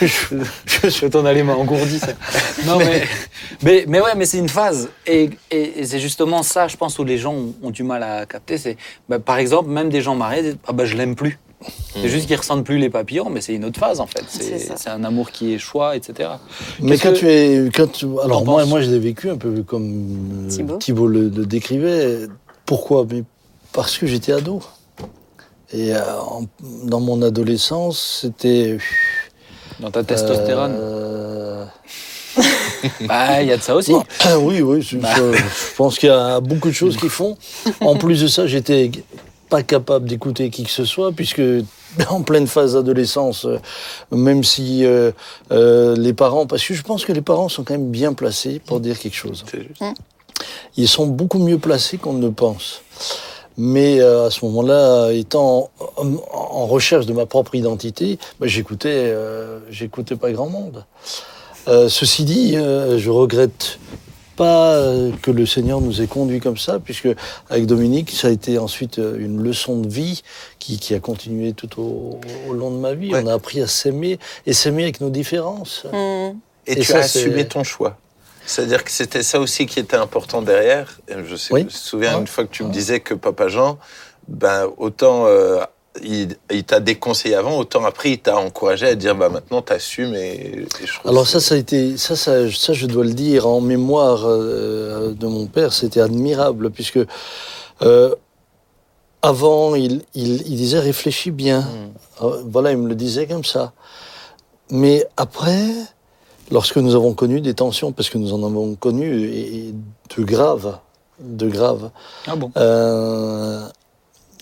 je, 0.02 0.36
je 0.84 0.88
souhaite 0.90 1.16
en 1.16 1.24
aller 1.24 1.42
engourdi. 1.42 1.98
Ça. 1.98 2.08
Non, 2.66 2.78
mais, 2.78 3.02
mais, 3.62 3.84
mais 3.88 4.00
ouais, 4.00 4.14
mais 4.16 4.26
c'est 4.26 4.38
une 4.38 4.48
phase. 4.48 4.90
Et, 5.06 5.30
et, 5.50 5.80
et 5.80 5.84
c'est 5.86 6.00
justement 6.00 6.42
ça, 6.42 6.68
je 6.68 6.76
pense, 6.76 6.98
où 6.98 7.04
les 7.04 7.18
gens 7.18 7.32
ont, 7.32 7.54
ont 7.62 7.70
du 7.70 7.82
mal 7.82 8.02
à 8.02 8.26
capter. 8.26 8.58
C'est, 8.58 8.76
bah, 9.08 9.18
par 9.18 9.38
exemple, 9.38 9.70
même 9.70 9.88
des 9.88 10.02
gens 10.02 10.14
mariés 10.14 10.42
disent 10.42 10.58
Ah, 10.66 10.72
bah, 10.72 10.84
je 10.84 10.94
l'aime 10.96 11.14
plus. 11.14 11.38
C'est 11.94 12.08
juste 12.08 12.26
qu'ils 12.26 12.36
ressentent 12.36 12.64
plus 12.64 12.78
les 12.78 12.90
papillons, 12.90 13.30
mais 13.30 13.40
c'est 13.40 13.54
une 13.54 13.64
autre 13.64 13.80
phase, 13.80 14.00
en 14.00 14.06
fait. 14.06 14.22
C'est 14.28 14.90
un 14.90 15.02
amour 15.04 15.30
qui 15.30 15.54
est 15.54 15.58
choix, 15.58 15.96
etc. 15.96 16.28
Mais 16.80 16.98
quand 16.98 17.12
que- 17.12 17.18
tu 17.18 17.28
es. 17.30 17.70
Quand 17.74 17.90
tu- 17.90 18.06
alors, 18.22 18.44
moi, 18.44 18.64
moi, 18.66 18.80
je 18.82 18.90
l'ai 18.90 18.98
vécu 18.98 19.30
un 19.30 19.36
peu 19.38 19.62
comme 19.62 20.48
euh. 20.50 20.76
Thibaut 20.78 21.06
le, 21.06 21.28
le 21.28 21.46
décrivait. 21.46 22.26
Pourquoi? 22.66 23.06
Mais 23.10 23.24
Parce 23.72 23.96
que 23.96 24.06
j'étais 24.06 24.32
ado. 24.32 24.60
Et 25.72 25.94
euh, 25.94 26.00
en- 26.20 26.44
dans 26.84 27.00
mon 27.00 27.22
adolescence, 27.22 28.20
c'était. 28.22 28.76
Dans 29.80 29.90
ta 29.90 30.04
testostérone. 30.04 30.74
euh, 30.78 31.64
Bah, 33.08 33.40
il 33.42 33.48
y 33.48 33.52
a 33.52 33.56
de 33.56 33.62
ça 33.62 33.74
aussi. 33.74 33.92
non, 33.92 34.04
oui, 34.42 34.60
oui. 34.60 34.86
c'est- 34.88 34.96
Bah. 34.96 35.08
je 35.14 35.74
pense 35.76 35.98
qu'il 35.98 36.08
y 36.10 36.12
a 36.12 36.40
beaucoup 36.40 36.68
de 36.68 36.74
choses 36.74 36.96
qui 36.98 37.08
font. 37.08 37.36
En 37.80 37.96
plus 37.96 38.20
de 38.20 38.26
ça, 38.28 38.46
j'étais 38.46 38.90
pas 39.48 39.62
capable 39.62 40.08
d'écouter 40.08 40.50
qui 40.50 40.64
que 40.64 40.70
ce 40.70 40.84
soit, 40.84 41.12
puisque 41.12 41.42
en 42.08 42.22
pleine 42.22 42.46
phase 42.46 42.74
d'adolescence, 42.74 43.44
euh, 43.44 43.58
même 44.10 44.44
si 44.44 44.84
euh, 44.84 45.12
euh, 45.52 45.96
les 45.96 46.12
parents, 46.12 46.46
parce 46.46 46.64
que 46.64 46.74
je 46.74 46.82
pense 46.82 47.04
que 47.04 47.12
les 47.12 47.22
parents 47.22 47.48
sont 47.48 47.64
quand 47.64 47.74
même 47.74 47.90
bien 47.90 48.12
placés 48.12 48.60
pour 48.64 48.80
dire 48.80 48.98
quelque 48.98 49.16
chose. 49.16 49.44
Juste. 49.52 49.82
Ils 50.76 50.88
sont 50.88 51.06
beaucoup 51.06 51.38
mieux 51.38 51.58
placés 51.58 51.96
qu'on 51.96 52.12
ne 52.12 52.26
le 52.26 52.32
pense. 52.32 52.82
Mais 53.58 54.00
euh, 54.00 54.26
à 54.26 54.30
ce 54.30 54.44
moment-là, 54.44 55.10
étant 55.12 55.70
en, 55.96 56.12
en 56.30 56.66
recherche 56.66 57.06
de 57.06 57.14
ma 57.14 57.24
propre 57.24 57.54
identité, 57.54 58.18
bah, 58.38 58.46
j'écoutais, 58.46 58.88
euh, 58.90 59.60
j'écoutais 59.70 60.16
pas 60.16 60.30
grand 60.30 60.48
monde. 60.48 60.84
Euh, 61.68 61.88
ceci 61.88 62.24
dit, 62.24 62.56
euh, 62.56 62.98
je 62.98 63.10
regrette 63.10 63.78
pas 64.36 64.74
euh, 64.74 65.10
que 65.22 65.30
le 65.30 65.46
Seigneur 65.46 65.80
nous 65.80 66.02
ait 66.02 66.06
conduits 66.06 66.40
comme 66.40 66.56
ça, 66.58 66.78
puisque 66.78 67.08
avec 67.50 67.66
Dominique, 67.66 68.10
ça 68.10 68.28
a 68.28 68.30
été 68.30 68.58
ensuite 68.58 68.98
euh, 68.98 69.16
une 69.18 69.42
leçon 69.42 69.80
de 69.80 69.88
vie 69.88 70.22
qui, 70.58 70.78
qui 70.78 70.94
a 70.94 71.00
continué 71.00 71.52
tout 71.54 71.80
au, 71.80 72.20
au 72.48 72.52
long 72.52 72.70
de 72.70 72.78
ma 72.78 72.94
vie. 72.94 73.12
Ouais. 73.12 73.22
On 73.24 73.26
a 73.26 73.34
appris 73.34 73.60
à 73.60 73.66
s'aimer 73.66 74.18
et 74.46 74.52
s'aimer 74.52 74.84
avec 74.84 75.00
nos 75.00 75.10
différences. 75.10 75.84
Hmm. 75.92 76.36
Et, 76.66 76.72
Et 76.72 76.76
tu 76.76 76.84
ça, 76.84 76.98
as 76.98 77.00
assumé 77.00 77.46
ton 77.46 77.64
choix. 77.64 77.96
C'est-à-dire 78.44 78.84
que 78.84 78.90
c'était 78.90 79.22
ça 79.24 79.40
aussi 79.40 79.66
qui 79.66 79.80
était 79.80 79.96
important 79.96 80.42
derrière. 80.42 81.00
Je, 81.28 81.34
sais, 81.36 81.52
Oui. 81.52 81.60
je 81.62 81.64
me 81.66 81.70
souviens 81.70 82.14
Ouais. 82.14 82.20
une 82.20 82.26
fois 82.26 82.44
que 82.44 82.50
tu 82.52 82.62
me 82.62 82.70
disais 82.70 83.00
que 83.00 83.14
Papa 83.14 83.48
Jean, 83.48 83.78
ben, 84.28 84.68
autant 84.76 85.26
euh, 85.26 85.62
il, 86.02 86.36
il 86.50 86.64
t'a 86.64 86.80
déconseillé 86.80 87.34
avant, 87.34 87.58
autant 87.58 87.84
après 87.84 88.12
il 88.12 88.18
t'a 88.18 88.36
encouragé 88.36 88.86
à 88.86 88.94
dire 88.94 89.14
bah, 89.14 89.28
maintenant 89.28 89.62
t'assumes. 89.62 90.14
Et, 90.14 90.66
et 90.82 90.86
je 90.86 91.08
Alors 91.08 91.26
ça, 91.26 91.40
ça 91.40 91.54
a 91.54 91.58
été, 91.58 91.96
ça, 91.96 92.16
ça, 92.16 92.50
ça, 92.50 92.72
je 92.72 92.86
dois 92.86 93.04
le 93.04 93.12
dire 93.14 93.46
en 93.46 93.60
mémoire 93.60 94.24
euh, 94.24 95.12
de 95.12 95.26
mon 95.26 95.46
père, 95.46 95.72
c'était 95.72 96.00
admirable 96.00 96.70
puisque 96.70 97.00
euh, 97.82 98.14
avant, 99.22 99.74
il, 99.74 100.02
il, 100.14 100.42
il 100.46 100.56
disait 100.56 100.78
réfléchis 100.78 101.30
bien. 101.30 101.60
Mm. 101.60 102.24
Euh, 102.24 102.42
Voilà, 102.44 102.72
il 102.72 102.78
me 102.78 102.88
le 102.88 102.94
disait 102.94 103.26
comme 103.26 103.44
ça. 103.44 103.72
Mais 104.70 105.06
après, 105.16 105.66
lorsque 106.50 106.76
nous 106.76 106.94
avons 106.94 107.14
connu 107.14 107.40
des 107.40 107.54
tensions, 107.54 107.92
parce 107.92 108.08
que 108.10 108.18
nous 108.18 108.32
en 108.32 108.42
avons 108.44 108.74
connu 108.74 109.24
et, 109.24 109.56
et 109.68 109.74
de 110.16 110.22
graves, 110.24 110.78
de 111.20 111.48
graves. 111.48 111.90
Ah 112.26 112.36
bon? 112.36 112.50
euh, 112.56 113.66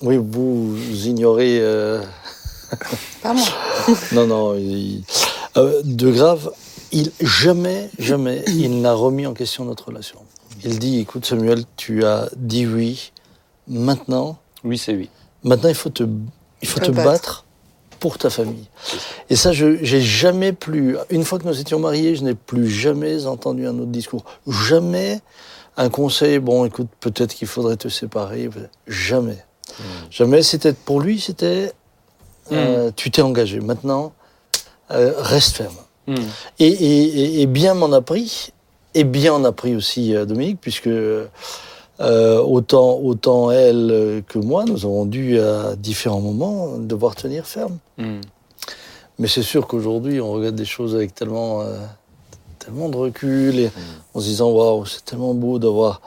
oui, 0.02 0.16
vous 0.18 0.76
ignorez. 1.06 1.58
euh, 1.60 2.02
Pas 3.22 3.32
moi. 3.34 3.46
non, 4.12 4.26
non, 4.26 4.54
il- 4.56 5.02
euh, 5.56 5.82
de 5.84 6.10
grave, 6.10 6.50
il 6.92 7.12
jamais, 7.20 7.90
jamais, 7.98 8.42
il 8.48 8.80
n'a 8.80 8.92
remis 8.94 9.26
en 9.26 9.34
question 9.34 9.64
notre 9.64 9.86
relation. 9.88 10.18
Il 10.64 10.78
dit, 10.78 10.98
écoute 11.00 11.24
Samuel, 11.26 11.64
tu 11.76 12.04
as 12.04 12.28
dit 12.36 12.66
oui, 12.66 13.12
maintenant, 13.68 14.38
Oui, 14.64 14.78
c'est 14.78 14.94
oui. 14.94 15.08
maintenant 15.42 15.68
il 15.68 15.74
faut 15.74 15.90
te, 15.90 16.04
il 16.62 16.68
faut 16.68 16.80
Te 16.80 16.90
battre. 16.90 17.44
pour 18.00 18.18
ta 18.18 18.30
famille. 18.30 18.66
Et 19.30 19.36
ça, 19.36 19.52
je 19.52 19.76
j'ai 19.82 20.00
jamais 20.00 20.52
plus, 20.52 20.96
une 21.10 21.24
fois 21.24 21.38
que 21.38 21.44
nous 21.46 21.60
étions 21.60 21.78
mariés, 21.78 22.16
je 22.16 22.24
n'ai 22.24 22.34
plus 22.34 22.68
jamais 22.68 23.26
entendu 23.26 23.66
un 23.66 23.78
autre 23.78 23.90
discours. 23.92 24.24
Jamais 24.48 25.20
un 25.76 25.88
conseil, 25.90 26.38
bon, 26.38 26.64
écoute, 26.64 26.88
peut-être 27.00 27.34
qu'il 27.34 27.48
faudrait 27.48 27.76
te 27.76 27.88
séparer. 27.88 28.48
Jamais. 28.86 29.38
Jamais, 30.10 30.42
c'était, 30.42 30.72
pour 30.72 31.00
lui, 31.00 31.20
c'était, 31.20 31.72
euh, 32.52 32.90
tu 32.94 33.10
t'es 33.10 33.22
engagé. 33.22 33.60
Maintenant, 33.60 34.12
euh, 34.90 35.12
reste 35.18 35.56
ferme. 35.56 35.74
Hmm. 36.06 36.14
Et, 36.58 36.66
et- 36.66 37.04
et- 37.38 37.40
et 37.42 37.46
bien 37.46 37.74
m'en 37.74 37.90
a 37.92 38.00
pris, 38.02 38.52
et 38.94 39.04
bien 39.04 39.32
en 39.34 39.44
a 39.44 39.52
pris 39.52 39.74
aussi 39.74 40.14
euh, 40.14 40.26
Dominique, 40.26 40.58
puisque 40.60 40.86
euh, 40.88 41.26
autant, 42.00 42.98
autant 42.98 43.50
elle 43.50 44.22
que 44.28 44.38
moi, 44.38 44.64
nous 44.64 44.84
avons 44.84 45.06
dû 45.06 45.38
à 45.40 45.74
différents 45.76 46.20
moments 46.20 46.76
devoir 46.78 47.14
tenir 47.14 47.46
ferme. 47.46 47.78
Hmm. 47.98 48.20
Mais 49.18 49.28
c'est 49.28 49.42
sûr 49.42 49.66
qu'aujourd'hui, 49.66 50.20
on 50.20 50.32
regarde 50.32 50.56
des 50.56 50.64
choses 50.64 50.94
avec 50.94 51.14
tellement, 51.14 51.62
tellement 52.58 52.88
de 52.88 52.96
recul, 52.96 53.58
et 53.60 53.70
en 54.12 54.20
se 54.20 54.24
disant 54.26 54.50
waouh, 54.50 54.84
c'est 54.86 55.04
tellement 55.04 55.34
beau 55.34 55.58
d'avoir, 55.60 56.00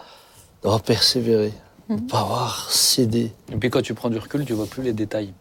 persévéré, 0.83 1.53
ne 1.89 1.97
pas 1.97 2.21
avoir 2.21 2.69
cédé. 2.69 3.31
Et 3.51 3.55
puis 3.55 3.69
quand 3.69 3.81
tu 3.81 3.93
prends 3.93 4.09
du 4.09 4.17
recul, 4.17 4.45
tu 4.45 4.53
vois 4.53 4.67
plus 4.67 4.83
les 4.83 4.93
détails. 4.93 5.33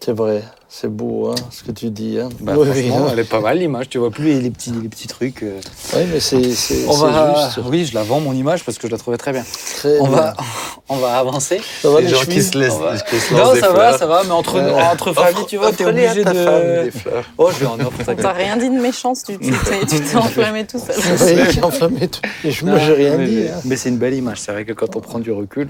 C'est 0.00 0.12
vrai, 0.12 0.42
c'est 0.68 0.94
beau 0.94 1.30
hein, 1.30 1.34
ce 1.50 1.62
que 1.64 1.70
tu 1.72 1.88
dis. 1.88 2.18
Hein. 2.20 2.28
Bah, 2.40 2.52
Oui, 2.58 2.66
franchement, 2.66 3.06
hein. 3.06 3.10
elle 3.14 3.20
est 3.20 3.24
pas 3.24 3.40
mal 3.40 3.56
l'image. 3.58 3.88
Tu 3.88 3.96
vois 3.96 4.10
plus 4.10 4.24
les, 4.24 4.40
les 4.40 4.50
petits, 4.50 4.70
les 4.70 4.88
petits 4.90 5.06
trucs. 5.08 5.42
euh. 5.42 5.58
Oui, 5.96 6.02
mais 6.12 6.20
c'est, 6.20 6.52
c'est, 6.52 6.84
On 6.86 6.92
c'est 6.92 7.06
va. 7.10 7.34
juste. 7.46 7.60
Oui, 7.66 7.86
je 7.86 7.94
la 7.94 8.02
vends 8.02 8.20
mon 8.20 8.34
image 8.34 8.64
parce 8.64 8.76
que 8.76 8.86
je 8.86 8.92
la 8.92 8.98
trouvais 8.98 9.16
très 9.16 9.32
bien. 9.32 9.42
Très 9.78 9.98
On 10.00 10.08
bien. 10.08 10.16
va, 10.18 10.34
on 10.90 10.96
va 10.96 11.16
avancer. 11.16 11.58
Ça 11.80 11.88
va, 11.88 12.00
les 12.00 12.08
les 12.08 12.12
gens 12.14 12.22
qui 12.26 12.42
se 12.42 12.58
laissent, 12.58 12.74
va- 12.78 12.98
qui 12.98 13.18
se 13.18 13.32
lancent 13.32 13.46
Non, 13.46 13.54
des 13.54 13.60
ça 13.60 13.72
va, 13.72 13.96
ça 13.96 14.06
va, 14.06 14.24
mais 14.24 14.32
entre, 14.32 14.56
Euh, 14.56 14.74
entre 14.92 15.14
familles, 15.14 15.46
tu 15.48 15.56
vois, 15.56 15.72
t'es 15.72 15.84
à 15.84 15.88
obligé 15.88 16.22
ta 16.22 16.34
de. 16.34 16.44
femme 16.44 16.84
des 16.84 16.90
fleurs. 16.90 17.24
Oh, 17.38 17.48
je 17.54 17.60
lui 17.60 17.66
en 17.66 17.80
offre. 17.80 18.12
T'as 18.14 18.32
rien 18.32 18.58
dit 18.58 18.68
de 18.68 18.78
méchant, 18.78 19.14
tu 19.14 19.38
t'es 19.38 20.16
enflammé 20.16 20.66
tout 20.66 20.78
seul. 20.78 20.96
Oui, 21.38 21.42
j'ai 21.50 21.62
enflammé 21.62 22.08
tout. 22.08 22.20
Et 22.44 22.50
moi, 22.62 22.78
j'ai 22.78 22.92
rien 22.92 23.16
dit. 23.16 23.44
hein. 23.48 23.58
Mais 23.64 23.76
c'est 23.76 23.88
une 23.88 23.96
belle 23.98 24.14
image. 24.14 24.38
C'est 24.40 24.52
vrai 24.52 24.66
que 24.66 24.74
quand 24.74 24.96
on 24.96 25.00
prend 25.00 25.18
du 25.18 25.32
recul. 25.32 25.68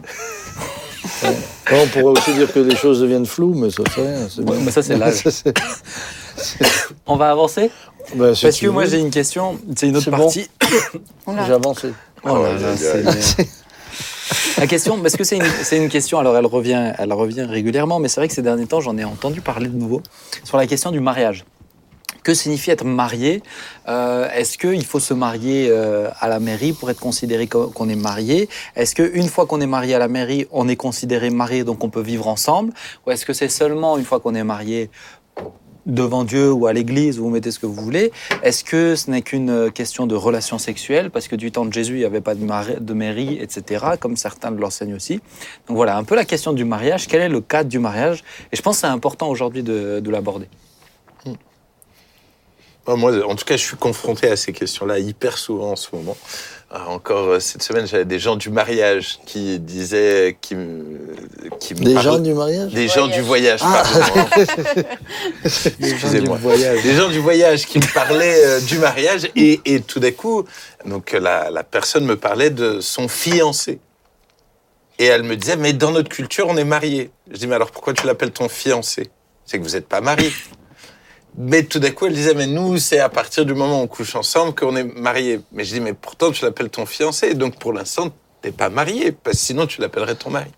Ouais, 1.23 1.83
on 1.83 1.87
pourrait 1.89 2.19
aussi 2.21 2.33
dire 2.35 2.53
que 2.53 2.61
les 2.61 2.77
choses 2.77 3.01
deviennent 3.01 3.27
floues, 3.27 3.55
mais 3.55 3.71
ça 3.71 3.83
rien. 3.95 4.29
c'est 4.29 4.41
Ouais, 4.41 4.57
bien. 4.57 4.65
mais 4.65 4.71
ça, 4.71 4.83
c'est 4.83 4.97
l'âge. 4.97 5.15
Ça, 5.23 5.31
c'est- 5.31 5.55
On 7.07 7.17
va 7.17 7.31
avancer 7.31 7.71
bah, 8.17 8.35
si 8.35 8.43
Parce 8.43 8.59
que 8.59 8.67
moi, 8.67 8.85
j'ai 8.87 8.99
une 8.99 9.11
question. 9.11 9.59
C'est 9.77 9.87
une 9.89 9.97
autre 9.97 10.11
bon. 10.11 10.17
partie. 10.19 10.49
Oula. 11.27 11.45
J'ai 11.47 11.53
avancé. 11.53 11.89
Oh 12.25 12.29
là 12.29 12.35
Oh, 12.35 12.43
là, 12.61 13.45
La 14.59 14.67
question, 14.67 14.99
parce 15.01 15.17
que 15.17 15.25
c'est 15.25 15.37
une, 15.37 15.45
c'est 15.63 15.77
une 15.77 15.89
question, 15.89 16.19
alors 16.19 16.37
elle 16.37 16.47
revient, 16.47 16.93
elle 16.99 17.13
revient 17.13 17.43
régulièrement, 17.43 17.99
mais 17.99 18.09
c'est 18.09 18.21
vrai 18.21 18.29
que 18.29 18.35
ces 18.35 18.43
derniers 18.43 18.67
temps, 18.67 18.81
j'en 18.81 18.97
ai 18.97 19.05
entendu 19.05 19.41
parler 19.41 19.69
de 19.69 19.77
nouveau, 19.77 20.01
sur 20.45 20.57
la 20.57 20.67
question 20.67 20.91
du 20.91 21.01
mariage. 21.01 21.45
Que 22.25 22.35
signifie 22.35 22.71
être 22.71 22.85
marié 22.85 23.43
Euh, 23.87 24.29
Est-ce 24.35 24.57
qu'il 24.59 24.85
faut 24.85 24.99
se 25.01 25.13
marier 25.15 25.69
euh, 25.71 26.09
à 26.21 26.27
la 26.29 26.41
mairie 26.41 26.73
pour 26.73 26.91
être 26.91 26.99
considéré 27.01 27.47
co- 27.47 27.69
qu'on 27.69 27.89
est 27.91 27.97
marié? 28.11 28.49
Est-ce 28.77 28.95
qu'une 28.95 29.29
fois 29.29 29.45
qu'on 29.47 29.61
est 29.61 29.67
marié 29.67 29.95
à 29.95 29.99
la 29.99 30.09
mairie, 30.09 30.47
on 30.51 30.67
est 30.67 30.77
considéré 30.77 31.29
marié, 31.31 31.65
donc 31.65 31.85
on 31.85 31.91
peut 31.91 32.01
vivre 32.01 32.27
ensemble? 32.27 32.73
Ou 33.07 33.11
est-ce 33.13 33.25
que 33.27 33.35
c'est 33.35 33.51
seulement 33.51 33.99
une 33.99 34.05
fois 34.05 34.21
qu'on 34.21 34.35
est 34.35 34.43
marié 34.57 34.91
devant 35.87 36.25
Dieu 36.25 36.51
ou 36.51 36.67
à 36.67 36.73
l'église, 36.73 37.19
vous 37.19 37.29
mettez 37.29 37.51
ce 37.51 37.59
que 37.59 37.67
vous 37.67 37.75
voulez? 37.89 38.11
Est-ce 38.43 38.65
que 38.65 38.97
ce 38.97 39.11
n'est 39.11 39.21
qu'une 39.21 39.51
euh, 39.51 39.71
question 39.71 40.07
de 40.07 40.15
relation 40.15 40.57
sexuelle 40.59 41.11
Parce 41.11 41.29
que 41.29 41.37
du 41.37 41.53
temps 41.53 41.67
de 41.67 41.73
Jésus, 41.75 41.97
il 41.97 41.99
n'y 41.99 42.05
avait 42.07 42.23
pas 42.23 42.35
de 42.35 42.95
mairie, 42.95 43.37
etc., 43.39 43.85
comme 44.01 44.17
certains 44.17 44.51
l'enseignent 44.51 44.95
aussi. 44.95 45.21
Donc 45.69 45.77
voilà, 45.77 45.99
un 45.99 46.05
peu 46.05 46.15
la 46.15 46.25
question 46.25 46.55
du 46.55 46.65
mariage. 46.65 47.07
Quel 47.07 47.21
est 47.21 47.29
le 47.29 47.43
cadre 47.43 47.69
du 47.69 47.79
mariage? 47.79 48.25
Et 48.51 48.57
je 48.57 48.63
pense 48.63 48.77
que 48.77 48.81
c'est 48.81 48.87
important 48.87 49.29
aujourd'hui 49.29 49.63
de, 49.63 50.01
de 50.01 50.11
l'aborder. 50.11 50.49
Ah, 52.87 52.97
Moi, 52.97 53.13
en 53.27 53.35
tout 53.35 53.45
cas, 53.45 53.57
je 53.57 53.63
suis 53.65 53.77
confronté 53.77 54.29
à 54.29 54.37
ces 54.37 54.53
questions-là 54.53 54.99
hyper 54.99 55.39
souvent 55.39 55.73
en 55.73 55.77
ce 55.77 55.89
moment. 55.95 56.17
Ah, 56.71 56.89
Encore 56.89 57.29
euh, 57.29 57.41
cette 57.41 57.63
semaine, 57.63 57.87
j'avais 57.87 58.05
des 58.05 58.19
gens 58.19 58.37
du 58.37 58.51
mariage 58.51 59.19
qui 59.27 59.59
disaient, 59.61 60.37
qui 60.41 60.57
qui 61.61 61.75
me 61.75 61.85
Des 61.85 61.99
gens 62.01 62.19
du 62.19 62.35
mariage? 62.35 62.73
Des 62.73 62.89
gens 62.89 63.07
du 63.07 63.21
voyage, 63.21 63.61
Ah. 63.63 63.83
pardon. 63.85 64.29
Excusez-moi. 65.45 66.37
voyage. 66.39 66.83
Des 66.83 66.95
gens 66.95 67.09
du 67.09 67.21
voyage 67.21 67.67
qui 67.67 67.79
me 67.79 67.95
parlaient 67.95 68.45
euh, 68.45 68.61
du 68.61 68.79
mariage 68.79 69.29
et, 69.37 69.61
et 69.65 69.81
tout 69.81 70.01
d'un 70.01 70.11
coup, 70.13 70.45
donc 70.85 71.13
la, 71.13 71.51
la 71.51 71.63
personne 71.65 72.05
me 72.05 72.17
parlait 72.17 72.51
de 72.51 72.81
son 72.81 73.09
fiancé. 73.09 73.79
Et 74.99 75.07
elle 75.07 75.23
me 75.25 75.37
disait, 75.37 75.57
mais 75.57 75.73
dans 75.73 75.91
notre 75.91 76.09
culture, 76.09 76.47
on 76.49 76.57
est 76.57 76.65
mariés. 76.65 77.11
Je 77.31 77.37
dis, 77.39 77.47
mais 77.47 77.55
alors 77.57 77.71
pourquoi 77.71 77.93
tu 77.95 78.07
l'appelles 78.07 78.31
ton 78.31 78.49
fiancé? 78.49 79.11
C'est 79.45 79.59
que 79.59 79.63
vous 79.65 79.71
n'êtes 79.75 79.89
pas 79.89 80.01
mariés. 80.01 80.33
Mais 81.37 81.65
tout 81.65 81.81
d'un 81.81 81.91
coup, 81.91 82.07
elle 82.07 82.15
disait, 82.15 82.35
mais 82.35 82.47
nous, 82.47 82.79
c'est 82.79 83.01
à 83.01 83.09
partir 83.09 83.45
du 83.45 83.55
moment 83.55 83.81
où 83.81 83.85
on 83.85 83.89
couche 83.89 84.15
ensemble 84.15 84.55
qu'on 84.55 84.77
est 84.77 84.85
mariés. 84.85 85.41
Mais 85.53 85.65
je 85.65 85.75
dis, 85.75 85.81
mais 85.81 85.93
pourtant, 85.95 86.31
tu 86.31 86.45
l'appelles 86.45 86.71
ton 86.71 86.87
fiancé. 86.87 87.35
Donc 87.35 87.59
pour 87.59 87.73
l'instant, 87.73 88.11
tu 88.11 88.49
n'es 88.49 88.53
pas 88.53 88.69
marié, 88.69 89.11
parce 89.13 89.39
que 89.39 89.43
sinon, 89.43 89.67
tu 89.67 89.81
l'appellerais 89.81 90.15
ton 90.15 90.31
mari. 90.31 90.51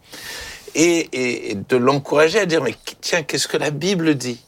Et, 0.75 1.09
et- 1.13 1.51
et 1.53 1.55
de 1.55 1.77
l'encourager 1.77 2.39
à 2.39 2.47
dire, 2.47 2.63
mais 2.63 2.75
tiens, 3.01 3.23
qu'est-ce 3.23 3.49
que 3.49 3.57
la 3.57 3.71
Bible 3.71 4.15
dit? 4.17 4.41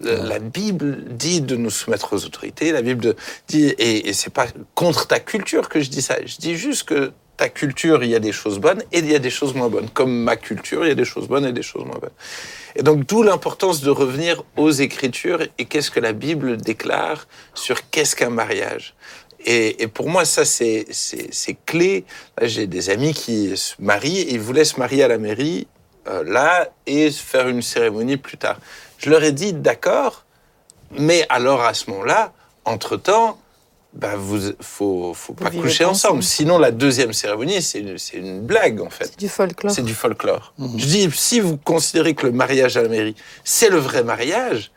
Le- 0.00 0.16
La 0.28 0.40
Bible 0.40 1.04
dit 1.14 1.40
de 1.40 1.54
nous 1.56 1.70
soumettre 1.70 2.12
aux 2.14 2.24
autorités. 2.24 2.72
La 2.72 2.82
Bible 2.82 3.14
dit, 3.46 3.66
et, 3.66 4.08
et 4.08 4.12
c'est 4.12 4.32
pas 4.32 4.46
contre 4.74 5.06
ta 5.06 5.20
culture 5.20 5.68
que 5.68 5.80
je 5.80 5.88
dis 5.90 6.02
ça. 6.02 6.16
Je 6.24 6.36
dis 6.38 6.56
juste 6.56 6.84
que 6.84 7.12
ta 7.38 7.48
culture, 7.48 8.02
il 8.02 8.10
y 8.10 8.16
a 8.16 8.18
des 8.18 8.32
choses 8.32 8.58
bonnes 8.58 8.82
et 8.92 8.98
il 8.98 9.10
y 9.10 9.14
a 9.14 9.20
des 9.20 9.30
choses 9.30 9.54
moins 9.54 9.68
bonnes. 9.68 9.88
Comme 9.88 10.24
ma 10.24 10.36
culture, 10.36 10.84
il 10.84 10.88
y 10.88 10.90
a 10.90 10.96
des 10.96 11.06
choses 11.06 11.28
bonnes 11.28 11.46
et 11.46 11.52
des 11.52 11.62
choses 11.62 11.84
moins 11.84 11.98
bonnes. 11.98 12.18
Et 12.74 12.82
donc, 12.82 13.06
d'où 13.06 13.22
l'importance 13.22 13.80
de 13.80 13.90
revenir 13.90 14.42
aux 14.56 14.72
Écritures 14.72 15.42
et 15.56 15.64
qu'est-ce 15.64 15.90
que 15.90 16.00
la 16.00 16.12
Bible 16.12 16.56
déclare 16.56 17.28
sur 17.54 17.88
qu'est-ce 17.90 18.16
qu'un 18.16 18.30
mariage. 18.30 18.94
Et, 19.46 19.86
pour 19.86 20.08
moi, 20.10 20.24
ça, 20.24 20.44
c'est 20.44 20.86
clé. 21.64 22.04
J'ai 22.42 22.66
des 22.66 22.90
amis 22.90 23.14
qui 23.14 23.56
se 23.56 23.74
marient 23.78 24.22
et 24.22 24.34
ils 24.34 24.40
voulaient 24.40 24.64
se 24.64 24.78
marier 24.78 25.04
à 25.04 25.08
la 25.08 25.16
mairie, 25.16 25.68
euh, 26.08 26.24
là, 26.24 26.68
et 26.86 27.10
faire 27.12 27.46
une 27.46 27.62
cérémonie 27.62 28.16
plus 28.16 28.36
tard. 28.36 28.58
Je 28.98 29.10
leur 29.10 29.22
ai 29.22 29.30
dit, 29.30 29.52
d'accord, 29.52 30.24
mais 30.90 31.24
alors 31.28 31.62
à 31.62 31.72
ce 31.72 31.88
moment-là, 31.90 32.32
entre-temps, 32.64 33.38
bah 33.94 34.16
vous 34.16 34.52
faut 34.60 35.12
faut 35.14 35.32
pas 35.32 35.50
coucher 35.50 35.84
ensemble. 35.84 36.18
ensemble. 36.18 36.22
Sinon 36.22 36.58
la 36.58 36.70
deuxième 36.70 37.12
cérémonie 37.12 37.62
c'est 37.62 37.80
une, 37.80 37.96
c'est 37.98 38.18
une 38.18 38.42
blague 38.42 38.80
en 38.80 38.90
fait. 38.90 39.06
C'est 39.06 39.18
du 39.18 39.28
folklore. 39.28 39.72
C'est 39.74 39.82
du 39.84 39.94
folklore. 39.94 40.52
Mhm. 40.58 40.78
Je 40.78 40.86
dis 40.86 41.10
si 41.12 41.40
vous 41.40 41.56
considérez 41.56 42.14
que 42.14 42.26
le 42.26 42.32
mariage 42.32 42.76
à 42.76 42.82
la 42.82 42.88
mairie 42.88 43.16
c'est 43.44 43.70
le 43.70 43.78
vrai 43.78 44.04
mariage, 44.04 44.70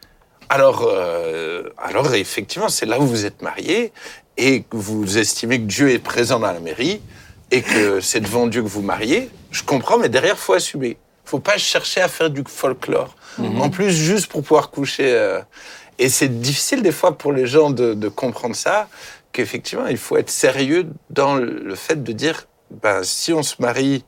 alors 0.49 0.87
euh, 0.87 1.63
alors 1.77 2.13
effectivement 2.15 2.69
c'est 2.69 2.85
là 2.85 2.99
où 2.99 3.05
vous 3.05 3.25
êtes 3.25 3.41
mariés 3.41 3.91
et 4.37 4.63
que 4.63 4.77
vous 4.77 5.17
estimez 5.17 5.57
que 5.59 5.65
Dieu 5.65 5.91
est 5.91 5.99
présent 5.99 6.39
dans 6.39 6.51
la 6.51 6.59
mairie 6.61 7.01
et 7.51 7.61
que 7.61 7.99
c'est 7.99 8.21
devant 8.21 8.47
Dieu 8.47 8.63
que 8.63 8.67
vous 8.67 8.81
mariez. 8.81 9.29
Je 9.51 9.63
comprends, 9.63 9.97
mais 9.97 10.07
derrière 10.07 10.37
faut 10.39 10.53
assumer. 10.53 10.97
Faut 11.25 11.39
pas 11.39 11.57
chercher 11.57 11.99
à 12.01 12.07
faire 12.07 12.29
du 12.29 12.43
folklore. 12.47 13.13
En 13.39 13.69
plus 13.69 13.91
juste 13.91 14.27
pour 14.27 14.41
pouvoir 14.41 14.69
coucher. 14.71 15.11
euh, 15.13 15.41
et 16.01 16.09
c'est 16.09 16.41
difficile 16.41 16.81
des 16.81 16.91
fois 16.91 17.15
pour 17.15 17.31
les 17.31 17.45
gens 17.45 17.69
de, 17.69 18.09
comprendre 18.09 18.55
ça, 18.55 18.89
qu'effectivement, 19.31 19.85
il 19.85 19.97
faut 19.97 20.17
être 20.17 20.31
sérieux 20.31 20.87
dans 21.11 21.35
le 21.35 21.75
fait 21.75 22.03
de 22.03 22.11
dire, 22.11 22.47
ben, 22.71 23.03
si 23.03 23.33
on 23.33 23.43
se 23.43 23.55
marie 23.59 24.03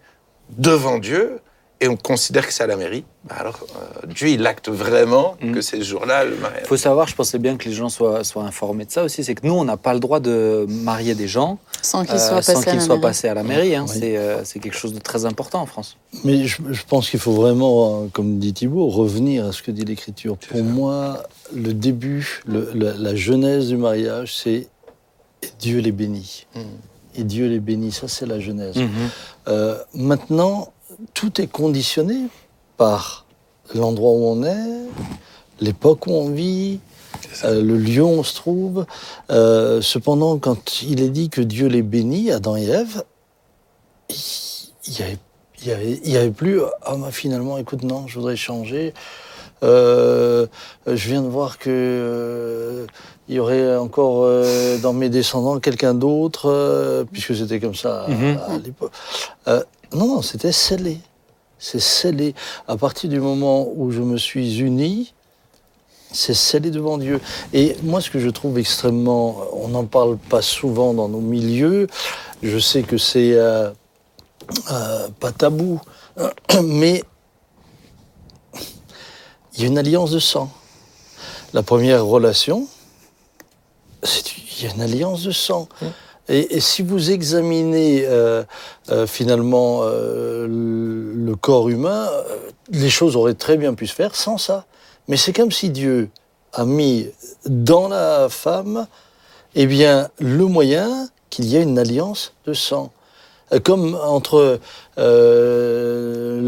devant 0.50 0.98
Dieu 0.98 1.40
et 1.84 1.88
on 1.90 1.98
considère 1.98 2.48
que 2.48 2.54
c'est 2.54 2.64
à 2.64 2.68
la 2.68 2.78
mairie, 2.78 3.04
ben 3.28 3.36
alors 3.38 3.60
euh, 3.76 4.08
Dieu, 4.08 4.30
il 4.30 4.46
acte 4.48 4.70
vraiment 4.70 5.36
Mhm. 5.42 5.54
que 5.54 5.62
c'est 5.62 5.78
ce 5.80 5.84
jour-là 5.84 6.24
le 6.24 6.36
mariage. 6.38 6.62
Il 6.64 6.68
faut 6.68 6.78
savoir, 6.78 7.08
je 7.08 7.16
pensais 7.16 7.40
bien 7.40 7.58
que 7.58 7.66
les 7.68 7.74
gens 7.76 7.90
soient, 7.90 8.24
soient 8.24 8.44
informés 8.44 8.86
de 8.86 8.92
ça 8.92 9.04
aussi, 9.04 9.24
c'est 9.24 9.36
que 9.36 9.46
nous, 9.46 9.54
on 9.54 9.66
n'a 9.66 9.76
pas 9.78 9.94
le 9.94 10.00
droit 10.00 10.20
de 10.20 10.66
marier 10.70 11.14
des 11.16 11.28
gens 11.28 11.58
Sans 11.82 12.02
euh, 12.02 12.06
qu'ils 12.06 12.16
la 12.16 12.80
soient 12.80 13.02
passés 13.02 13.28
à 13.28 13.34
la 13.34 13.44
mairie. 13.44 13.76
hein. 13.76 13.86
Oui. 13.90 13.96
C'est 14.00 14.18
euh, 14.18 14.44
c'est 14.46 14.60
quelque 14.60 14.78
chose 14.78 14.94
de 14.94 15.00
très 15.00 15.26
important 15.26 15.62
en 15.62 15.66
France. 15.66 15.98
Mais 16.24 16.46
je, 16.46 16.58
je 16.72 16.84
pense 16.88 17.10
qu'il 17.10 17.20
faut 17.20 17.34
vraiment, 17.34 18.04
euh, 18.04 18.08
comme 18.14 18.40
dit 18.40 18.54
Thibault, 18.54 18.88
revenir 18.88 19.46
à 19.48 19.52
ce 19.52 19.62
que 19.62 19.72
dit 19.72 19.84
l'Écriture. 19.86 20.38
C'est 20.42 20.50
Pour 20.50 20.58
ça. 20.60 20.64
moi, 20.64 21.24
le 21.54 21.74
début, 21.74 22.42
le- 22.46 22.72
la, 22.74 22.94
la 22.94 23.16
genèse 23.16 23.68
du 23.68 23.78
mariage, 23.78 24.36
c'est 24.42 24.68
et 25.46 25.50
Dieu 25.60 25.80
les 25.80 25.92
bénit. 25.92 26.46
Mhm. 26.56 26.64
Et 27.16 27.24
Dieu 27.24 27.48
les 27.48 27.60
bénit, 27.60 27.92
ça 27.92 28.08
c'est 28.08 28.26
la 28.26 28.40
genèse. 28.40 28.78
Mhm. 28.78 28.90
Euh, 29.50 29.78
maintenant, 29.94 30.72
tout 31.14 31.42
est 31.42 31.48
conditionné 31.48 32.28
par 32.78 33.26
l'endroit 33.74 34.12
où 34.12 34.26
on 34.26 34.44
est, 34.44 34.90
l'époque 35.60 36.08
où 36.08 36.12
on 36.12 36.30
vit, 36.30 36.80
euh, 37.44 37.62
le 37.62 37.78
lieu 37.78 38.04
où 38.04 38.08
on 38.08 38.24
se 38.24 38.36
trouve. 38.36 38.86
Euh, 39.32 39.82
cependant, 39.82 40.38
quand 40.38 40.82
il 40.82 41.02
est 41.02 41.10
dit 41.10 41.30
que 41.30 41.42
Dieu 41.42 41.68
les 41.68 41.82
bénit, 41.82 42.32
Adam 42.32 42.56
et 42.56 42.66
Ève, 42.66 43.04
il 44.10 45.00
y 45.00 45.02
avait, 45.04 45.18
il 45.62 45.68
y 45.68 45.72
avait, 45.72 46.02
il 46.04 46.12
y 46.12 46.18
avait 46.18 46.32
plus. 46.32 46.62
Ah, 46.82 46.96
bah, 46.98 47.12
finalement, 47.12 47.58
écoute, 47.58 47.84
non, 47.84 48.08
je 48.08 48.16
voudrais 48.16 48.36
changer. 48.36 48.94
Euh, 49.64 50.46
je 50.86 51.08
viens 51.08 51.22
de 51.22 51.30
voir 51.30 51.58
que 51.58 52.86
il 53.30 53.36
y 53.36 53.40
aurait 53.40 53.78
encore 53.78 54.28
dans 54.82 54.92
mes 54.92 55.08
descendants 55.08 55.60
quelqu'un 55.62 55.94
d'autre, 55.94 57.06
puisque 57.14 57.34
c'était 57.34 57.62
comme 57.62 57.76
ça 57.76 58.04
à, 58.04 58.08
Mhm. 58.10 58.40
à 58.46 58.58
l'époque. 58.58 58.92
Non, 59.94 60.08
non, 60.08 60.22
c'était 60.22 60.52
scellé. 60.52 61.00
C'est 61.60 61.80
scellé. 61.80 62.34
À 62.68 62.78
partir 62.78 63.10
du 63.10 63.20
moment 63.20 63.68
où 63.76 63.92
je 63.92 64.02
me 64.02 64.18
suis 64.18 64.60
uni, 64.60 65.14
c'est 66.12 66.34
scellé 66.34 66.72
devant 66.72 66.98
Dieu. 66.98 67.20
Et 67.54 67.76
moi, 67.84 68.02
ce 68.02 68.10
que 68.10 68.20
je 68.20 68.30
trouve 68.30 68.58
extrêmement, 68.60 69.38
on 69.54 69.70
n'en 69.70 69.86
parle 69.86 70.18
pas 70.18 70.42
souvent 70.42 70.94
dans 70.94 71.10
nos 71.10 71.22
milieux. 71.22 71.88
Je 72.42 72.58
sais 72.58 72.84
que 72.84 72.98
c'est 72.98 73.34
euh, 73.34 73.72
euh, 74.72 75.08
pas 75.20 75.32
tabou, 75.32 75.80
mais 76.64 77.04
il 79.56 79.62
y 79.62 79.64
a 79.66 79.68
une 79.68 79.78
alliance 79.78 80.12
de 80.12 80.20
sang. 80.20 80.52
La 81.54 81.62
première 81.62 82.06
relation, 82.06 82.68
il 84.04 84.64
y 84.64 84.68
a 84.68 84.74
une 84.74 84.82
alliance 84.82 85.24
de 85.24 85.32
sang. 85.32 85.68
Et, 86.30 86.56
et 86.56 86.60
si 86.62 86.82
vous 86.84 87.12
examinez 87.12 88.06
euh, 88.08 88.44
euh, 88.90 89.06
finalement 89.08 89.82
euh, 89.84 90.48
le 90.48 91.36
corps 91.36 91.70
humain, 91.70 92.08
les 92.72 92.90
choses 92.90 93.16
auraient 93.16 93.34
très 93.34 93.58
bien 93.58 93.74
pu 93.74 93.88
se 93.88 93.94
faire 93.94 94.16
sans 94.16 94.38
ça. 94.38 94.66
Mais 95.10 95.18
c'est 95.18 95.34
comme 95.34 95.52
si 95.52 95.70
Dieu 95.70 96.10
a 96.54 96.64
mis 96.66 97.08
dans 97.46 97.90
la 97.90 98.28
femme, 98.30 98.88
eh 99.56 99.66
bien, 99.66 100.08
le 100.20 100.46
moyen 100.46 101.10
qu'il 101.30 101.46
y 101.46 101.58
ait 101.58 101.64
une 101.64 101.78
alliance 101.78 102.34
de 102.46 102.54
sang. 102.54 102.92
Comme 103.64 103.96
entre 104.02 104.60
euh, 104.98 106.40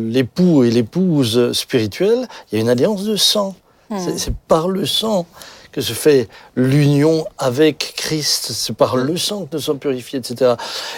l'époux 0.00 0.64
et 0.64 0.70
l'épouse 0.70 1.52
spirituelle, 1.52 2.26
il 2.50 2.56
y 2.56 2.58
a 2.58 2.60
une 2.62 2.70
alliance 2.70 3.04
de 3.04 3.16
sang. 3.16 3.54
C'est- 3.98 4.18
C'est 4.18 4.34
par 4.48 4.68
le 4.68 4.86
sang 4.86 5.26
que 5.72 5.80
se 5.80 5.92
fait 5.92 6.28
l'union 6.56 7.26
avec 7.38 7.94
Christ. 7.96 8.52
C'est 8.52 8.74
par 8.74 8.96
le 8.96 9.16
sang 9.16 9.44
que 9.46 9.56
nous 9.56 9.62
sommes 9.62 9.78
purifiés, 9.78 10.18
etc. 10.18 10.54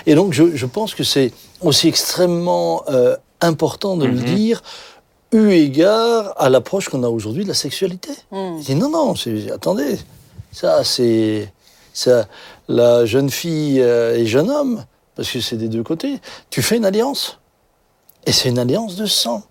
Et 0.07 0.15
donc, 0.15 0.33
je, 0.33 0.55
je 0.57 0.67
pense 0.67 0.95
que 0.95 1.05
c'est 1.05 1.33
aussi 1.61 1.89
extrêmement 1.89 2.83
euh, 2.89 3.17
important 3.41 3.97
de 3.97 4.07
le 4.07 4.13
Mhm. 4.19 4.35
dire, 4.35 4.63
eu 5.33 5.51
égard 5.51 6.35
à 6.39 6.49
l'approche 6.51 6.89
qu'on 6.89 7.03
a 7.05 7.09
aujourd'hui 7.09 7.45
de 7.45 7.49
la 7.49 7.55
sexualité. 7.55 8.11
Hmm. 8.31 8.57
Il 8.59 8.65
dit 8.65 8.75
non, 8.75 8.91
non, 8.91 9.15
c'est- 9.15 9.51
attendez, 9.53 9.99
ça 10.53 10.83
c'est 10.85 11.53
ça, 11.93 12.27
la 12.69 13.05
jeune 13.07 13.31
fille 13.31 13.81
euh, 13.81 14.17
et 14.17 14.27
jeune 14.27 14.51
homme, 14.51 14.85
parce 15.17 15.31
que 15.31 15.41
c'est 15.41 15.57
des 15.57 15.69
deux 15.69 15.83
côtés. 15.83 16.21
Tu 16.51 16.63
fais 16.63 16.77
une 16.77 16.85
alliance, 16.85 17.39
et 18.27 18.33
c'est 18.33 18.49
une 18.49 18.59
alliance 18.59 18.97
de 18.97 19.07
sang. 19.07 19.43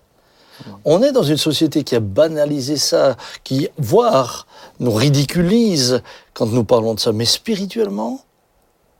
On 0.84 1.02
est 1.02 1.12
dans 1.12 1.22
une 1.22 1.36
société 1.36 1.84
qui 1.84 1.94
a 1.96 2.00
banalisé 2.00 2.76
ça, 2.76 3.16
qui, 3.44 3.68
voire, 3.78 4.46
nous 4.78 4.92
ridiculise 4.92 6.02
quand 6.34 6.46
nous 6.46 6.64
parlons 6.64 6.94
de 6.94 7.00
ça. 7.00 7.12
Mais 7.12 7.24
spirituellement, 7.24 8.22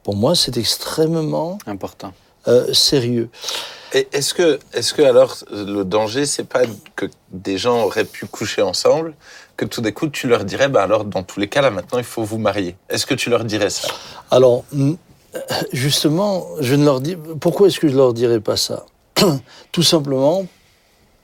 pour 0.03 0.17
moi, 0.17 0.35
c'est 0.35 0.57
extrêmement 0.57 1.59
Important. 1.67 2.13
euh, 2.49 2.73
sérieux. 2.73 3.29
Est-ce 3.93 4.35
que, 4.35 4.61
est-ce 4.73 4.95
que 4.95 5.03
alors 5.03 5.37
le 5.51 5.83
danger, 5.83 6.25
c'est 6.25 6.45
pas 6.45 6.63
que 6.95 7.07
des 7.33 7.59
gens 7.59 7.83
auraient 7.83 8.05
pu 8.05 8.27
coucher 8.27 8.63
ensemble, 8.63 9.15
que 9.57 9.65
tout 9.65 9.81
d'un 9.81 9.91
coup 9.91 10.09
tu 10.09 10.29
leur 10.29 10.45
dirais, 10.45 10.69
bah 10.69 10.83
alors 10.85 11.05
dans 11.05 11.25
tous 11.25 11.41
les 11.41 11.49
cas 11.49 11.61
là 11.61 11.71
maintenant 11.73 11.99
il 11.99 12.05
faut 12.05 12.23
vous 12.23 12.39
marier. 12.39 12.77
Est-ce 12.89 13.05
que 13.05 13.15
tu 13.15 13.31
leur 13.31 13.43
dirais 13.45 13.69
ça? 13.69 13.89
Alors, 14.31 14.63
justement, 15.73 16.47
je 16.61 16.77
ne 16.77 16.85
leur 16.85 17.01
dis. 17.01 17.17
Pourquoi 17.41 17.67
est-ce 17.67 17.81
que 17.81 17.89
je 17.89 17.97
leur 17.97 18.15
dirais 18.15 18.41
pas 18.41 18.57
ça? 18.57 18.87
Tout 19.73 19.83
simplement 19.83 20.47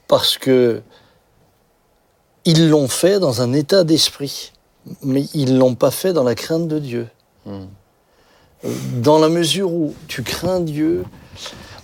parce 0.09 0.38
que 0.38 0.83
ils 2.45 2.69
l'ont 2.69 2.88
fait 2.88 3.19
dans 3.19 3.42
un 3.42 3.53
état 3.53 3.83
d'esprit, 3.85 4.53
mais 5.03 5.25
ils 5.35 5.59
l'ont 5.59 5.75
pas 5.75 5.90
fait 5.90 6.12
dans 6.12 6.23
la 6.23 6.35
crainte 6.35 6.69
de 6.69 6.79
Dieu. 6.79 7.09
Hmm. 7.45 7.64
Euh, 8.64 8.69
Dans 9.03 9.19
la 9.19 9.29
mesure 9.29 9.73
où 9.73 9.95
tu 10.09 10.23
crains 10.23 10.61
Dieu. 10.61 11.05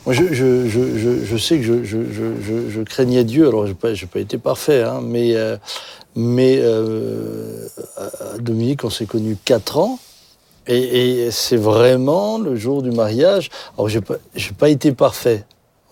Moi, 0.06 0.14
je, 0.14 0.32
je, 0.32 0.68
je, 0.68 0.98
je, 0.98 1.24
je 1.24 1.36
sais 1.36 1.58
que 1.60 1.84
je, 1.84 2.82
craignais 2.82 3.22
Dieu, 3.24 3.46
alors 3.46 3.66
je 3.66 3.70
n'ai 3.72 3.76
pas, 3.76 3.94
j'ai 3.94 4.06
pas 4.06 4.18
été 4.18 4.36
parfait, 4.36 4.82
hein, 4.82 5.00
mais, 5.00 5.36
euh, 5.36 5.56
mais 6.16 6.58
euh, 6.60 7.68
à- 7.96 8.34
à 8.34 8.38
Dominique, 8.38 8.82
on 8.84 8.90
s'est 8.90 9.06
connus 9.06 9.36
quatre 9.44 9.78
ans, 9.78 10.00
et, 10.66 11.26
et 11.26 11.30
c'est 11.30 11.56
vraiment 11.56 12.38
le 12.38 12.56
jour 12.56 12.82
du 12.82 12.90
mariage. 12.90 13.50
Alors, 13.76 13.88
je 13.88 13.98
n'ai 13.98 14.04
pas, 14.04 14.16
j'ai 14.34 14.52
pas 14.52 14.70
été 14.70 14.90
parfait. 14.92 15.44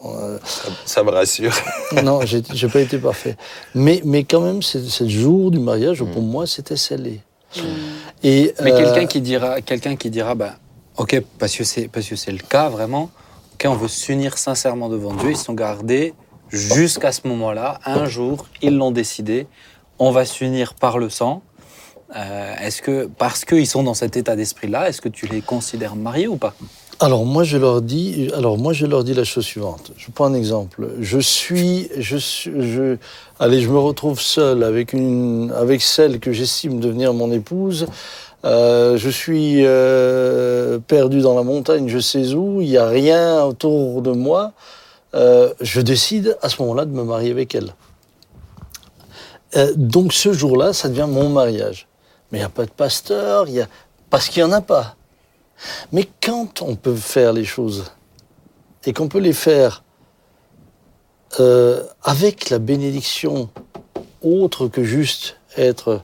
Ça, 0.03 0.69
ça 0.85 1.03
me 1.03 1.11
rassure. 1.11 1.53
non, 2.03 2.21
j'ai 2.25 2.69
pas 2.69 2.81
été 2.81 2.99
parfait. 2.99 3.37
Mais, 3.75 4.01
mais 4.05 4.25
quand 4.25 4.41
même, 4.41 4.63
c'est 4.63 5.01
le 5.01 5.09
jour 5.09 5.51
du 5.51 5.59
mariage 5.59 6.03
pour 6.05 6.23
moi, 6.23 6.47
c'était 6.47 6.77
scellé. 6.77 7.21
Et, 8.23 8.55
Mais 8.63 8.73
euh, 8.73 8.77
quelqu'un 8.77 9.07
qui 9.07 9.21
dira, 9.21 9.61
quelqu'un 9.61 9.97
qui 9.97 10.11
dira, 10.11 10.35
bah, 10.35 10.55
ok, 10.97 11.23
parce 11.39 11.57
que 11.57 11.65
c'est 11.65 11.89
parce 11.89 12.07
que 12.09 12.17
c'est 12.17 12.33
le 12.33 12.39
cas 12.39 12.69
vraiment. 12.69 13.11
Ok, 13.55 13.67
on 13.67 13.75
veut 13.75 13.89
s'unir 13.89 14.39
sincèrement 14.39 14.89
devant 14.89 15.15
Dieu. 15.15 15.31
Ils 15.31 15.37
se 15.37 15.45
sont 15.45 15.55
gardés 15.55 16.15
jusqu'à 16.49 17.13
ce 17.13 17.27
moment-là. 17.29 17.81
Un 17.85 18.07
jour, 18.07 18.47
ils 18.63 18.77
l'ont 18.77 18.93
décidé. 18.93 19.47
On 19.99 20.13
va 20.13 20.25
s'unir 20.25 20.75
par 20.75 20.99
le 20.99 21.11
sang. 21.11 21.43
Euh, 22.17 22.55
est-ce 22.61 22.83
que 22.83 23.07
parce 23.07 23.45
qu'ils 23.45 23.67
sont 23.67 23.83
dans 23.83 23.95
cet 23.95 24.17
état 24.17 24.35
d'esprit-là, 24.35 24.89
est-ce 24.89 25.01
que 25.01 25.09
tu 25.09 25.27
les 25.27 25.43
considères 25.43 25.95
mariés 25.95 26.27
ou 26.27 26.37
pas? 26.37 26.55
Alors 27.03 27.25
moi 27.25 27.45
je 27.45 27.57
leur 27.57 27.81
dis, 27.81 28.29
la 28.29 29.25
chose 29.25 29.45
suivante. 29.45 29.93
Je 29.97 30.11
prends 30.11 30.27
un 30.27 30.35
exemple. 30.35 30.87
Je 31.01 31.19
suis, 31.19 31.89
je 31.99 32.97
allez, 33.39 33.63
je 33.63 33.71
me 33.71 33.79
retrouve 33.79 34.21
seul 34.21 34.63
avec 34.63 34.93
une, 34.93 35.51
avec 35.57 35.81
celle 35.81 36.21
que 36.21 36.31
j'estime 36.33 36.79
devenir 36.79 37.15
mon 37.15 37.33
épouse. 37.33 37.87
Euh, 38.45 38.99
je 38.99 39.09
suis 39.09 39.65
euh, 39.65 40.79
perdu 40.79 41.23
dans 41.23 41.35
la 41.35 41.43
montagne, 41.43 41.89
je 41.89 41.99
sais 41.99 42.35
où, 42.35 42.61
il 42.61 42.69
n'y 42.69 42.77
a 42.77 42.87
rien 42.87 43.45
autour 43.45 44.03
de 44.03 44.13
moi. 44.13 44.53
Euh, 45.15 45.55
je 45.63 45.81
décide 45.81 46.37
à 46.43 46.51
ce 46.51 46.61
moment-là 46.61 46.85
de 46.85 46.93
me 46.93 47.03
marier 47.03 47.31
avec 47.31 47.55
elle. 47.55 47.75
Donc 49.77 50.13
ce 50.13 50.35
jour-là, 50.35 50.75
ça 50.75 50.91
devient 50.91 51.09
mon 51.09 51.31
mariage. 51.31 51.89
Mais 52.31 52.39
il 52.39 52.43
n'y 52.43 52.47
a 52.47 52.51
pas 52.51 52.67
de 52.67 52.71
pasteur, 52.71 53.49
y 53.49 53.63
a... 53.63 53.69
parce 54.11 54.29
qu'il 54.29 54.45
n'y 54.45 54.51
en 54.51 54.53
a 54.53 54.61
pas. 54.61 54.97
Mais 55.93 56.09
quand 56.23 56.63
on 56.63 56.77
peut 56.77 56.95
faire 56.95 57.33
les 57.33 57.45
choses 57.45 57.93
et 58.85 58.93
qu'on 58.93 59.09
peut 59.09 59.19
les 59.19 59.33
faire 59.33 59.85
euh, 61.39 61.85
avec 62.03 62.51
la 62.51 62.59
bénédiction 62.59 63.51
autre 64.23 64.69
que 64.69 64.83
juste 64.85 65.39
être 65.57 66.03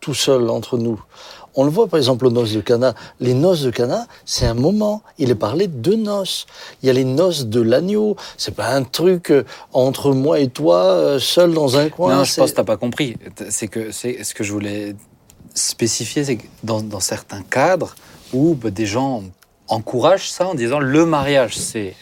tout 0.00 0.14
seul 0.14 0.50
entre 0.50 0.78
nous, 0.78 1.00
On 1.54 1.64
le 1.64 1.70
voit 1.70 1.86
par 1.86 1.98
exemple 1.98 2.26
aux 2.26 2.30
noces 2.30 2.52
de 2.52 2.62
Cana. 2.62 2.94
Les 3.20 3.34
noces 3.34 3.60
de 3.60 3.70
Cana, 3.70 4.06
c'est 4.24 4.46
un 4.46 4.54
moment. 4.54 5.02
Il 5.18 5.30
est 5.30 5.34
parlé 5.34 5.66
de 5.66 5.94
noces. 5.94 6.46
Il 6.82 6.86
y 6.86 6.90
a 6.90 6.94
les 6.94 7.04
noces 7.04 7.44
de 7.44 7.60
l'agneau. 7.60 8.16
C'est 8.38 8.54
pas 8.54 8.70
un 8.70 8.84
truc 8.84 9.30
euh, 9.30 9.44
entre 9.74 10.12
moi 10.12 10.40
et 10.40 10.48
toi, 10.48 10.82
euh, 10.82 11.18
seul 11.18 11.52
dans 11.52 11.76
un 11.76 11.90
coin. 11.90 12.16
non, 12.16 12.24
je 12.24 12.34
pense 12.36 12.52
que 12.52 12.56
t'as 12.56 12.64
pas 12.64 12.78
compris. 12.78 13.16
C'est 13.50 13.68
que 13.68 13.90
c'est 13.92 14.24
ce 14.24 14.34
que 14.34 14.44
je 14.44 14.52
voulais 14.52 14.96
spécifier, 15.54 16.24
c'est 16.24 16.36
que 16.36 16.46
dans, 16.62 16.80
dans 16.80 17.00
certains 17.00 17.42
cadres 17.42 17.94
où 18.32 18.54
bah, 18.54 18.70
des 18.70 18.86
gens 18.86 19.22
encouragent 19.68 20.28
ça 20.30 20.48
en 20.48 20.54
disant 20.54 20.80
le 20.80 21.06
mariage 21.06 21.56
c'est 21.56 21.94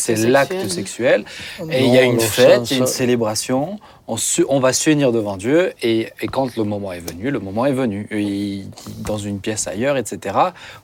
C'est 0.00 0.16
l'acte 0.30 0.52
sexuel. 0.70 1.24
et 1.70 1.84
il 1.84 1.92
y 1.94 1.98
a 1.98 2.02
une 2.02 2.18
fête, 2.20 2.70
il 2.70 2.74
y 2.74 2.74
a 2.74 2.78
une 2.78 2.86
célébration, 2.88 3.78
on, 4.08 4.16
se- 4.16 4.42
on 4.48 4.58
va 4.58 4.72
s'unir 4.72 5.12
devant 5.12 5.36
Dieu 5.36 5.72
et, 5.82 6.08
et 6.20 6.26
quand 6.26 6.56
le 6.56 6.64
moment 6.64 6.92
est 6.92 7.00
venu, 7.00 7.30
le 7.30 7.38
moment 7.38 7.66
est 7.66 7.72
venu. 7.74 8.08
Et 8.10 8.64
dans 8.98 9.18
une 9.18 9.38
pièce 9.40 9.68
ailleurs, 9.68 9.96
etc. 9.98 10.36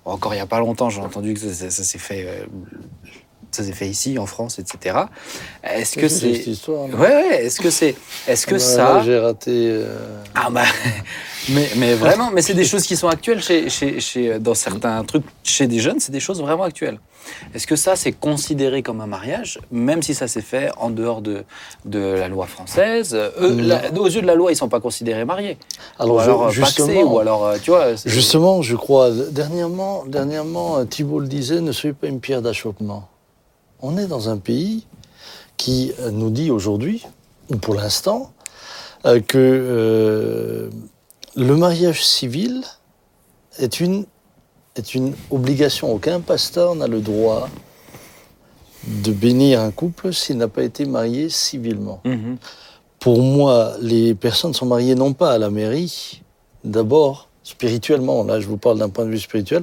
Encore 0.05 0.32
il 0.34 0.36
n'y 0.36 0.42
a 0.42 0.46
pas 0.46 0.61
longtemps, 0.61 0.90
j'ai 0.90 1.01
entendu 1.01 1.34
que 1.34 1.40
ça, 1.40 1.53
ça- 1.55 1.70
ça 1.70 1.82
s'est 1.82 1.99
fait, 1.99 2.24
euh, 2.26 2.44
ça 3.51 3.64
s'est 3.64 3.72
fait 3.72 3.88
ici 3.88 4.18
en 4.18 4.26
France, 4.26 4.59
etc. 4.59 4.96
Est-ce 5.62 5.96
que 5.99 6.09
C'est 6.09 6.44
non 6.68 6.86
Ouais, 6.99 6.99
ouais, 6.99 7.44
est-ce 7.46 7.61
que 7.61 7.70
c'est 7.70 7.94
est-ce 8.26 8.46
que 8.46 8.55
Ouais, 8.55 8.59
ça 8.61 8.94
là, 8.94 9.03
J'ai 9.05 9.18
raté. 9.18 9.51
euh, 9.72 9.96
ah 10.34 10.49
bah, 10.51 10.62
mais, 11.51 11.68
mais 11.76 11.94
vraiment, 11.94 12.30
mais 12.32 12.42
c'est 12.42 12.55
des 12.55 12.64
choses 12.64 12.84
qui 12.86 12.96
sont 12.96 13.09
actuelles 13.09 13.42
chez, 13.42 13.68
chez, 13.70 14.01
chez- 14.01 14.38
dans 14.38 14.55
certains 14.55 15.03
trucs 15.05 15.24
chez 15.42 15.66
des 15.66 15.78
jeunes, 15.78 16.01
c'est 16.01 16.12
des 16.12 16.20
choses 16.20 16.40
vraiment 16.40 16.64
actuelles. 16.64 16.99
Est-ce 17.55 17.66
que 17.66 17.76
ça, 17.76 17.94
c'est 17.94 18.12
considéré 18.12 18.82
comme 18.82 19.01
un 19.03 19.07
mariage, 19.07 19.59
même 19.70 20.03
si 20.03 20.14
ça 20.14 20.28
s'est 20.28 20.40
fait 20.40 20.70
en 20.78 20.88
dehors 20.88 21.20
de, 21.20 21.44
de 21.84 21.99
la 21.99 22.28
loi 22.28 22.46
française? 22.46 23.14
Eux, 23.40 23.53
Non. 23.55 23.62
la- 23.66 23.92
Aux 24.01 24.07
yeux 24.07 24.22
de 24.22 24.26
la 24.26 24.34
loi, 24.34 24.51
ils 24.53 24.57
sont 24.57 24.68
pas 24.70 24.80
considérés 24.80 25.24
mariés. 25.26 25.59
Alors, 25.99 26.14
ou 26.16 26.18
alors 26.20 26.46
euh, 26.46 26.51
justement, 26.51 26.86
paxés, 26.88 27.03
ou 27.03 27.18
alors, 27.18 27.46
euh, 27.46 27.57
tu 27.62 27.70
vois... 27.70 27.96
c'est- 27.99 28.09
Justement, 28.09 28.62
je 28.62 28.76
crois, 28.76 29.11
dernièrement, 29.30 30.05
dernièrement, 30.07 30.78
euh, 30.78 30.84
Thibault 30.84 31.20
le 31.20 31.26
disait, 31.28 31.61
ne 31.61 31.72
soyez 31.72 31.92
pas 31.92 32.07
une 32.07 32.20
pierre 32.20 32.40
d'achoppement. 32.40 33.09
On 33.81 33.97
est 33.97 34.07
dans 34.07 34.29
un 34.29 34.39
pays 34.39 34.87
qui 35.57 35.93
euh, 36.01 36.11
nous 36.11 36.31
dit 36.31 36.51
aujourd'hui, 36.51 37.07
ou 37.51 37.57
pour 37.57 37.74
l'instant, 37.74 38.33
euh, 39.07 39.20
que 39.20 39.39
euh, 39.39 40.70
le 41.37 41.57
mariage 41.57 42.05
civil 42.05 42.62
est 43.59 43.81
une, 43.81 44.07
est 44.76 44.95
une 44.95 45.14
obligation. 45.31 45.93
Aucun 45.93 46.20
pasteur 46.20 46.74
n'a 46.74 46.87
le 46.87 47.01
droit 47.01 47.49
de 48.87 49.12
bénir 49.12 49.61
un 49.61 49.70
couple 49.70 50.12
s'il 50.12 50.39
n'a 50.39 50.49
pas 50.49 50.62
été 50.62 50.85
marié 50.85 51.29
civilement. 51.29 52.01
Mhm. 52.05 52.37
Pour 52.99 53.22
moi, 53.22 53.74
les 53.81 54.14
personnes 54.14 54.55
sont 54.55 54.66
mariées 54.66 54.95
non 54.95 55.12
pas 55.12 55.33
à 55.33 55.39
la 55.39 55.51
mairie, 55.51 56.22
d'abord 56.64 57.29
spirituellement, 57.45 58.24
là 58.24 58.41
je 58.41 58.47
vous 58.47 58.57
parle 58.57 58.79
d'un 58.79 58.89
point 58.89 59.05
de 59.05 59.11
vue 59.11 59.20
spirituel, 59.20 59.62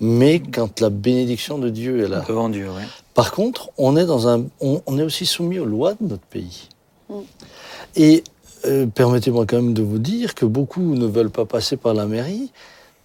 mais 0.00 0.40
quand 0.40 0.80
la 0.80 0.90
bénédiction 0.90 1.58
de 1.58 1.68
Dieu 1.68 2.04
est 2.04 2.08
là. 2.08 2.24
Devant 2.26 2.48
Dieu, 2.48 2.68
ouais. 2.68 2.82
Par 3.14 3.32
contre, 3.32 3.70
on 3.78 3.96
est, 3.96 4.06
dans 4.06 4.28
un, 4.28 4.44
on, 4.60 4.80
on 4.86 4.98
est 4.98 5.02
aussi 5.02 5.26
soumis 5.26 5.58
aux 5.58 5.64
lois 5.66 5.92
de 6.00 6.08
notre 6.08 6.24
pays. 6.24 6.68
Mm. 7.10 7.14
Et 7.96 8.24
euh, 8.64 8.86
permettez-moi 8.86 9.44
quand 9.46 9.56
même 9.56 9.74
de 9.74 9.82
vous 9.82 9.98
dire 9.98 10.34
que 10.34 10.44
beaucoup 10.46 10.94
ne 10.94 11.06
veulent 11.06 11.30
pas 11.30 11.44
passer 11.44 11.76
par 11.76 11.94
la 11.94 12.06
mairie 12.06 12.50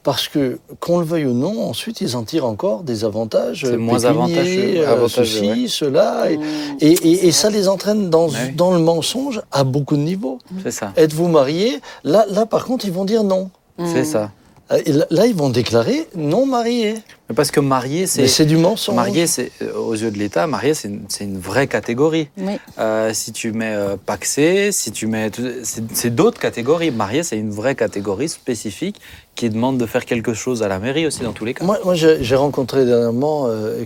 parce 0.04 0.30
que, 0.30 0.60
qu'on 0.80 1.00
le 1.00 1.06
veuille 1.06 1.26
ou 1.26 1.34
non, 1.34 1.62
ensuite 1.68 2.00
ils 2.00 2.16
en 2.16 2.24
tirent 2.24 2.46
encore 2.46 2.84
des 2.84 3.04
avantages. 3.04 3.66
C'est 3.66 3.76
moins 3.76 4.06
avantageux, 4.06 4.78
euh, 4.78 4.90
avantageux, 4.94 5.26
ceci, 5.26 5.50
ouais. 5.64 5.68
cela. 5.68 6.32
Et, 6.32 6.38
Mmh. 6.38 6.42
et, 6.80 6.92
et- 6.94 7.28
et 7.28 7.32
ça 7.34 7.50
les 7.50 7.68
entraîne 7.68 8.10
dans, 8.10 8.30
Ouais, 8.30 8.38
oui. 8.48 8.56
dans 8.56 8.72
le 8.72 8.80
mensonge 8.80 9.42
à 9.52 9.66
beaucoup 9.66 9.98
de 9.98 10.02
niveaux. 10.04 10.40
C'est 10.64 10.72
ça. 10.72 10.94
Êtes-vous 10.96 11.28
marié? 11.28 11.82
Là, 12.06 12.26
là, 12.30 12.46
par 12.46 12.64
contre, 12.66 12.86
ils 12.86 12.94
vont 12.94 13.04
dire 13.04 13.26
non. 13.26 13.50
C'est 13.80 14.02
Mmh. 14.04 14.06
ça. 14.06 14.32
Euh, 14.72 14.82
et 14.86 14.92
là, 14.92 15.26
ils 15.26 15.36
vont 15.36 15.50
déclarer 15.50 16.08
non 16.16 16.46
marié. 16.46 16.96
Mais 17.30 17.36
parce 17.36 17.52
que 17.52 17.60
marié, 17.60 18.02
Mais 18.02 18.08
c'est... 18.08 18.28
c'est 18.28 18.46
du 18.46 18.58
mensonge. 18.58 18.96
Marié, 18.96 19.28
c'est, 19.28 19.52
euh, 19.62 19.74
aux 19.78 19.94
yeux 19.96 20.12
de 20.12 20.18
l'État, 20.18 20.46
marié, 20.48 20.74
c'est 20.74 20.90
une, 21.22 21.40
vraie 21.40 21.68
catégorie. 21.68 22.28
Oui. 22.38 22.58
Euh, 22.80 23.14
si 23.14 23.32
tu 23.32 23.52
mets 23.52 23.74
euh, 23.74 23.96
paxé, 24.04 24.72
si 24.72 24.92
tu 24.92 25.08
mets. 25.08 25.30
tout- 25.30 25.44
C'est, 25.64 26.14
d'autres 26.14 26.40
catégories. 26.40 26.92
Marié, 26.92 27.24
c'est 27.24 27.38
une 27.38 27.52
vraie 27.52 27.76
catégorie 27.76 28.30
spécifique 28.30 29.00
qui 29.36 29.50
demande 29.50 29.78
de 29.78 29.86
faire 29.86 30.06
quelque 30.06 30.34
chose 30.34 30.64
à 30.64 30.68
la 30.68 30.80
mairie 30.80 31.06
aussi, 31.08 31.22
dans 31.22 31.34
tous 31.34 31.46
les 31.46 31.54
cas. 31.54 31.64
Moi, 31.64 31.80
moi 31.84 31.94
j'ai 31.96 32.36
rencontré 32.36 32.86
dernièrement, 32.86 33.46
euh, 33.48 33.84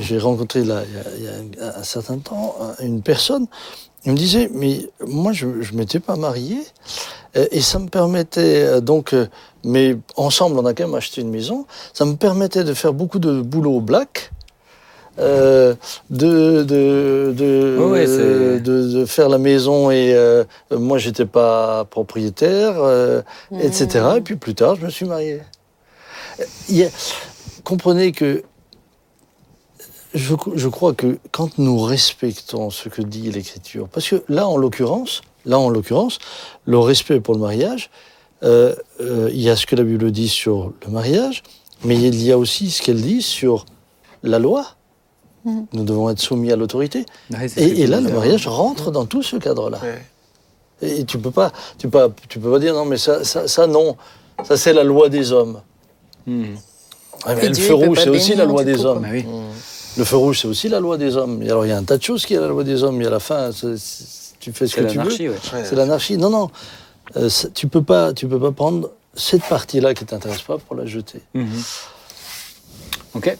j'ai 0.00 0.18
rencontré 0.18 0.64
là, 0.64 0.82
il 0.88 0.94
y 0.94 0.98
a, 0.98 1.32
il 1.52 1.58
y 1.60 1.60
a 1.62 1.78
un, 1.78 1.82
certain 1.84 2.18
temps 2.18 2.56
un- 2.60 2.84
une 2.84 3.00
personne. 3.02 3.46
Il 4.04 4.12
me 4.12 4.16
disait, 4.16 4.50
mais 4.52 4.88
moi, 5.06 5.32
je 5.32 5.46
ne 5.46 5.76
m'étais 5.76 6.00
pas 6.00 6.16
marié. 6.16 6.56
euh, 7.36 7.46
Et 7.52 7.60
ça 7.60 7.78
me 7.78 7.86
permettait, 7.88 8.80
donc, 8.80 9.12
euh, 9.14 9.26
mais 9.64 9.96
ensemble, 10.16 10.58
on 10.58 10.66
a 10.66 10.74
quand 10.74 10.84
même 10.84 10.94
acheté 10.94 11.20
une 11.20 11.30
maison. 11.30 11.66
Ça 11.92 12.04
me 12.04 12.14
permettait 12.16 12.64
de 12.64 12.74
faire 12.74 12.92
beaucoup 12.92 13.18
de 13.18 13.40
boulot 13.40 13.76
au 13.76 13.80
black. 13.80 14.30
euh, 15.18 15.74
de, 16.08 16.62
de, 16.62 17.34
de, 17.36 18.58
de, 18.58 18.98
de 18.98 19.04
faire 19.04 19.28
la 19.28 19.36
maison 19.36 19.90
et 19.90 20.14
euh, 20.14 20.42
moi 20.70 20.96
j'étais 20.96 21.26
pas 21.26 21.84
propriétaire 21.84 22.76
euh, 22.78 23.20
etc 23.60 24.06
et 24.16 24.20
puis 24.22 24.36
plus 24.36 24.54
tard 24.54 24.76
je 24.76 24.86
me 24.86 24.88
suis 24.90 25.04
marié 25.04 25.42
comprenez 27.62 28.12
que 28.12 28.42
je, 30.14 30.34
je 30.54 30.68
crois 30.68 30.92
que 30.94 31.18
quand 31.30 31.58
nous 31.58 31.78
respectons 31.78 32.70
ce 32.70 32.88
que 32.88 33.02
dit 33.02 33.30
l'Écriture, 33.30 33.88
parce 33.88 34.08
que 34.08 34.22
là, 34.28 34.46
en 34.46 34.56
l'occurrence, 34.56 35.22
là, 35.46 35.58
en 35.58 35.68
l'occurrence, 35.68 36.18
le 36.66 36.78
respect 36.78 37.20
pour 37.20 37.34
le 37.34 37.40
mariage, 37.40 37.90
euh, 38.44 38.74
euh, 39.00 39.30
il 39.32 39.40
y 39.40 39.50
a 39.50 39.56
ce 39.56 39.66
que 39.66 39.76
la 39.76 39.84
Bible 39.84 40.10
dit 40.10 40.28
sur 40.28 40.72
le 40.84 40.92
mariage, 40.92 41.42
mais 41.84 41.96
il 41.96 42.22
y 42.22 42.32
a 42.32 42.38
aussi 42.38 42.70
ce 42.70 42.82
qu'elle 42.82 43.00
dit 43.00 43.22
sur 43.22 43.66
la 44.22 44.38
loi. 44.38 44.66
Mhm. 45.44 45.66
Nous 45.72 45.84
devons 45.84 46.10
être 46.10 46.20
soumis 46.20 46.52
à 46.52 46.56
l'autorité. 46.56 47.04
Ouais, 47.30 47.48
que 47.48 47.60
Et, 47.60 47.86
là, 47.86 48.00
le 48.00 48.10
mariage 48.10 48.46
rentre 48.46 48.90
dans 48.90 49.06
tout 49.06 49.22
ce 49.22 49.36
cadre-là. 49.36 49.78
Ouais. 49.82 50.02
Et 50.82 51.04
tu 51.04 51.18
peux 51.18 51.30
pas, 51.30 51.52
tu 51.78 51.88
peux 51.88 51.98
pas, 51.98 52.08
tu 52.28 52.38
peux 52.38 52.50
pas 52.50 52.58
dire 52.58 52.74
non, 52.74 52.84
mais 52.84 52.98
ça, 52.98 53.24
ça, 53.24 53.46
ça 53.46 53.66
non, 53.66 53.96
ça 54.44 54.56
c'est 54.56 54.72
la 54.72 54.82
loi 54.82 55.08
des 55.08 55.32
hommes. 55.32 55.60
Ouais, 56.26 57.34
mais 57.36 57.44
Et 57.44 57.48
le 57.48 57.54
Dieu, 57.54 57.64
feu 57.64 57.74
rouge, 57.74 57.98
c'est 58.02 58.08
aussi 58.08 58.34
la 58.34 58.44
loi 58.44 58.64
des 58.64 58.74
coup, 58.74 58.84
hommes. 58.84 59.02
Bah 59.02 59.08
oui. 59.12 59.24
Le 59.96 60.04
feu 60.04 60.16
rouge, 60.16 60.40
c'est 60.40 60.48
aussi 60.48 60.68
la 60.68 60.80
loi 60.80 60.96
des 60.96 61.16
hommes. 61.16 61.42
Et 61.42 61.46
alors, 61.46 61.66
il 61.66 61.68
y 61.68 61.72
a 61.72 61.76
un 61.76 61.84
tas 61.84 61.98
de 61.98 62.02
choses 62.02 62.24
qui 62.24 62.34
est 62.34 62.40
la 62.40 62.48
loi 62.48 62.64
des 62.64 62.82
hommes. 62.82 63.00
Et 63.02 63.06
à 63.06 63.10
la 63.10 63.20
fin, 63.20 63.50
tu 64.40 64.52
fais 64.52 64.66
ce 64.66 64.76
que 64.76 64.84
tu 64.84 64.98
veux. 64.98 65.30
Ouais. 65.30 65.36
C'est 65.64 65.76
l'anarchie. 65.76 66.16
Non, 66.16 66.30
non. 66.30 66.50
Euh, 67.16 67.28
tu 67.54 67.68
peux 67.68 67.82
pas, 67.82 68.12
tu 68.12 68.26
peux 68.28 68.40
pas 68.40 68.52
prendre 68.52 68.90
cette 69.14 69.44
partie-là 69.44 69.92
qui 69.94 70.04
t'intéresse 70.04 70.42
pas 70.42 70.58
pour 70.58 70.74
la 70.76 70.86
jeter. 70.86 71.20
Mhm. 71.34 71.62
Ok. 73.14 73.36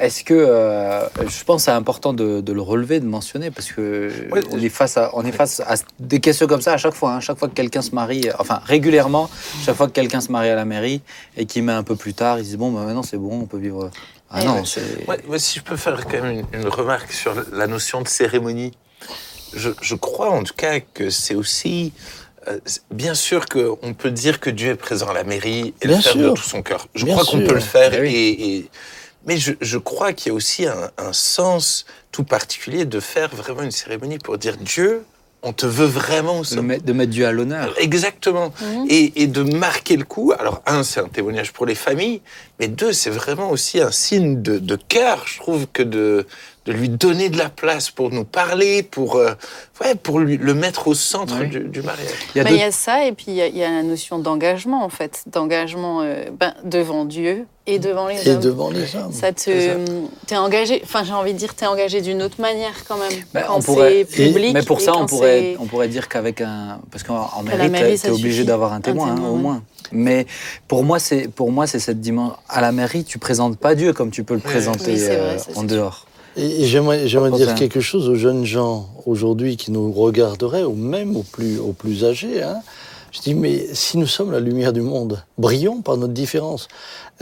Est-ce 0.00 0.24
que 0.24 0.34
euh, 0.34 1.06
je 1.26 1.44
pense 1.44 1.62
que 1.62 1.64
c'est 1.66 1.70
important 1.70 2.12
de, 2.12 2.40
de 2.40 2.52
le 2.52 2.60
relever, 2.60 2.98
de 2.98 3.06
mentionner, 3.06 3.50
parce 3.52 3.70
que 3.70 4.10
on 4.50 4.58
est 4.58 4.68
face 4.68 4.96
à 4.96 5.10
on 5.14 5.24
est 5.24 5.30
face 5.32 5.60
à 5.60 5.76
des 6.00 6.18
questions 6.20 6.48
comme 6.48 6.60
ça 6.60 6.72
à 6.72 6.76
chaque 6.76 6.94
fois. 6.94 7.12
hein. 7.14 7.20
chaque 7.20 7.38
fois 7.38 7.48
que 7.48 7.54
quelqu'un 7.54 7.80
se 7.80 7.92
marie, 7.94 8.28
enfin 8.40 8.60
régulièrement, 8.66 9.30
chaque 9.64 9.76
fois 9.76 9.86
que 9.86 9.92
quelqu'un 9.92 10.20
se 10.20 10.32
marie 10.32 10.48
à 10.48 10.56
la 10.56 10.64
mairie 10.64 11.00
et 11.36 11.46
qui 11.46 11.62
met 11.62 11.72
un 11.72 11.84
peu 11.84 11.94
plus 11.94 12.12
tard, 12.12 12.38
il 12.40 12.44
se 12.44 12.50
dit 12.50 12.56
bon, 12.56 12.72
bah, 12.72 12.80
maintenant 12.84 13.04
c'est 13.04 13.16
bon, 13.16 13.40
on 13.42 13.46
peut 13.46 13.56
vivre. 13.58 13.88
Ah 14.30 14.40
Eh 14.42 14.46
non, 14.46 14.54
ouais. 14.56 14.62
c'est. 14.66 15.08
Ouais, 15.08 15.20
moi, 15.28 15.38
si 15.38 15.60
je 15.60 15.64
peux 15.64 15.76
faire 15.76 15.96
quand 16.04 16.20
même 16.20 16.44
une, 16.52 16.60
une 16.60 16.68
remarque 16.68 17.12
sur 17.12 17.32
la 17.52 17.68
notion 17.68 18.02
de 18.02 18.08
cérémonie, 18.08 18.72
je, 19.54 19.70
je 19.80 19.94
crois 19.94 20.30
en 20.30 20.42
tout 20.42 20.54
cas 20.56 20.80
que 20.80 21.08
c'est 21.08 21.36
aussi. 21.36 21.92
Euh, 22.48 22.58
bien 22.90 23.14
sûr 23.14 23.46
qu'on 23.46 23.94
peut 23.94 24.10
dire 24.10 24.40
que 24.40 24.50
Dieu 24.50 24.70
est 24.70 24.76
présent 24.76 25.08
à 25.08 25.14
la 25.14 25.24
mairie 25.24 25.74
et 25.82 25.86
Bien 25.88 25.96
le 25.96 26.02
faire 26.02 26.16
de 26.16 26.30
tout 26.30 26.42
son 26.42 26.62
cœur. 26.62 26.88
Je 26.94 27.04
Bien 27.04 27.14
crois 27.14 27.24
qu'on 27.26 27.44
peut 27.46 27.54
le 27.54 27.60
faire. 27.60 27.92
Eh 27.94 28.00
oui. 28.00 28.14
et, 28.14 28.56
et- 28.56 28.70
mais 29.26 29.38
je, 29.38 29.52
je 29.62 29.78
crois 29.78 30.12
qu'il 30.12 30.28
y 30.28 30.30
a 30.32 30.34
aussi 30.34 30.66
un, 30.66 30.90
un 30.98 31.12
sens 31.14 31.86
tout 32.12 32.24
particulier 32.24 32.84
de 32.84 33.00
faire 33.00 33.34
vraiment 33.34 33.62
une 33.62 33.70
cérémonie 33.70 34.18
pour 34.18 34.36
dire 34.36 34.58
Dieu, 34.58 35.02
on 35.42 35.54
te 35.54 35.64
veut 35.64 35.86
vraiment 35.86 36.42
De 36.42 36.60
mettre, 36.60 36.84
de 36.84 36.92
mettre 36.92 37.10
Dieu 37.10 37.26
à 37.26 37.32
l'honneur. 37.32 37.74
Exactement. 37.78 38.52
Mhm. 38.60 38.86
Et, 38.90 39.22
et 39.22 39.26
de 39.26 39.42
marquer 39.42 39.96
le 39.96 40.04
coup. 40.04 40.32
Alors, 40.38 40.62
un, 40.66 40.82
c'est 40.82 41.00
un 41.00 41.08
témoignage 41.08 41.52
pour 41.52 41.64
les 41.64 41.74
familles, 41.74 42.20
mais 42.60 42.68
deux, 42.68 42.92
c'est 42.92 43.08
vraiment 43.10 43.50
aussi 43.50 43.80
un 43.80 43.90
signe 43.90 44.42
de, 44.42 44.58
de 44.58 44.76
cœur, 44.76 45.24
je 45.26 45.38
trouve, 45.38 45.66
que 45.72 45.82
de, 45.82 46.26
de 46.66 46.72
lui 46.72 46.88
donner 46.88 47.28
de 47.28 47.36
la 47.36 47.50
place 47.50 47.90
pour 47.90 48.10
nous 48.10 48.24
parler, 48.24 48.82
pour, 48.82 49.16
euh, 49.16 49.32
ouais, 49.82 49.94
pour 49.94 50.18
lui, 50.18 50.38
le 50.38 50.54
mettre 50.54 50.88
au 50.88 50.94
centre 50.94 51.36
Oui. 51.40 51.48
du, 51.48 51.60
du 51.60 51.82
mariage. 51.82 52.06
Il 52.34 52.38
y 52.38 52.40
a 52.40 52.44
Bah, 52.44 52.50
deux- 52.50 52.56
il 52.56 52.60
y 52.60 52.64
a 52.64 52.70
ça, 52.72 53.04
et 53.06 53.12
puis 53.12 53.26
il 53.28 53.34
y 53.34 53.42
a, 53.42 53.46
il 53.48 53.56
y 53.56 53.62
a 53.62 53.70
la 53.70 53.82
notion 53.82 54.18
d'engagement, 54.18 54.82
en 54.82 54.88
fait. 54.88 55.24
D'engagement 55.26 56.00
euh, 56.02 56.24
ben, 56.38 56.54
devant 56.64 57.04
Dieu 57.04 57.44
et 57.66 57.78
devant 57.78 58.08
les 58.08 58.26
Et 58.26 58.32
hommes. 58.32 58.40
devant 58.40 58.70
les 58.70 58.96
hommes. 58.96 59.12
Ça 59.12 59.32
te. 59.32 59.50
T'es 60.26 60.36
engagé, 60.36 60.80
enfin 60.84 61.02
j'ai 61.04 61.12
envie 61.12 61.32
de 61.34 61.38
dire, 61.38 61.54
t'es 61.54 61.66
engagé 61.66 62.00
d'une 62.00 62.22
autre 62.22 62.40
manière 62.40 62.72
quand 62.88 62.96
même. 62.96 63.12
Ben, 63.34 63.44
quand 63.46 63.56
on 63.56 63.62
pourrait- 63.62 64.06
c'est 64.08 64.24
public. 64.32 64.54
Mais 64.54 64.62
pour 64.62 64.78
et 64.80 64.84
ça, 64.84 64.92
on 64.96 65.04
pourrait, 65.06 65.56
on 65.60 65.66
pourrait 65.66 65.88
dire 65.88 66.08
qu'avec 66.08 66.40
un. 66.40 66.80
Parce 66.90 67.04
qu'en 67.04 67.42
mairie, 67.42 67.68
mairie, 67.68 67.92
tu 67.92 67.98
ça 67.98 68.08
es 68.08 68.10
obligé 68.10 68.44
d'avoir 68.44 68.72
un 68.72 68.80
témoin, 68.80 69.10
hein, 69.10 69.14
témoin, 69.16 69.28
au 69.30 69.34
ouais. 69.34 69.38
moins. 69.40 69.62
Mais 69.92 70.26
pour 70.66 70.82
moi, 70.82 70.98
c'est 70.98 71.28
pour 71.28 71.52
moi, 71.52 71.66
c'est 71.66 71.78
cette 71.78 72.00
dimension. 72.00 72.36
À 72.48 72.60
la 72.62 72.72
mairie, 72.72 73.04
tu 73.04 73.18
présentes 73.18 73.58
pas 73.58 73.74
Dieu 73.74 73.92
comme 73.92 74.10
tu 74.10 74.24
peux 74.24 74.34
le 74.34 74.40
Oui. 74.44 74.50
présenter 74.50 74.92
Oui, 74.92 74.98
c'est 74.98 75.16
vrai, 75.16 75.36
euh, 75.36 75.52
en 75.54 75.60
sûr. 75.60 75.62
dehors. 75.64 76.06
Et, 76.36 76.66
j'aimerais, 76.66 77.06
dire 77.06 77.54
quelque 77.54 77.80
chose 77.80 78.08
aux 78.08 78.16
jeunes 78.16 78.44
gens 78.44 78.88
aujourd'hui 79.06 79.56
qui 79.56 79.70
nous 79.70 79.92
regarderaient, 79.92 80.64
ou 80.64 80.74
même 80.74 81.16
aux 81.16 81.22
plus, 81.22 81.58
aux 81.58 81.72
plus 81.72 82.04
âgés. 82.04 82.42
hein. 82.42 82.60
Je 83.12 83.20
dis, 83.20 83.34
mais 83.34 83.68
si 83.72 83.96
nous 83.96 84.08
sommes 84.08 84.32
la 84.32 84.40
lumière 84.40 84.72
du 84.72 84.80
monde, 84.80 85.22
brillons 85.38 85.82
par 85.82 85.96
notre 85.96 86.12
différence. 86.12 86.66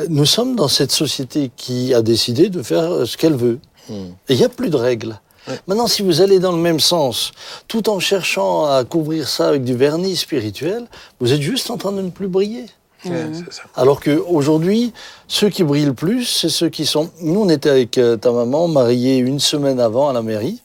Euh, 0.01 0.07
Nous 0.09 0.25
sommes 0.25 0.57
dans 0.57 0.69
cette 0.69 0.91
société 0.91 1.51
qui 1.55 1.93
a 1.93 2.01
décidé 2.01 2.49
de 2.49 2.63
faire 2.63 2.91
euh, 2.91 3.05
ce 3.05 3.19
qu'elle 3.19 3.37
veut. 3.37 3.59
Hmm. 3.91 4.13
Et 4.29 4.35
il 4.35 4.37
n'y 4.39 4.45
a 4.45 4.49
plus 4.49 4.71
de 4.71 4.77
règles. 4.77 5.21
Maintenant, 5.67 5.89
si 5.89 6.03
vous 6.03 6.21
allez 6.21 6.39
dans 6.39 6.53
le 6.53 6.63
même 6.63 6.79
sens, 6.79 7.33
tout 7.67 7.91
en 7.91 7.99
cherchant 7.99 8.65
à 8.65 8.85
couvrir 8.85 9.29
ça 9.29 9.49
avec 9.49 9.65
du 9.65 9.75
vernis 9.75 10.17
spirituel, 10.17 10.87
vous 11.19 11.33
êtes 11.33 11.43
juste 11.43 11.69
en 11.71 11.77
train 11.77 11.91
de 11.91 12.01
ne 12.01 12.11
plus 12.11 12.29
briller. 12.29 12.67
Ça. 13.05 13.63
Alors 13.75 14.01
qu'aujourd'hui, 14.01 14.93
ceux 15.29 15.49
qui 15.49 15.65
brillent 15.65 15.87
le 15.87 15.95
plus, 15.95 16.25
c'est 16.25 16.49
ceux 16.49 16.69
qui 16.69 16.87
sont... 16.87 17.11
Nous, 17.21 17.41
on 17.41 17.49
était 17.49 17.71
avec 17.71 17.99
euh, 17.99 18.17
ta 18.17 18.31
maman, 18.33 18.69
mariés 18.69 19.17
une 19.19 19.41
semaine 19.41 19.81
avant 19.81 20.09
à 20.09 20.13
la 20.13 20.23
mairie. 20.23 20.63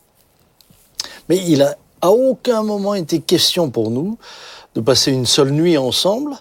Mais 1.29 1.37
il 1.37 1.61
a 1.61 1.75
à 2.01 2.09
aucun 2.11 2.63
moment 2.63 2.93
été 2.93 3.19
question 3.19 3.69
pour 3.69 3.89
nous 3.91 4.17
de 4.75 4.81
passer 4.81 5.11
une 5.11 5.25
seule 5.25 5.51
nuit 5.51 5.77
ensemble, 5.77 6.35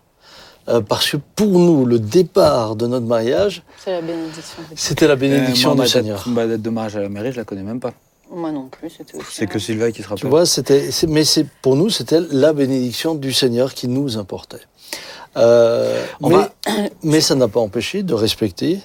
euh, 0.69 0.81
parce 0.81 1.11
que 1.11 1.17
pour 1.35 1.49
nous, 1.59 1.87
le 1.87 1.99
départ 1.99 2.77
de 2.77 2.87
notre 2.87 3.07
mariage, 3.07 3.63
C'est 3.85 3.93
la 3.93 4.03
bénédiction. 4.03 4.63
c'était 4.75 5.07
la 5.09 5.17
bénédiction 5.17 5.71
Euh, 5.71 5.75
moi, 5.75 5.85
du 5.87 5.89
ma 5.91 5.95
date- 5.95 6.03
Seigneur. 6.05 6.29
Ma 6.29 6.47
date 6.47 6.63
de 6.63 6.71
mariage 6.71 6.97
à 6.97 7.01
la 7.01 7.09
mairie, 7.09 7.33
je 7.33 7.37
la 7.39 7.45
connais 7.45 7.63
même 7.63 7.81
pas. 7.81 7.93
Moi 8.31 8.51
non 8.51 8.69
plus, 8.69 8.91
c'était 8.91 9.17
aussi. 9.17 9.27
C'est 9.31 9.47
que 9.47 9.59
Sylvain 9.61 9.93
qui 9.93 9.99
se 9.99 10.03
Tu 10.03 10.09
rappelle. 10.09 10.29
vois, 10.29 10.45
c'était, 10.47 10.91
mais 11.09 11.25
c'est 11.25 11.47
pour 11.63 11.77
nous, 11.77 11.91
c'était 11.91 12.19
la 12.33 12.53
bénédiction 12.53 13.15
du 13.15 13.33
Seigneur 13.33 13.73
qui 13.73 13.87
nous 13.87 14.19
importait. 14.19 14.61
Euh, 15.37 16.05
mais, 16.21 16.35
va- 16.35 16.53
mais 17.03 17.21
ça 17.21 17.35
n'a 17.35 17.49
pas 17.49 17.61
empêché 17.61 18.03
de 18.03 18.15
respecter. 18.15 18.81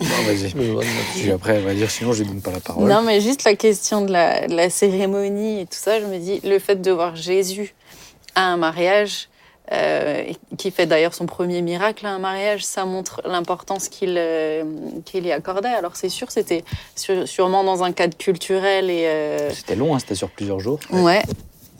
Bon, 0.00 0.06
vas-y. 0.26 0.52
Puis 1.16 1.30
après, 1.32 1.56
elle 1.56 1.64
va 1.64 1.74
dire 1.74 1.90
sinon, 1.90 2.12
je 2.12 2.22
lui 2.22 2.30
donne 2.30 2.40
pas 2.40 2.52
la 2.52 2.60
parole. 2.60 2.88
Non, 2.88 3.02
mais 3.02 3.20
juste 3.20 3.42
la 3.44 3.54
question 3.56 4.02
de 4.02 4.12
la, 4.12 4.46
de 4.46 4.54
la 4.54 4.70
cérémonie 4.70 5.60
et 5.62 5.64
tout 5.66 5.78
ça, 5.78 6.00
je 6.00 6.06
me 6.06 6.18
dis, 6.18 6.40
le 6.44 6.58
fait 6.60 6.80
de 6.80 6.90
voir 6.92 7.16
Jésus 7.16 7.74
à 8.36 8.42
un 8.44 8.56
mariage, 8.56 9.28
euh, 9.72 10.22
qui 10.56 10.70
fait 10.70 10.86
d'ailleurs 10.86 11.12
son 11.14 11.26
premier 11.26 11.60
miracle 11.62 12.06
à 12.06 12.10
un 12.10 12.18
mariage, 12.20 12.64
ça 12.64 12.84
montre 12.86 13.20
l'importance 13.26 13.88
qu'il 13.88 14.14
euh, 14.16 14.62
qu'il 15.04 15.26
y 15.26 15.32
accordait. 15.32 15.68
Alors 15.68 15.96
c'est 15.96 16.08
sûr, 16.08 16.30
c'était 16.30 16.64
sûrement 17.26 17.64
dans 17.64 17.82
un 17.82 17.92
cadre 17.92 18.16
culturel 18.16 18.88
et... 18.88 19.02
euh, 19.06 19.50
C'était 19.52 19.74
long, 19.76 19.94
hein, 19.94 19.98
c'était 19.98 20.14
sur 20.14 20.30
plusieurs 20.30 20.60
jours. 20.60 20.78
Ouais. 20.90 21.22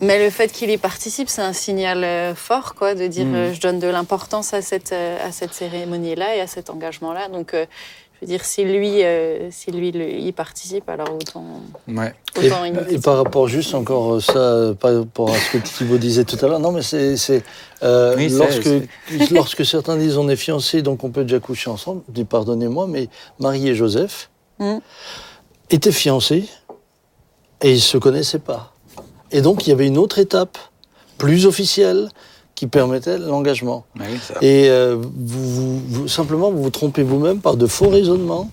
Mais 0.01 0.23
le 0.25 0.31
fait 0.31 0.53
qu'il 0.53 0.71
y 0.71 0.77
participe, 0.79 1.29
c'est 1.29 1.43
un 1.43 1.53
signal 1.53 2.05
euh, 2.05 2.35
fort, 2.35 2.75
quoi, 2.75 2.95
de 2.95 3.07
dire 3.09 3.27
Mhm. 3.27 3.35
euh, 3.35 3.53
je 3.55 3.61
donne 3.61 3.81
de 3.81 3.89
l'importance 3.89 4.55
à 4.55 4.63
cette, 4.63 4.93
euh, 4.93 5.17
à 5.27 5.33
cette 5.33 5.53
cérémonie-là 5.55 6.37
et 6.37 6.41
à 6.41 6.47
cet 6.47 6.71
engagement-là. 6.71 7.29
Donc, 7.29 7.53
euh, 7.53 7.67
je 8.15 8.27
veux 8.27 8.31
dire, 8.33 8.45
si 8.45 8.65
lui, 8.65 9.03
euh, 9.03 9.49
si 9.51 9.73
lui 9.73 9.91
le- 9.91 10.09
y 10.11 10.31
participe, 10.33 10.89
alors 10.89 11.09
autant, 11.13 11.45
Ouais. 11.89 12.15
autant 12.37 12.65
Et, 12.65 12.95
et 12.95 12.99
par 13.01 13.17
rapport 13.17 13.49
juste 13.49 13.75
encore 13.75 14.21
ça, 14.23 14.73
par 14.79 14.99
rapport 14.99 15.31
à 15.31 15.39
ce 15.39 15.53
que 15.53 15.59
Thibaut 15.59 15.99
disait 15.99 16.25
tout 16.25 16.37
à 16.45 16.49
l'heure, 16.49 16.59
non 16.61 16.71
mais 16.73 16.83
c'est, 16.83 17.17
c'est, 17.17 17.43
euh, 17.83 18.15
Oui, 18.17 18.31
c'est- 18.31 18.39
lorsque, 18.39 19.31
lorsque 19.33 19.65
certains 19.67 19.97
disent 19.97 20.17
on 20.17 20.29
est 20.29 20.37
fiancés 20.37 20.83
donc 20.83 21.03
on 21.05 21.11
peut 21.11 21.23
déjà 21.23 21.39
coucher 21.41 21.71
ensemble, 21.71 22.03
je 22.09 22.13
dis 22.15 22.25
pardonnez-moi, 22.25 22.87
mais 22.89 23.09
Marie 23.41 23.69
et 23.69 23.75
Joseph 23.77 24.31
Mm. 24.61 24.79
étaient 25.71 25.93
fiancés 25.93 26.49
et 27.63 27.73
ils 27.73 27.81
se 27.81 27.99
connaissaient 27.99 28.39
pas. 28.41 28.73
Et 29.33 29.41
donc 29.43 29.67
il 29.67 29.71
y 29.71 29.73
avait 29.73 29.87
une 29.87 29.99
autre 29.99 30.19
étape 30.19 30.59
plus 31.19 31.47
officielle 31.47 32.09
qui 32.55 32.67
permettait 32.67 33.19
l'engagement. 33.19 33.85
Oui. 34.01 34.07
Et 34.43 34.69
euh, 34.69 34.97
vous, 34.97 35.11
vous- 35.51 35.81
vous- 35.89 36.09
simplement 36.09 36.51
vous 36.51 36.63
vous 36.63 36.71
trompez 36.71 37.03
vous-même 37.03 37.41
par 37.41 37.57
de 37.57 37.67
faux 37.67 37.89
raisonnements 37.89 38.51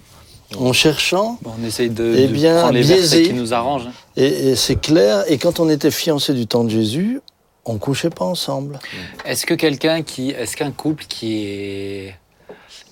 en 0.59 0.73
cherchant 0.73 1.39
Bon, 1.41 1.51
on 1.59 1.65
essaye 1.65 1.89
de, 1.89 2.13
Eh 2.15 2.27
de 2.27 2.33
bien, 2.33 2.59
prendre 2.61 2.73
les 2.77 3.23
qui 3.23 3.33
nous 3.33 3.53
arrangent. 3.53 3.87
hein. 3.87 3.93
Et, 4.15 4.49
et 4.49 4.55
c'est 4.55 4.75
clair, 4.75 5.23
et 5.27 5.37
quand 5.39 5.59
on 5.59 5.69
était 5.69 5.89
fiancés 5.91 6.33
du 6.33 6.45
temps 6.45 6.63
de 6.63 6.69
Jésus, 6.69 7.19
on 7.65 7.77
couchait 7.79 8.11
pas 8.11 8.25
ensemble. 8.25 8.79
Est-ce 9.25 9.47
que 9.47 9.55
quelqu'un 9.55 10.03
qui, 10.03 10.29
est-ce 10.29 10.55
qu'un 10.55 10.69
couple 10.71 11.05
qui 11.09 11.45
est, 11.47 12.15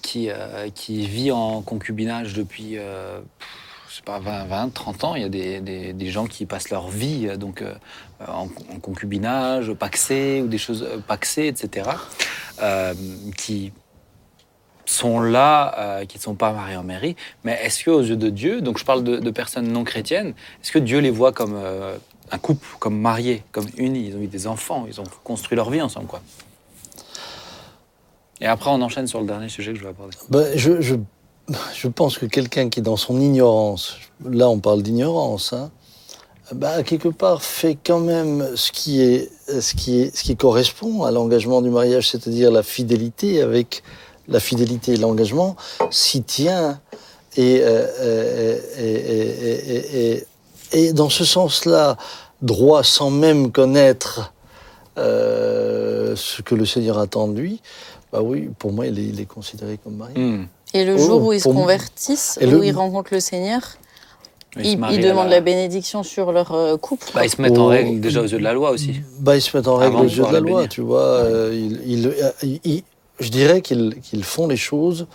qui, 0.02 0.30
euh, 0.32 0.70
qui 0.74 1.06
vit 1.06 1.32
en 1.32 1.62
concubinage 1.62 2.34
depuis, 2.34 2.78
euh, 2.80 3.20
je 3.94 3.98
sais 3.98 4.04
pas, 4.04 4.18
20, 4.18 4.46
20, 4.46 4.74
30 4.74 5.04
ans, 5.04 5.16
il 5.16 5.22
y 5.22 5.26
a 5.26 5.30
des, 5.30 6.10
gens 6.10 6.26
qui 6.26 6.48
passent 6.48 6.72
leur 6.72 6.88
vie 6.90 7.28
euh, 7.28 7.38
donc 7.38 7.62
euh, 7.62 7.76
en, 8.28 8.48
concubinage, 8.82 9.72
paxé 9.74 10.42
ou 10.44 10.48
des 10.48 10.58
choses 10.58 10.82
euh, 10.82 10.98
paxées, 10.98 11.46
etc. 11.46 11.92
qui 13.38 13.72
sont 14.86 15.22
là, 15.22 16.04
qui 16.08 16.18
ne 16.18 16.22
sont 16.24 16.34
pas 16.34 16.52
mariés 16.52 16.76
en 16.76 16.84
mairie, 16.84 17.16
mais 17.44 17.58
est-ce 17.64 17.84
que 17.84 17.92
aux 17.92 18.02
yeux 18.02 18.18
de 18.18 18.30
Dieu, 18.30 18.62
donc 18.62 18.80
je 18.80 18.84
parle 18.86 19.04
de, 19.04 19.32
personnes 19.32 19.72
non 19.72 19.84
chrétiennes, 19.84 20.34
est-ce 20.62 20.72
que 20.72 20.80
Dieu 20.80 21.00
les 21.00 21.12
voit 21.12 21.32
comme 21.32 21.56
un 22.32 22.38
couple, 22.38 22.68
comme 22.80 23.00
mariés, 23.00 23.44
comme 23.52 23.68
unis? 23.78 24.08
Ils 24.10 24.18
ont 24.18 24.22
eu 24.22 24.28
des 24.28 24.46
enfants, 24.46 24.86
ils 24.88 25.00
ont 25.00 25.06
construit 25.24 25.56
leur 25.56 25.70
vie 25.70 25.82
ensemble, 25.82 26.08
quoi. 26.08 26.22
Et 28.42 28.46
après, 28.46 28.70
on 28.72 28.82
enchaîne 28.82 29.08
sur 29.08 29.22
le 29.22 29.26
dernier 29.26 29.48
sujet 29.48 29.72
que 29.72 29.80
je 29.80 29.84
vais 29.84 29.90
aborder. 29.90 30.18
Je, 30.58 30.82
je, 30.82 30.96
je 31.76 31.88
pense 31.88 32.18
que 32.18 32.26
quelqu'un 32.26 32.70
qui, 32.70 32.82
dans 32.82 32.98
son 32.98 33.20
ignorance, 33.20 33.98
là 34.26 34.50
on 34.50 34.60
parle 34.60 34.82
d'ignorance, 34.82 35.54
hein, 35.54 35.72
ben, 36.54 36.84
quelque 36.84 37.10
part 37.10 37.42
fait 37.42 37.78
quand 37.84 38.00
même 38.00 38.56
ce 38.56 38.72
qui, 38.72 39.02
est, 39.02 39.32
ce 39.48 39.74
qui, 39.74 40.02
est, 40.02 40.16
ce 40.16 40.24
qui 40.24 40.36
correspond 40.36 41.04
à 41.04 41.12
l'engagement 41.12 41.62
du 41.62 41.70
mariage, 41.70 42.10
c'est-à-dire 42.10 42.52
la 42.52 42.64
fidélité 42.64 43.42
avec 43.42 43.84
la 44.28 44.40
fidélité 44.40 44.94
et 44.94 44.98
l'engagement, 44.98 45.56
s'y 45.90 46.24
tient. 46.24 46.80
Et, 47.36 47.62
euh, 47.64 48.58
et, 48.78 50.18
et, 50.20 50.28
et, 50.72 50.94
dans 50.94 51.10
ce 51.10 51.26
sens-là, 51.26 51.98
droit 52.42 52.84
sans 52.84 53.10
même 53.10 53.52
connaître 53.52 54.34
euh, 54.98 56.16
ce 56.16 56.42
que 56.42 56.56
le 56.56 56.66
Seigneur 56.66 57.00
attend 57.00 57.28
de 57.28 57.40
lui, 57.40 57.62
bah 58.12 58.22
oui, 58.22 58.50
pour 58.60 58.72
moi, 58.72 58.86
il 58.86 59.00
est, 59.00 59.06
il 59.06 59.20
est 59.20 59.26
considéré 59.26 59.80
comme 59.84 59.96
marié. 59.96 60.18
Hmm. 60.18 60.46
Et 60.74 60.86
le 60.86 60.96
Oh, 60.96 60.98
jour 60.98 61.24
où 61.26 61.34
ils 61.34 61.40
se 61.42 61.48
convertissent, 61.50 62.38
Et 62.42 62.48
où 62.48 62.52
le- 62.60 62.66
ils 62.66 62.72
rencontrent 62.76 63.14
le 63.14 63.20
Seigneur, 63.20 63.62
Ils 64.58 64.66
ils, 64.66 64.80
ils 64.92 65.02
demandent 65.02 65.30
la- 65.30 65.36
la 65.38 65.42
bénédiction 65.42 66.04
sur 66.04 66.32
leur 66.32 66.52
euh, 66.54 66.78
couple. 66.78 67.08
Bah, 67.14 67.26
ils 67.26 67.30
se 67.30 67.42
mettent 67.42 67.58
en 67.58 67.66
Oh. 67.66 67.70
règle 67.70 68.00
déjà 68.00 68.22
aux 68.22 68.26
yeux 68.28 68.38
de 68.38 68.44
la 68.44 68.54
loi 68.54 68.72
aussi. 68.72 69.02
Bah, 69.20 69.36
ils 69.36 69.42
se 69.42 69.56
mettent 69.56 69.68
en 69.68 69.76
règle 69.78 69.96
Avant 69.96 70.06
aux 70.06 70.10
yeux 70.10 70.24
de 70.28 70.32
la 70.34 70.40
loi, 70.40 70.68
tu 70.68 70.82
vois. 70.82 71.02
euh, 71.02 71.52
ils, 71.54 71.82
ils- 71.92 72.14
ils- 72.44 72.60
ils- 72.64 72.84
je 73.20 73.30
dirais 73.30 73.62
qu'ils 73.62 73.96
font 74.24 74.48
les 74.48 74.58
choses 74.58 75.08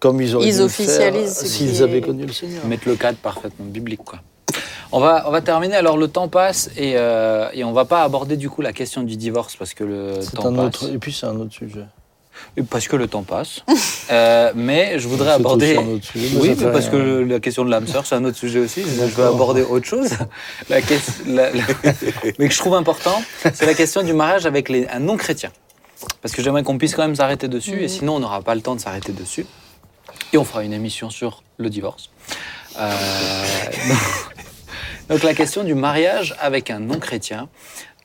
comme 0.00 0.20
ils 0.20 0.34
auraient 0.36 0.46
Ils 0.46 0.52
dû 0.52 0.58
le 0.58 0.64
officialisent 0.64 1.32
s'ils 1.34 1.82
avaient 1.82 2.00
connu 2.00 2.24
le 2.26 2.32
Seigneur. 2.32 2.64
Mettre 2.66 2.88
le 2.88 2.96
cadre 2.96 3.18
parfaitement 3.18 3.66
biblique, 3.66 4.04
quoi. 4.04 4.20
On 4.92 5.00
va, 5.00 5.24
on 5.28 5.30
va 5.30 5.42
terminer. 5.42 5.74
Alors, 5.76 5.98
le 5.98 6.08
temps 6.08 6.28
passe 6.28 6.70
et, 6.76 6.92
euh, 6.96 7.48
et 7.52 7.62
on 7.64 7.72
va 7.72 7.84
pas 7.84 8.02
aborder 8.04 8.36
du 8.38 8.48
coup 8.48 8.62
la 8.62 8.72
question 8.72 9.02
du 9.02 9.16
divorce 9.16 9.54
parce 9.56 9.74
que 9.74 9.84
le 9.84 10.14
temps 10.34 10.46
un 10.46 10.54
passe. 10.54 10.82
autre, 10.82 10.90
et 10.94 10.98
puis 10.98 11.12
c'est 11.12 11.26
un 11.26 11.36
autre 11.36 11.52
sujet. 11.52 11.84
Parce 12.70 12.88
que 12.88 12.96
le 12.96 13.06
temps 13.06 13.22
passe. 13.22 13.60
Euh, 14.10 14.52
mais 14.54 14.98
je 14.98 15.06
voudrais 15.06 15.28
C'est 15.28 15.34
aborder. 15.34 15.76
aussi 15.76 15.86
un 15.86 15.90
autre 15.92 16.04
sujet, 16.06 16.28
mais 16.32 16.40
Oui, 16.40 16.56
mais 16.58 16.72
parce 16.72 16.88
que 16.88 16.96
rien. 16.96 17.26
la 17.26 17.40
question 17.40 17.62
de 17.66 17.70
l'âme 17.70 17.86
sœur, 17.86 18.06
c'est 18.06 18.14
un 18.14 18.24
autre 18.24 18.38
sujet 18.38 18.58
aussi. 18.58 18.82
Je 18.82 19.00
D'accord. 19.04 19.34
aborder 19.34 19.60
autre 19.60 19.84
chose. 19.86 20.08
La 20.70 20.80
question, 20.80 21.12
la- 21.26 21.50
la- 21.50 21.62
mais 22.38 22.48
que 22.48 22.54
je 22.54 22.58
trouve 22.58 22.72
important, 22.74 23.22
c'est 23.52 23.66
la 23.66 23.74
question 23.74 24.02
du 24.02 24.14
mariage 24.14 24.46
avec 24.46 24.70
les, 24.70 24.88
un 24.88 25.00
non-chrétien. 25.00 25.50
Parce 26.22 26.34
que 26.34 26.42
j'aimerais 26.42 26.62
qu'on 26.62 26.78
puisse 26.78 26.94
quand 26.94 27.02
même 27.02 27.16
s'arrêter 27.16 27.48
dessus, 27.48 27.80
et 27.80 27.82
Mhm. 27.82 27.88
sinon 27.88 28.16
on 28.16 28.20
n'aura 28.20 28.40
pas 28.40 28.54
le 28.54 28.62
temps 28.62 28.76
de 28.76 28.80
s'arrêter 28.80 29.12
dessus. 29.12 29.44
Et 30.32 30.38
on 30.38 30.44
fera 30.44 30.64
une 30.64 30.72
émission 30.72 31.10
sur 31.10 31.42
le 31.58 31.68
divorce. 31.68 32.08
Euh, 32.80 32.90
donc 35.10 35.22
la 35.22 35.34
question 35.34 35.64
du 35.64 35.74
mariage 35.74 36.34
avec 36.40 36.70
un 36.70 36.80
non-chrétien. 36.80 37.50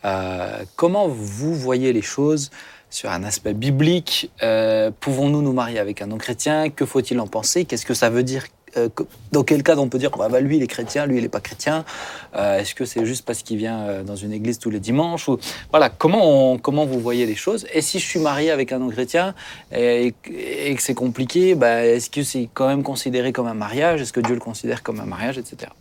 Euh, 0.03 0.63
comment 0.75 1.07
vous 1.07 1.55
voyez 1.55 1.93
les 1.93 2.01
choses 2.01 2.51
sur 2.93 3.09
un 3.11 3.23
aspect 3.23 3.53
biblique 3.53 4.31
Euh, 4.43 4.91
Pouvons-nous 4.99 5.41
nous 5.41 5.53
marier 5.53 5.79
avec 5.79 6.01
un 6.01 6.07
non-chrétien? 6.07 6.69
Que 6.69 6.85
faut-il 6.85 7.19
en 7.19 7.27
penser? 7.27 7.65
Qu'est-ce 7.65 7.85
que 7.85 7.93
ça 7.95 8.09
veut 8.09 8.23
dire 8.23 8.45
Euh, 8.77 8.89
Dans 9.31 9.43
quel 9.43 9.61
cas 9.63 9.75
on 9.77 9.87
peut 9.89 9.99
dire 9.99 10.09
bah, 10.11 10.29
bah, 10.33 10.39
lui 10.39 10.57
il 10.57 10.63
est 10.63 10.67
chrétien, 10.75 11.05
lui 11.05 11.17
il 11.17 11.23
n'est 11.23 11.29
pas 11.37 11.41
chrétien 11.41 11.85
Euh, 12.35 12.59
Est-ce 12.59 12.73
que 12.75 12.85
c'est 12.85 13.05
juste 13.05 13.23
parce 13.25 13.41
qu'il 13.43 13.57
vient 13.57 14.03
dans 14.03 14.15
une 14.25 14.33
église 14.39 14.57
tous 14.63 14.71
les 14.75 14.79
dimanches 14.89 15.27
ou 15.29 15.37
voilà 15.73 15.87
comment 15.89 16.57
comment 16.65 16.85
vous 16.91 16.99
voyez 16.99 17.25
les 17.25 17.35
choses? 17.45 17.65
Et 17.75 17.81
si 17.81 17.95
je 17.99 18.05
suis 18.11 18.19
marié 18.19 18.49
avec 18.57 18.71
un 18.71 18.79
non-chrétien 18.79 19.25
et, 19.75 20.13
et 20.69 20.73
que 20.75 20.81
c'est 20.81 20.95
compliqué, 21.05 21.55
bah, 21.55 21.85
est-ce 21.85 22.09
que 22.15 22.23
c'est 22.23 22.47
quand 22.57 22.67
même 22.67 22.83
considéré 22.91 23.29
comme 23.35 23.47
un 23.47 23.59
mariage? 23.65 23.97
Est-ce 24.01 24.13
que 24.17 24.21
Dieu 24.27 24.35
le 24.35 24.45
considère 24.49 24.81
comme 24.85 24.99
un 24.99 25.05
mariage, 25.15 25.37
etc. 25.37 25.71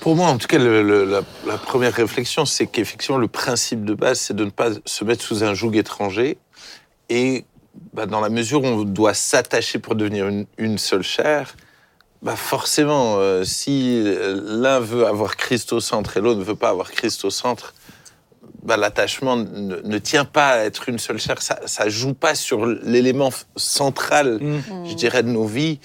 Pour 0.00 0.14
moi, 0.16 0.28
en 0.28 0.38
tout 0.38 0.46
cas, 0.46 0.58
le- 0.58 0.82
le- 0.82 1.04
la, 1.04 1.22
la 1.46 1.58
première 1.58 1.92
réflexion, 1.92 2.44
c'est 2.44 2.66
qu'effectivement, 2.66 3.18
le 3.18 3.28
principe 3.28 3.84
de 3.84 3.94
base, 3.94 4.20
c'est 4.20 4.34
de 4.36 4.44
ne 4.44 4.50
pas 4.50 4.70
se 4.84 5.04
mettre 5.04 5.22
sous 5.24 5.42
un 5.44 5.54
joug 5.54 5.74
étranger. 5.76 6.38
Et 7.08 7.44
bah, 7.92 8.06
dans 8.06 8.20
la 8.20 8.28
mesure 8.28 8.62
où 8.62 8.66
on 8.66 8.82
doit 8.84 9.14
s'attacher 9.14 9.78
pour 9.78 9.94
devenir 9.96 10.28
une, 10.28 10.46
une 10.56 10.78
seule 10.78 11.02
chair, 11.02 11.54
bah 12.22 12.36
forcément, 12.36 13.16
euh, 13.18 13.44
si 13.44 14.02
l'un 14.04 14.80
veut 14.80 15.06
avoir 15.06 15.36
Christ 15.36 15.72
au 15.72 15.80
centre 15.80 16.16
et 16.16 16.20
l'autre 16.20 16.38
ne 16.40 16.44
veut 16.44 16.56
pas 16.56 16.70
avoir 16.70 16.90
Christ 16.90 17.24
au 17.24 17.30
centre, 17.30 17.74
bah, 18.64 18.76
l'attachement 18.76 19.36
ne, 19.36 19.76
ne 19.76 19.98
tient 19.98 20.24
pas 20.24 20.48
à 20.48 20.58
être 20.64 20.88
une 20.88 20.98
seule 20.98 21.18
chair. 21.20 21.40
Ça, 21.40 21.60
ça 21.66 21.88
joue 21.88 22.14
pas 22.14 22.34
sur 22.34 22.66
l'élément 22.66 23.30
central 23.56 24.38
je 24.88 24.94
dirais, 24.94 25.22
de 25.22 25.28
nos 25.28 25.46
vies. 25.46 25.78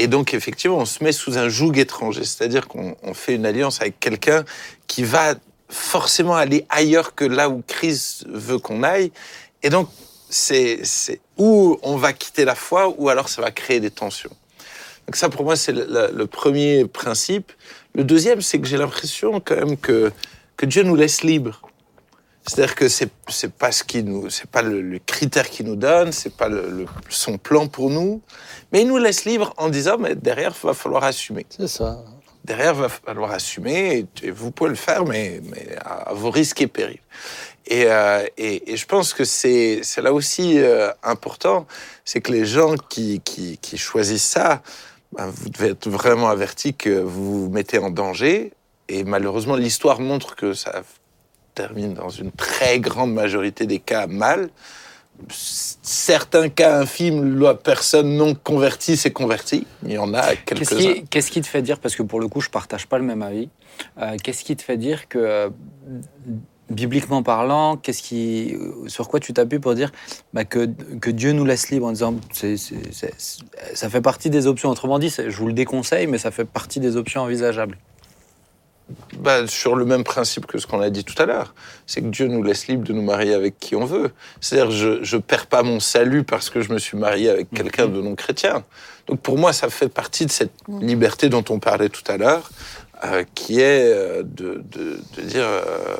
Et 0.00 0.06
donc, 0.06 0.32
effectivement, 0.32 0.78
on 0.78 0.84
se 0.84 1.02
met 1.02 1.10
sous 1.10 1.38
un 1.38 1.48
joug 1.48 1.76
étranger, 1.76 2.22
c'est-à-dire 2.22 2.68
qu'on 2.68 2.96
on 3.02 3.14
fait 3.14 3.34
une 3.34 3.44
alliance 3.44 3.80
avec 3.80 3.98
quelqu'un 3.98 4.44
qui 4.86 5.02
va 5.02 5.34
forcément 5.68 6.36
aller 6.36 6.66
ailleurs 6.68 7.16
que 7.16 7.24
là 7.24 7.48
où 7.48 7.64
Christ 7.66 8.24
veut 8.28 8.58
qu'on 8.58 8.84
aille. 8.84 9.10
Et 9.64 9.70
donc, 9.70 9.88
c'est 10.30 10.80
où 11.36 11.80
on 11.82 11.96
va 11.96 12.12
quitter 12.12 12.44
la 12.44 12.54
foi, 12.54 12.94
ou 12.96 13.08
alors 13.08 13.28
ça 13.28 13.42
va 13.42 13.50
créer 13.50 13.80
des 13.80 13.90
tensions. 13.90 14.30
Donc 15.06 15.16
ça, 15.16 15.28
pour 15.30 15.42
moi, 15.42 15.56
c'est 15.56 15.72
le 15.72 16.26
premier 16.26 16.84
principe. 16.84 17.50
Le 17.96 18.04
deuxième, 18.04 18.40
c'est 18.40 18.60
que 18.60 18.68
j'ai 18.68 18.76
l'impression 18.76 19.40
quand 19.40 19.56
même 19.56 19.76
que, 19.76 20.12
que 20.56 20.64
Dieu 20.64 20.84
nous 20.84 20.94
laisse 20.94 21.22
libres. 21.24 21.60
C'est-à-dire 22.46 22.74
que 22.74 22.88
c'est 22.88 23.10
c'est 23.28 23.52
pas 23.52 23.72
ce 23.72 23.84
qui 23.84 24.02
nous, 24.02 24.30
c'est 24.30 24.48
pas 24.48 24.62
le, 24.62 24.80
le 24.80 24.98
critère 24.98 25.48
qu'il 25.50 25.66
nous 25.66 25.76
donne, 25.76 26.12
c'est 26.12 26.34
pas 26.34 26.48
le, 26.48 26.70
le- 26.70 26.86
son 27.10 27.36
plan 27.36 27.66
pour 27.66 27.90
nous, 27.90 28.22
mais 28.72 28.82
il 28.82 28.88
nous 28.88 28.96
laisse 28.96 29.24
libres 29.26 29.52
en 29.58 29.68
disant 29.68 29.98
mais 29.98 30.14
derrière 30.14 30.54
il 30.62 30.66
va 30.66 30.72
falloir 30.74 31.04
assumer. 31.04 31.44
C'est 31.50 31.68
ça. 31.68 32.02
Derrière 32.44 32.72
il 32.74 32.80
va 32.80 32.88
falloir 32.88 33.32
assumer 33.32 34.06
et, 34.22 34.26
et 34.28 34.30
vous 34.30 34.50
pouvez 34.50 34.70
le 34.70 34.76
faire 34.76 35.04
mais, 35.04 35.40
mais 35.50 35.76
à, 35.84 36.10
à 36.10 36.14
vos 36.14 36.30
risques 36.30 36.62
et 36.62 36.68
périls. 36.68 37.00
Et, 37.66 37.84
euh, 37.86 38.24
et, 38.38 38.72
et 38.72 38.76
je 38.78 38.86
pense 38.86 39.12
que 39.12 39.24
c'est 39.24 39.80
c'est 39.82 40.00
là 40.00 40.14
aussi 40.14 40.58
euh, 40.58 40.90
important, 41.02 41.66
c'est 42.06 42.22
que 42.22 42.32
les 42.32 42.46
gens 42.46 42.76
qui, 42.88 43.20
qui, 43.22 43.58
qui 43.58 43.76
choisissent 43.76 44.24
ça, 44.24 44.62
ben, 45.12 45.26
vous 45.26 45.50
devez 45.50 45.68
être 45.72 45.88
vraiment 45.90 46.30
avertis 46.30 46.72
que 46.72 46.88
vous 46.98 47.42
vous 47.44 47.50
mettez 47.50 47.76
en 47.78 47.90
danger. 47.90 48.52
Et 48.88 49.04
malheureusement, 49.04 49.54
l'histoire 49.56 50.00
montre 50.00 50.34
que 50.34 50.54
ça 50.54 50.82
termine 51.62 51.92
dans 51.94 52.08
une 52.08 52.30
très 52.30 52.78
grande 52.78 53.12
majorité 53.12 53.66
des 53.66 53.80
cas 53.80 54.06
mal. 54.06 54.48
Certains 55.30 56.48
cas 56.48 56.78
infimes, 56.78 57.40
la 57.40 57.54
personne 57.54 58.16
non 58.16 58.34
convertie 58.34 58.96
s'est 58.96 59.10
convertie. 59.10 59.66
Il 59.84 59.92
y 59.92 59.98
en 59.98 60.14
a 60.14 60.36
Qu'est-ce 60.36 60.70
quelques-uns. 60.70 60.92
qui, 60.94 61.04
qu'est-ce 61.06 61.30
qui 61.32 61.40
te 61.40 61.46
fait 61.48 61.62
dire, 61.62 61.80
parce 61.80 61.96
que 61.96 62.04
pour 62.04 62.20
le 62.20 62.28
coup, 62.28 62.40
je 62.40 62.50
partage 62.50 62.86
pas 62.86 62.98
le 62.98 63.04
même 63.04 63.22
avis, 63.22 63.48
euh, 64.00 64.16
qu'est-ce 64.22 64.44
qui 64.44 64.54
te 64.54 64.62
fait 64.62 64.76
dire 64.76 65.08
que, 65.08 65.18
euh, 65.18 65.48
bibliquement 66.70 67.22
parlant, 67.24 67.76
qu'est-ce 67.76 68.02
qui, 68.02 68.54
sur 68.86 69.08
quoi 69.08 69.18
tu 69.18 69.32
t'appuies 69.32 69.58
pour 69.58 69.74
dire 69.74 69.90
bah, 70.34 70.44
que, 70.44 70.68
que 71.00 71.10
Dieu 71.10 71.32
nous 71.32 71.44
laisse 71.44 71.70
libre 71.70 71.86
en 71.86 71.92
disant 71.92 72.14
c'est- 72.32 72.56
ça 73.74 73.88
fait 73.90 74.00
partie 74.02 74.30
des 74.30 74.46
options. 74.46 74.68
Autrement 74.70 74.98
dit, 75.00 75.08
je 75.10 75.36
vous 75.36 75.46
le 75.48 75.52
déconseille, 75.54 76.06
mais 76.06 76.18
ça 76.18 76.30
fait 76.30 76.44
partie 76.44 76.78
des 76.78 76.96
options 76.96 77.22
envisageables. 77.22 77.76
Bah, 79.18 79.46
sur 79.46 79.74
le 79.74 79.84
même 79.84 80.02
principe 80.04 80.46
que 80.46 80.58
ce 80.58 80.66
qu'on 80.66 80.80
a 80.80 80.88
dit 80.90 81.04
tout 81.04 81.20
à 81.20 81.26
l'heure. 81.26 81.54
C'est 81.86 82.00
que 82.00 82.06
Dieu 82.06 82.26
nous 82.26 82.42
laisse 82.42 82.68
libre 82.68 82.84
de 82.84 82.92
nous 82.92 83.02
marier 83.02 83.34
avec 83.34 83.58
qui 83.58 83.74
on 83.76 83.84
veut. 83.84 84.10
C'est-à-dire, 84.40 84.70
je, 84.70 85.02
je 85.04 85.16
perds 85.18 85.46
pas 85.46 85.62
mon 85.62 85.78
salut 85.80 86.24
parce 86.24 86.48
que 86.48 86.62
je 86.62 86.72
me 86.72 86.78
suis 86.78 86.96
marié 86.96 87.28
avec 87.28 87.50
quelqu'un 87.50 87.86
de 87.86 88.00
non 88.00 88.14
chrétien. 88.14 88.64
Donc 89.06 89.20
pour 89.20 89.36
moi, 89.36 89.52
ça 89.52 89.68
fait 89.68 89.88
partie 89.88 90.24
de 90.24 90.30
cette 90.30 90.52
liberté 90.80 91.28
dont 91.28 91.44
on 91.50 91.58
parlait 91.58 91.88
tout 91.90 92.02
à 92.10 92.16
l'heure, 92.16 92.50
euh, 93.04 93.24
qui 93.34 93.60
est 93.60 93.92
euh, 93.92 94.22
de, 94.24 94.62
de, 94.70 95.00
de 95.16 95.22
dire, 95.22 95.44
euh, 95.44 95.96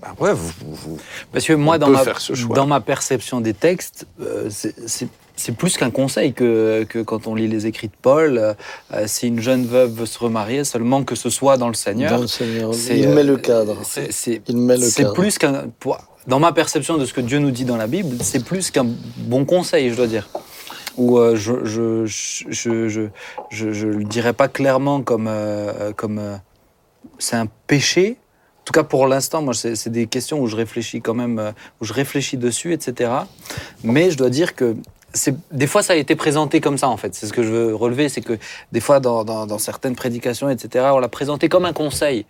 bah 0.00 0.14
ouais, 0.18 0.32
vous, 0.34 0.52
vous- 0.60 0.98
Parce 1.32 1.44
que 1.44 1.52
moi, 1.52 1.78
dans 1.78 1.90
ma, 1.90 2.02
faire 2.04 2.20
ce 2.20 2.34
choix. 2.34 2.56
dans 2.56 2.66
ma 2.66 2.80
perception 2.80 3.40
des 3.40 3.54
textes, 3.54 4.06
euh, 4.20 4.48
c'est- 4.50 5.08
c'est 5.36 5.54
plus 5.54 5.76
qu'un 5.76 5.90
conseil 5.90 6.32
que, 6.32 6.84
que 6.88 7.00
quand 7.02 7.26
on 7.26 7.34
lit 7.34 7.46
les 7.48 7.66
écrits 7.66 7.88
de 7.88 7.92
Paul. 8.00 8.38
euh, 8.38 8.54
euh, 8.94 9.04
si 9.06 9.28
une 9.28 9.40
jeune 9.40 9.64
veuve 9.66 9.92
veut 10.00 10.06
se 10.06 10.18
remarier, 10.18 10.64
seulement 10.64 11.04
que 11.04 11.14
ce 11.14 11.30
soit 11.30 11.56
dans 11.56 11.68
le 11.68 11.74
Seigneur. 11.74 12.10
Dans 12.12 12.20
le 12.22 12.26
Seigneur. 12.26 12.74
c'est, 12.74 12.98
Il 12.98 13.06
euh, 13.08 13.14
met 13.14 13.22
le 13.22 13.36
cadre. 13.36 13.76
c'est- 13.84 14.10
c'est- 14.12 14.42
Il 14.48 14.56
met 14.56 14.76
le 14.76 14.82
C'est 14.86 15.02
cadre. 15.02 15.14
plus 15.14 15.38
qu'un. 15.38 15.66
Dans 16.26 16.40
ma 16.40 16.52
perception 16.52 16.96
de 16.98 17.04
ce 17.04 17.12
que 17.12 17.20
Dieu 17.20 17.38
nous 17.38 17.52
dit 17.52 17.64
dans 17.64 17.76
la 17.76 17.86
Bible, 17.86 18.16
c'est 18.20 18.44
plus 18.44 18.70
qu'un 18.72 18.86
bon 19.18 19.44
conseil, 19.44 19.90
je 19.90 19.94
dois 19.96 20.08
dire. 20.08 20.28
Ou 20.96 21.18
euh, 21.18 21.36
je, 21.36 21.64
je, 21.64 22.06
je, 22.06 23.08
je, 23.50 23.86
le 23.86 24.04
dirais 24.04 24.32
pas 24.32 24.48
clairement 24.48 25.02
comme. 25.02 25.26
euh, 25.28 25.92
comme 25.94 26.18
euh, 26.18 26.36
c'est 27.18 27.36
un 27.36 27.46
péché. 27.66 28.16
En 28.60 28.64
tout 28.64 28.72
cas, 28.72 28.82
pour 28.82 29.06
l'instant, 29.06 29.42
moi, 29.42 29.54
c'est 29.54 29.88
des 29.90 30.06
questions 30.08 30.40
où 30.40 30.48
je 30.48 30.56
réfléchis 30.56 31.00
quand 31.00 31.14
même, 31.14 31.38
euh, 31.38 31.52
où 31.80 31.84
je 31.84 31.92
réfléchis 31.92 32.36
dessus, 32.36 32.72
etc. 32.72 33.12
Mais 33.84 34.10
je 34.10 34.16
dois 34.16 34.28
dire 34.30 34.56
que 34.56 34.74
des 35.52 35.66
fois, 35.66 35.82
ça 35.82 35.92
a 35.92 35.96
été 35.96 36.14
présenté 36.16 36.60
comme 36.60 36.78
ça, 36.78 36.88
en 36.88 36.96
fait. 36.96 37.14
C'est 37.14 37.26
ce 37.26 37.32
que 37.32 37.42
je 37.42 37.48
veux 37.48 37.74
relever, 37.74 38.08
c'est 38.08 38.20
que 38.20 38.38
des 38.72 38.80
fois, 38.80 39.00
dans, 39.00 39.24
dans- 39.24 39.46
dans 39.46 39.58
certaines 39.58 39.94
prédications, 39.96 40.48
etc., 40.50 40.86
on 40.92 40.98
l'a 40.98 41.08
présenté 41.08 41.48
comme 41.48 41.64
un 41.64 41.72
conseil. 41.72 42.26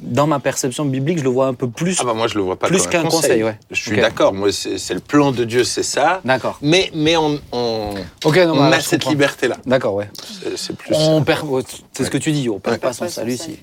Dans 0.00 0.28
ma 0.28 0.38
perception 0.38 0.84
biblique, 0.84 1.18
je 1.18 1.24
le 1.24 1.28
vois 1.30 1.46
un 1.48 1.54
peu 1.54 1.68
plus. 1.68 1.96
Ah 2.00 2.04
bah 2.04 2.14
moi, 2.14 2.28
je 2.28 2.36
le 2.36 2.42
vois 2.42 2.56
pas 2.56 2.68
Plus 2.68 2.86
comme 2.86 3.00
un 3.00 3.02
qu'un 3.02 3.08
conseil, 3.08 3.42
ouais. 3.42 3.58
Je 3.72 3.80
suis 3.82 3.96
d'accord. 4.00 4.32
Moi, 4.32 4.50
c'est 4.52 4.94
le 4.94 5.00
plan 5.00 5.32
de 5.32 5.42
Dieu, 5.44 5.64
c'est 5.64 5.82
ça. 5.82 6.20
D'accord. 6.24 6.56
Mais, 6.62 6.88
mais 6.94 7.16
on, 7.16 7.40
on, 7.50 7.94
Ok, 8.24 8.36
non, 8.36 8.52
on 8.52 8.70
bah, 8.70 8.76
a 8.76 8.80
cette 8.80 9.00
comprends. 9.00 9.10
liberté-là. 9.10 9.56
D'accord, 9.66 9.94
ouais. 9.94 10.08
C'est 10.54 10.76
plus. 10.76 10.94
On 10.94 11.24
perd. 11.24 11.44
ouais, 11.48 11.62
C'est 11.92 12.04
ce 12.04 12.10
que 12.10 12.18
tu 12.18 12.30
dis. 12.30 12.48
On 12.48 12.60
perd 12.60 12.74
Ouais. 12.74 12.78
pas 12.78 12.86
perd 12.88 12.94
son 12.94 13.04
pas 13.06 13.08
son 13.10 13.14
salut 13.16 13.32
ici. 13.32 13.58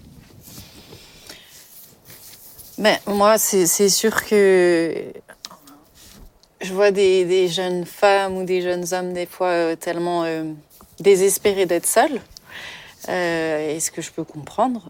Ben, 2.78 2.98
moi, 3.08 3.38
c'est 3.38 3.88
sûr 3.90 4.26
que 4.26 4.94
je 6.66 6.74
vois 6.74 6.92
des, 6.92 7.26
des 7.26 7.48
jeunes 7.48 7.86
femmes 7.86 8.38
ou 8.38 8.44
des 8.44 8.62
jeunes 8.62 8.86
hommes, 8.92 9.14
des 9.14 9.26
fois, 9.26 9.48
euh, 9.48 9.76
tellement 9.76 10.24
euh, 10.24 10.44
désespérés 11.00 11.66
d'être 11.66 11.86
seuls, 11.86 12.20
euh, 13.08 13.76
et 13.76 13.80
ce 13.80 13.92
que 13.92 14.02
je 14.02 14.12
peux 14.12 14.24
comprendre, 14.24 14.90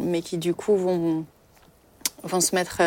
mais 0.00 0.22
qui, 0.22 0.36
du 0.38 0.54
coup, 0.54 0.76
vont, 0.76 1.24
vont 2.22 2.40
se 2.40 2.54
mettre 2.54 2.82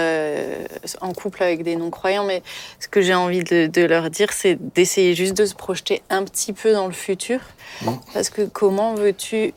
en 1.02 1.14
couple 1.14 1.42
avec 1.44 1.64
des 1.64 1.76
non-croyants. 1.76 2.26
Mais 2.26 2.44
ce 2.80 2.88
que 2.88 3.02
j'ai 3.02 3.16
envie 3.16 3.44
de, 3.44 3.68
de 3.68 3.82
leur 3.82 4.10
dire, 4.10 4.32
c'est 4.32 4.56
d'essayer 4.76 5.16
juste 5.16 5.36
de 5.36 5.46
se 5.46 5.56
projeter 5.56 6.04
un 6.10 6.24
petit 6.24 6.54
peu 6.54 6.72
dans 6.72 6.86
le 6.88 6.94
futur. 6.94 7.40
Parce 8.14 8.30
que 8.30 8.44
comment 8.44 8.94
veux-tu 8.94 9.54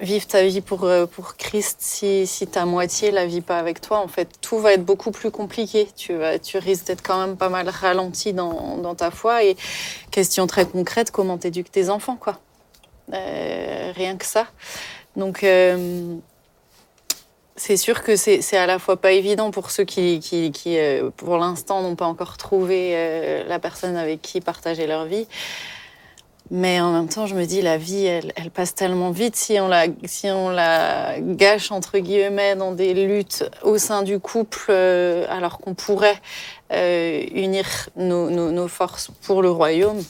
vivre 0.00 0.26
ta 0.26 0.42
vie 0.42 0.60
pour, 0.60 0.84
euh, 0.84 1.06
pour 1.06 1.36
Christ 1.36 1.78
si, 1.80 2.26
si 2.26 2.46
ta 2.46 2.64
moitié 2.64 3.10
la 3.10 3.26
vit 3.26 3.40
pas 3.40 3.58
avec 3.58 3.80
toi. 3.80 3.98
En 3.98 4.08
fait, 4.08 4.28
tout 4.40 4.58
va 4.58 4.72
être 4.72 4.84
beaucoup 4.84 5.10
plus 5.10 5.30
compliqué. 5.30 5.88
Tu, 5.96 6.14
tu 6.42 6.58
risques 6.58 6.86
d'être 6.86 7.02
quand 7.02 7.18
même 7.18 7.36
pas 7.36 7.48
mal 7.48 7.68
ralenti 7.68 8.32
dans, 8.32 8.78
dans 8.78 8.94
ta 8.94 9.10
foi. 9.10 9.44
Et 9.44 9.56
question 10.10 10.46
très 10.46 10.66
concrète, 10.66 11.10
comment 11.10 11.38
t'éduques 11.38 11.70
tes 11.70 11.90
enfants, 11.90 12.16
quoi? 12.16 12.38
Euh, 13.12 13.92
rien 13.94 14.16
que 14.16 14.26
ça. 14.26 14.46
Donc, 15.16 15.42
euh, 15.44 16.16
c'est 17.56 17.76
sûr 17.76 18.02
que 18.02 18.14
c'est 18.14 18.56
à 18.56 18.66
la 18.66 18.78
fois 18.78 18.96
pas 18.96 19.12
évident 19.12 19.50
pour 19.50 19.70
ceux 19.70 19.84
qui, 19.84 20.20
qui, 20.20 20.52
qui 20.52 20.78
pour 21.16 21.38
l'instant, 21.38 21.82
n'ont 21.82 21.96
pas 21.96 22.06
encore 22.06 22.36
trouvé 22.36 23.44
la 23.48 23.58
personne 23.58 23.96
avec 23.96 24.22
qui 24.22 24.40
partager 24.40 24.86
leur 24.86 25.06
vie. 25.06 25.26
Mais 26.50 26.80
en 26.80 26.92
même 26.92 27.08
temps, 27.08 27.26
je 27.26 27.34
me 27.34 27.44
dis, 27.44 27.60
la 27.60 27.76
vie, 27.76 28.04
elle, 28.06 28.32
elle 28.36 28.50
passe 28.50 28.74
tellement 28.74 29.10
vite. 29.10 29.36
Si 29.36 29.60
on, 29.60 29.68
la, 29.68 29.86
si 30.04 30.28
on 30.30 30.48
la 30.48 31.20
gâche, 31.20 31.70
entre 31.70 31.98
guillemets, 31.98 32.56
dans 32.56 32.72
des 32.72 32.94
luttes 32.94 33.44
au 33.62 33.76
sein 33.76 34.02
du 34.02 34.18
couple, 34.18 34.66
euh, 34.70 35.26
alors 35.28 35.58
qu'on 35.58 35.74
pourrait 35.74 36.18
euh, 36.72 37.22
unir 37.34 37.66
nos, 37.96 38.30
nos, 38.30 38.50
nos 38.50 38.68
forces 38.68 39.10
pour 39.22 39.42
le 39.42 39.50
royaume, 39.50 40.02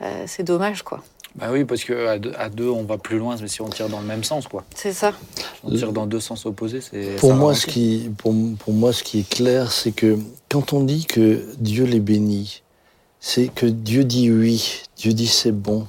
euh, 0.00 0.24
c'est 0.26 0.44
dommage, 0.44 0.82
quoi. 0.82 1.02
Bah 1.36 1.48
oui, 1.52 1.64
parce 1.64 1.84
que 1.84 2.06
à 2.08 2.18
deux, 2.18 2.32
à 2.38 2.48
deux, 2.48 2.68
on 2.68 2.82
va 2.82 2.98
plus 2.98 3.18
loin, 3.18 3.36
mais 3.40 3.46
si 3.46 3.60
on 3.60 3.68
tire 3.68 3.88
dans 3.88 4.00
le 4.00 4.06
même 4.06 4.24
sens, 4.24 4.48
quoi. 4.48 4.64
C'est 4.74 4.92
ça. 4.92 5.12
Si 5.36 5.44
on 5.62 5.70
tire 5.70 5.92
dans 5.92 6.06
deux 6.06 6.18
sens 6.20 6.44
opposés, 6.44 6.80
c'est. 6.80 7.16
Pour 7.16 7.34
moi, 7.34 7.54
ce 7.54 7.66
qui, 7.66 8.10
pour, 8.18 8.34
pour 8.58 8.72
moi, 8.72 8.92
ce 8.92 9.04
qui 9.04 9.20
est 9.20 9.28
clair, 9.28 9.70
c'est 9.70 9.92
que 9.92 10.18
quand 10.48 10.72
on 10.72 10.80
dit 10.80 11.06
que 11.06 11.44
Dieu 11.58 11.84
les 11.84 12.00
bénit, 12.00 12.62
c'est 13.20 13.48
que 13.48 13.66
Dieu 13.66 14.04
dit 14.04 14.30
oui, 14.30 14.82
Dieu 14.96 15.12
dit 15.12 15.26
c'est 15.26 15.52
bon. 15.52 15.86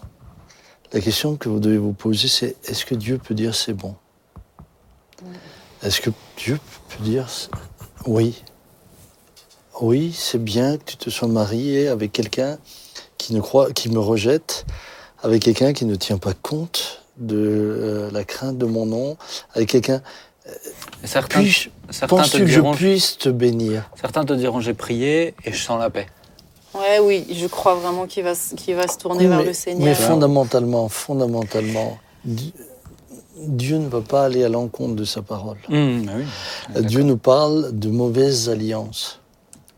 La 0.93 0.99
question 0.99 1.38
que 1.38 1.47
vous 1.47 1.59
devez 1.59 1.77
vous 1.77 1.93
poser, 1.93 2.27
c'est 2.27 2.55
est-ce 2.65 2.86
que 2.86 2.95
Dieu 2.95 3.17
peut 3.17 3.34
dire 3.34 3.55
c'est 3.55 3.73
bon? 3.73 3.95
Est-ce 5.82 6.01
que 6.01 6.09
Dieu 6.38 6.59
peut 6.89 7.03
dire 7.03 7.27
oui? 8.05 8.43
Oui, 9.79 10.13
c'est 10.15 10.43
bien 10.43 10.77
que 10.77 10.84
tu 10.84 10.97
te 10.97 11.09
sois 11.09 11.27
marié 11.27 11.88
avec 11.88 12.11
quelqu'un 12.11 12.59
qui 13.17 13.34
ne 13.34 13.39
croit, 13.39 13.71
qui 13.71 13.89
me 13.89 13.99
rejette, 13.99 14.65
avec 15.23 15.41
quelqu'un 15.41 15.73
qui 15.73 15.86
ne 15.86 15.95
tient 15.95 16.17
pas 16.17 16.34
compte 16.34 17.03
de 17.17 17.38
euh, 17.38 18.11
la 18.11 18.23
crainte 18.23 18.57
de 18.57 18.65
mon 18.65 18.86
nom, 18.86 19.17
avec 19.53 19.69
quelqu'un. 19.69 20.01
Certains, 21.03 21.39
Puis-je 21.39 21.69
certains, 21.89 22.15
te 22.17 22.21
Penses-tu 22.21 22.39
que 22.39 22.47
je 22.47 22.61
puisse 22.75 23.17
te 23.17 23.29
bénir? 23.29 23.89
certains 23.99 24.25
te 24.25 24.34
diront 24.34 24.59
j'ai 24.59 24.73
prié 24.73 25.34
et 25.45 25.53
je 25.53 25.63
sens 25.63 25.79
la 25.79 25.89
paix. 25.89 26.07
Ouais, 26.74 26.99
oui, 27.01 27.26
je 27.32 27.47
crois 27.47 27.76
vraiment 27.76 28.05
qu'il 28.07 28.24
va, 28.24 28.34
qu'il 28.55 28.76
va 28.76 28.88
se 28.88 28.97
tourner 28.97 29.28
vers 29.28 29.39
mais, 29.39 29.45
le 29.45 29.53
Seigneur. 29.53 29.84
mais 29.84 29.93
fondamentalement, 29.95 30.88
fondamentalement, 30.89 31.97
Di- 32.24 32.53
Dieu 33.38 33.78
ne 33.78 33.88
va 33.89 34.01
pas 34.01 34.26
aller 34.26 34.43
à 34.43 34.49
l'encontre 34.49 34.95
de 34.95 35.03
sa 35.03 35.22
parole. 35.22 35.57
Hum, 35.69 36.03
bah 36.05 36.11
oui. 36.17 36.24
Euh, 36.78 36.82
Dieu 36.82 37.01
nous 37.03 37.17
parle 37.17 37.78
de 37.78 37.89
mauvaises 37.89 38.49
alliances. 38.49 39.17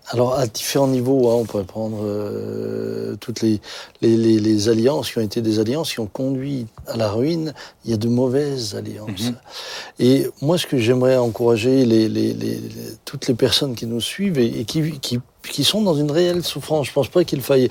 Alors, 0.09 0.35
à 0.37 0.45
différents 0.47 0.87
niveaux, 0.89 1.29
hein, 1.29 1.35
on 1.39 1.45
pourrait 1.45 1.63
prendre 1.63 1.99
euh, 2.03 3.15
toutes 3.21 3.41
les, 3.41 3.61
les, 4.01 4.17
les- 4.17 4.39
les 4.39 4.67
alliances 4.69 5.09
qui 5.09 5.17
ont 5.17 5.21
été 5.21 5.41
des 5.41 5.59
alliances 5.59 5.93
qui 5.93 6.01
ont 6.01 6.07
conduit 6.07 6.67
à 6.87 6.97
la 6.97 7.09
ruine. 7.09 7.53
Il 7.85 7.91
y 7.91 7.93
a 7.93 7.97
de 7.97 8.09
mauvaises 8.09 8.75
alliances. 8.75 9.21
Mhm. 9.29 9.35
Et 9.99 10.27
moi, 10.41 10.57
ce 10.57 10.67
que 10.67 10.77
j'aimerais 10.77 11.15
encourager 11.15 11.85
les, 11.85 12.09
les- 12.09 12.33
les- 12.33 12.55
les- 12.55 12.97
toutes 13.05 13.27
les 13.29 13.33
personnes 13.33 13.75
qui 13.75 13.85
nous 13.87 14.01
suivent 14.01 14.37
et, 14.39 14.59
et 14.59 14.65
qui, 14.65 14.99
qui 14.99 15.19
qui 15.51 15.63
sont 15.63 15.81
dans 15.81 15.95
une 15.95 16.09
réelle 16.11 16.43
souffrance. 16.43 16.87
Je 16.87 16.93
pense 16.93 17.07
pas 17.09 17.23
qu'il 17.23 17.41
faille. 17.41 17.69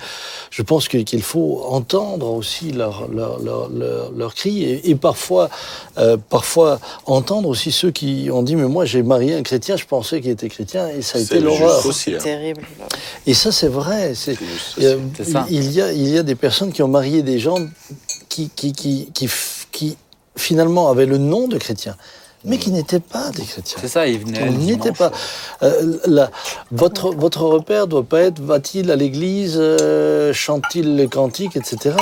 Je 0.50 0.62
pense 0.62 0.88
qu'il 0.88 1.22
faut 1.22 1.64
entendre 1.68 2.30
aussi 2.30 2.70
leur 2.72 3.08
leur 3.08 3.38
leur, 3.40 3.68
leur, 3.70 4.12
leur 4.12 4.34
cri 4.34 4.62
et, 4.64 4.90
et 4.90 4.94
parfois 4.94 5.48
euh, 5.98 6.16
parfois 6.28 6.80
entendre 7.06 7.48
aussi 7.48 7.72
ceux 7.72 7.90
qui 7.90 8.28
ont 8.32 8.42
dit 8.42 8.56
mais 8.56 8.68
moi 8.68 8.84
j'ai 8.84 9.02
marié 9.02 9.34
un 9.34 9.42
chrétien, 9.42 9.76
je 9.76 9.86
pensais 9.86 10.20
qu'il 10.20 10.30
était 10.30 10.48
chrétien 10.48 10.88
et 10.88 11.02
ça 11.02 11.18
a 11.18 11.20
été 11.22 11.40
l'horreur. 11.40 11.80
hein. 12.14 12.18
Terrible. 12.18 12.62
Et 13.26 13.34
ça 13.34 13.52
c'est 13.52 13.68
vrai. 13.68 14.14
C'est 14.14 14.36
euh, 14.82 14.98
il 15.50 15.70
y 15.72 15.80
a 15.80 15.92
il 15.92 16.08
y 16.08 16.18
a 16.18 16.22
des 16.22 16.34
personnes 16.34 16.72
qui 16.72 16.82
ont 16.82 16.88
marié 16.88 17.22
des 17.22 17.38
gens 17.38 17.58
qui 18.28 18.50
qui 18.54 18.72
qui 18.72 19.08
qui, 19.14 19.28
qui 19.70 19.96
finalement 20.36 20.88
avaient 20.90 21.06
le 21.06 21.18
nom 21.18 21.46
de 21.48 21.58
chrétiens, 21.58 21.96
mais 22.44 22.58
qui 22.58 22.70
n'étaient 22.70 23.00
pas 23.00 23.30
des 23.30 23.42
chrétiens. 23.42 23.78
C'est 23.80 23.88
ça, 23.88 24.06
il 24.06 24.18
venait. 24.18 24.42
On 24.42 24.46
le 24.46 24.52
n'y 24.52 24.72
était 24.72 24.90
dimanche. 24.90 24.98
pas. 24.98 25.12
Euh, 25.62 25.98
la- 26.06 26.30
votre, 26.70 27.14
votre 27.14 27.42
repère 27.42 27.86
doit 27.86 28.02
pas 28.02 28.20
être 28.22 28.40
va-t-il 28.40 28.90
à 28.90 28.96
l'église, 28.96 29.56
euh, 29.58 30.32
chante-t-il 30.32 30.96
les 30.96 31.08
cantiques, 31.08 31.56
etc. 31.56 31.94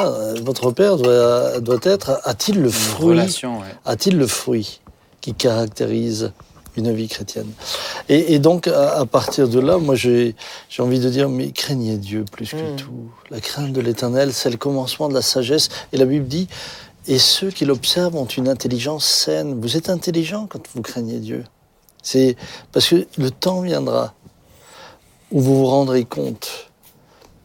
Votre 0.43 0.65
repère 0.67 0.97
doit, 0.97 1.61
doit 1.61 1.79
être 1.83 2.21
a-t-il 2.25 2.61
le 2.61 2.71
fruit, 2.71 3.09
relation, 3.11 3.59
ouais. 3.61 3.67
a-t-il 3.85 4.17
le 4.17 4.27
fruit 4.27 4.81
qui 5.21 5.35
caractérise 5.35 6.33
une 6.77 6.93
vie 6.93 7.09
chrétienne? 7.09 7.51
Et, 8.09 8.35
et 8.35 8.39
donc 8.39 8.67
à, 8.69 8.93
à 8.99 9.05
partir 9.05 9.49
de 9.49 9.59
là, 9.61 9.77
moi 9.79 9.95
j'ai 9.97 10.35
j'ai 10.69 10.83
envie 10.83 11.01
de 11.01 11.09
dire 11.11 11.29
mais 11.29 11.51
craignez 11.51 11.97
Dieu 11.97 12.25
plus 12.31 12.51
que 12.53 12.57
Mm. 12.57 12.77
tout. 12.77 13.11
La 13.31 13.41
crainte 13.41 13.73
de 13.73 13.81
l'Éternel, 13.81 14.33
c'est 14.33 14.51
le 14.51 14.57
commencement 14.57 15.09
de 15.09 15.15
la 15.15 15.23
sagesse. 15.23 15.69
Et 15.93 15.97
la 15.99 16.05
Bible 16.07 16.27
dit 16.27 16.49
et 17.11 17.19
ceux 17.19 17.51
qui 17.51 17.65
l'observent 17.65 18.15
ont 18.15 18.25
une 18.25 18.49
intelligence 18.49 19.05
saine. 19.05 19.61
Vous 19.61 19.77
êtes 19.77 19.91
intelligent 19.91 20.47
quand 20.47 20.63
vous 20.73 20.81
craignez 20.81 21.19
Dieu. 21.19 21.45
C'est 22.05 22.37
parce 22.71 22.89
que 22.89 23.05
le 23.19 23.33
temps 23.33 23.63
viendra 23.63 24.15
où 25.33 25.41
vous 25.41 25.59
vous 25.59 25.67
rendrez 25.67 26.05
compte, 26.05 26.71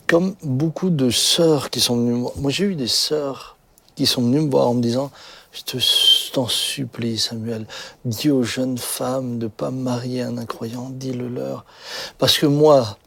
comme 0.06 0.36
beaucoup 0.44 0.92
de 0.92 1.10
sœurs 1.10 1.72
qui 1.72 1.82
sont 1.82 1.98
venues 1.98 2.14
me 2.14 2.22
voir. 2.22 2.34
Moi, 2.38 2.52
j'ai 2.52 2.66
eu 2.66 2.76
des 2.76 2.88
sœurs 2.88 3.58
qui 3.96 4.06
sont 4.06 4.22
venues 4.22 4.42
me 4.42 4.52
voir 4.52 4.68
en 4.68 4.76
me 4.76 4.82
disant 4.82 5.10
Je 5.52 5.64
te 5.64 6.32
t'en 6.32 6.48
supplie, 6.48 7.18
Samuel, 7.18 7.66
dis 8.06 8.30
aux 8.30 8.44
jeunes 8.44 8.78
femmes 8.78 9.40
de 9.40 9.48
pas 9.48 9.72
marier 9.72 10.22
un 10.22 10.38
incroyant, 10.38 10.92
dis-le 10.92 11.28
leur. 11.28 11.66
Parce 12.20 12.38
que 12.38 12.46
moi, 12.46 13.00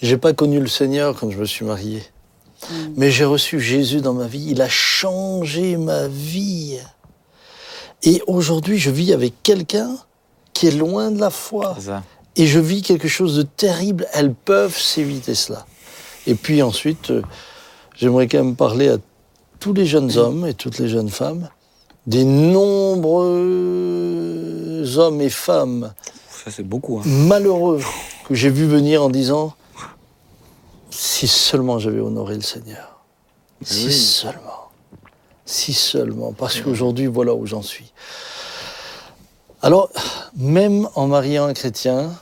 j'ai 0.00 0.16
pas 0.16 0.32
connu 0.32 0.60
le 0.60 0.68
Seigneur 0.68 1.16
quand 1.18 1.28
je 1.30 1.38
me 1.38 1.44
suis 1.44 1.64
marié. 1.64 2.04
Mais 2.96 3.10
j'ai 3.10 3.24
reçu 3.24 3.60
Jésus 3.60 4.00
dans 4.00 4.14
ma 4.14 4.26
vie. 4.26 4.46
Il 4.50 4.60
a 4.62 4.68
changé 4.68 5.76
ma 5.76 6.08
vie. 6.08 6.78
Et 8.02 8.22
aujourd'hui, 8.26 8.78
je 8.78 8.90
vis 8.90 9.12
avec 9.12 9.34
quelqu'un 9.42 9.96
qui 10.52 10.66
est 10.68 10.72
loin 10.72 11.10
de 11.10 11.20
la 11.20 11.30
foi. 11.30 11.76
Et 12.36 12.46
je 12.46 12.58
vis 12.58 12.82
quelque 12.82 13.08
chose 13.08 13.36
de 13.36 13.42
terrible. 13.42 14.06
Elles 14.12 14.34
peuvent 14.34 14.76
s'éviter 14.78 15.34
cela. 15.34 15.66
Et 16.26 16.34
puis 16.34 16.60
ensuite, 16.62 17.10
euh, 17.10 17.22
j'aimerais 17.96 18.26
quand 18.28 18.38
même 18.38 18.56
parler 18.56 18.88
à 18.88 18.96
tous 19.60 19.72
les 19.72 19.86
jeunes 19.86 20.16
hommes 20.18 20.46
et 20.46 20.54
toutes 20.54 20.78
les 20.78 20.88
jeunes 20.88 21.08
femmes, 21.08 21.48
des 22.06 22.24
nombreux 23.56 24.98
hommes 24.98 25.20
et 25.20 25.30
femmes 25.30 25.92
Ça, 26.44 26.50
c'est 26.50 26.62
beaucoup. 26.66 26.98
hein. 26.98 27.02
malheureux 27.06 27.80
que 28.28 28.34
j'ai 28.34 28.50
vu 28.50 28.66
venir 28.66 29.02
en 29.02 29.08
disant 29.08 29.54
si 30.96 31.28
seulement 31.28 31.78
j'avais 31.78 32.00
honoré 32.00 32.34
le 32.36 32.40
Seigneur. 32.42 33.00
Si 33.62 33.86
Oui. 33.86 33.92
seulement. 33.92 34.70
Si 35.44 35.72
seulement. 35.74 36.32
Parce 36.32 36.60
qu'aujourd'hui, 36.60 37.06
voilà 37.06 37.34
où 37.34 37.46
j'en 37.46 37.62
suis. 37.62 37.92
Alors, 39.62 39.90
même 40.36 40.88
en 40.94 41.06
mariant 41.06 41.44
un 41.46 41.54
chrétien, 41.54 42.12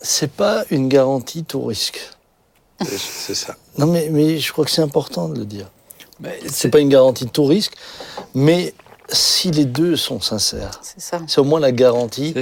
c'est 0.00 0.30
pas 0.32 0.64
une 0.70 0.88
garantie 0.88 1.44
tout 1.44 1.64
risque. 1.64 2.00
C'est- 2.84 3.34
ça. 3.34 3.56
Non, 3.78 3.86
mais, 3.86 4.08
mais 4.10 4.38
je 4.38 4.52
crois 4.52 4.64
que 4.64 4.70
c'est 4.70 4.82
important 4.82 5.28
de 5.28 5.38
le 5.38 5.44
dire. 5.44 5.70
Mais 6.20 6.38
C'est 6.50 6.70
pas 6.70 6.80
une 6.80 6.88
garantie 6.88 7.24
de 7.24 7.30
tout 7.30 7.44
risque, 7.44 7.74
mais 8.34 8.74
si 9.12 9.50
les 9.50 9.64
deux 9.64 9.96
sont 9.96 10.20
sincères, 10.20 10.80
C'est 10.82 11.00
ça. 11.00 11.20
c'est 11.26 11.40
au 11.40 11.44
moins 11.44 11.60
la 11.60 11.72
garantie 11.72 12.34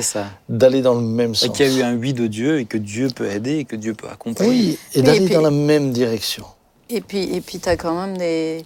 d'aller 0.48 0.82
dans 0.82 0.94
le 0.94 1.00
même 1.00 1.32
Et 1.32 1.34
sens. 1.34 1.56
qu'il 1.56 1.66
y 1.72 1.76
a 1.76 1.78
eu 1.78 1.82
un 1.82 1.96
oui 1.96 2.12
de 2.12 2.26
Dieu 2.26 2.58
et 2.60 2.64
que 2.64 2.78
Dieu 2.78 3.08
peut 3.14 3.30
aider 3.30 3.58
et 3.58 3.64
que 3.64 3.76
Dieu 3.76 3.94
peut 3.94 4.08
accompagner. 4.08 4.50
Oui, 4.50 4.78
et 4.94 5.02
d'aller 5.02 5.26
puis- 5.26 5.34
dans 5.34 5.40
la 5.42 5.50
même 5.50 5.92
direction. 5.92 6.44
Et 6.90 7.00
puis, 7.00 7.34
et 7.34 7.40
puis 7.40 7.58
tu 7.60 7.68
as 7.68 7.76
quand 7.76 7.94
même 8.00 8.16
des, 8.16 8.64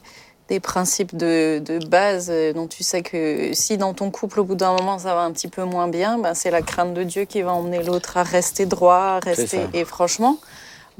des 0.49 0.61
principes 0.61 1.17
de, 1.17 1.59
de 1.59 1.85
base 1.87 2.29
euh, 2.31 2.53
dont 2.53 2.67
tu 2.69 2.83
sais 2.85 3.03
que 3.03 3.51
si 3.53 3.79
dans 3.79 3.95
ton 3.95 4.11
couple, 4.11 4.41
au 4.41 4.45
bout 4.45 4.55
d'un 4.55 4.73
moment, 4.77 4.99
ça 4.99 5.15
va 5.15 5.23
un 5.23 5.33
petit 5.33 5.49
peu 5.49 5.65
moins 5.65 5.89
bien, 5.89 6.19
ben, 6.19 6.35
c'est 6.35 6.51
la 6.51 6.63
crainte 6.63 6.95
de 6.95 7.03
Dieu 7.03 7.25
qui 7.25 7.43
va 7.43 7.53
emmener 7.53 7.83
l'autre 7.83 8.17
à 8.17 8.23
rester 8.23 8.65
droit, 8.67 8.95
à 8.95 9.19
rester. 9.21 9.61
Et 9.75 9.85
franchement, 9.85 10.39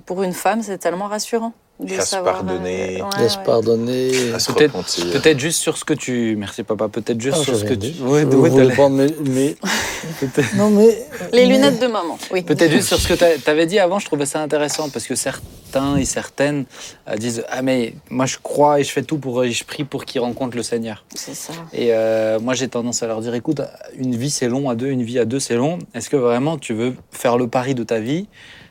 pour 0.07 0.23
une 0.25 0.33
femme, 0.33 0.63
c'est 0.63 0.79
tellement 0.79 1.07
rassurant. 1.07 1.53
De 1.83 1.95
À 1.99 2.01
se 2.01 2.17
pardonner. 2.17 3.01
euh, 3.01 3.05
ouais, 3.23 3.29
pardonner. 3.45 4.11
Peut-être- 4.11 4.73
repentir. 4.75 5.11
Peut-être 5.13 5.39
juste 5.41 5.61
sur 5.61 5.77
ce 5.77 5.85
que 5.85 5.95
tu. 5.95 6.37
Merci 6.39 6.63
papa. 6.63 6.89
Peut-être 6.89 7.21
juste 7.21 7.39
Ah, 7.41 7.45
sur 7.45 7.57
ce 7.57 7.65
que 7.65 7.75
tu. 7.75 8.01
Ouais, 8.03 8.25
ouais, 8.25 8.25
voulais 8.25 9.57
peut-être- 10.21 10.55
Non, 10.57 10.71
mais. 10.71 10.99
Les 11.33 11.47
mais- 11.47 11.55
lunettes 11.55 11.81
de 11.81 11.87
maman, 11.87 12.19
oui. 12.33 12.43
Peut-être 12.43 12.71
juste 12.71 12.89
sur 12.89 12.99
ce 12.99 13.09
que 13.09 13.15
tu 13.15 13.51
avais 13.51 13.67
dit 13.67 13.79
avant, 13.79 13.99
je 13.99 14.07
trouvais 14.07 14.27
ça 14.27 14.41
intéressant 14.41 14.89
parce 14.91 15.07
que 15.07 15.15
certains 15.15 15.97
et 15.97 16.05
certaines 16.05 16.65
euh, 17.09 17.17
disent 17.17 17.45
Ah, 17.49 17.63
mais 17.63 17.95
moi 18.11 18.27
je 18.27 18.37
crois 18.43 18.81
et 18.81 18.85
je 18.85 18.91
fais 18.91 19.03
tout 19.03 19.19
pour. 19.19 19.45
Je 19.45 19.65
prie 19.65 19.85
pour 19.85 20.05
qu'ils 20.05 20.21
rencontrent 20.21 20.57
le 20.57 20.63
Seigneur. 20.63 21.05
C'est 21.15 21.35
ça. 21.35 21.53
Et 21.73 21.89
euh, 21.93 22.39
moi 22.41 22.55
j'ai 22.55 22.69
tendance 22.69 23.03
à 23.03 23.07
leur 23.07 23.21
dire 23.21 23.35
Écoute, 23.35 23.61
une 23.99 24.15
vie 24.17 24.31
c'est 24.31 24.49
long 24.49 24.69
à 24.71 24.75
deux, 24.75 24.89
une 24.89 25.03
vie 25.03 25.19
à 25.19 25.25
deux 25.25 25.41
c'est 25.41 25.57
long. 25.57 25.79
Est-ce 25.95 26.11
que 26.11 26.17
vraiment 26.17 26.59
tu 26.59 26.75
veux 26.75 26.95
faire 27.11 27.39
le 27.39 27.49
pari 27.49 27.75
de 27.75 27.83
ta 27.85 27.99
vie 28.01 28.27
euh, 28.27 28.62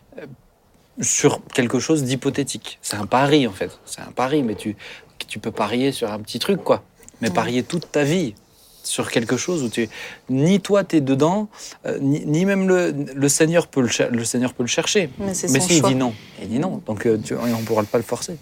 sur 1.01 1.41
quelque 1.53 1.79
chose 1.79 2.03
d'hypothétique 2.03 2.79
C'est 2.81 2.95
un 2.97 3.05
pari 3.05 3.47
en 3.47 3.51
fait. 3.51 3.71
C'est 3.85 4.01
un 4.01 4.11
pari, 4.11 4.43
mais 4.43 4.55
tu, 4.55 4.75
tu 5.27 5.39
peux 5.39 5.51
parier 5.51 5.91
sur 5.91 6.11
un 6.11 6.19
petit 6.19 6.39
truc 6.39 6.63
quoi. 6.63 6.83
Mais 7.21 7.27
Ouais. 7.29 7.33
parier 7.35 7.63
toute 7.63 7.91
ta 7.91 8.03
vie 8.03 8.33
sur 8.83 9.11
quelque 9.11 9.37
chose 9.37 9.61
où 9.63 9.69
tu 9.69 9.87
ni 10.29 10.59
toi 10.59 10.83
t'es 10.83 11.01
dedans 11.01 11.49
euh, 11.85 11.99
ni, 12.01 12.25
ni 12.25 12.45
même 12.45 12.67
le, 12.67 12.91
le 13.13 13.29
Seigneur 13.29 13.67
peut 13.67 13.81
le, 13.81 13.89
le 14.09 14.23
Seigneur 14.25 14.55
peut 14.55 14.63
le 14.63 14.67
chercher 14.67 15.09
Mais 15.19 15.35
s'il 15.35 15.77
choix. 15.79 15.89
dit 15.89 15.95
non 15.95 16.15
il 16.41 16.49
dit 16.49 16.57
non 16.57 16.81
donc 16.87 17.05
euh, 17.05 17.19
tu, 17.23 17.35
on 17.35 17.61
pourra 17.63 17.83
pas 17.83 17.99
le 17.99 18.03
forcer 18.03 18.37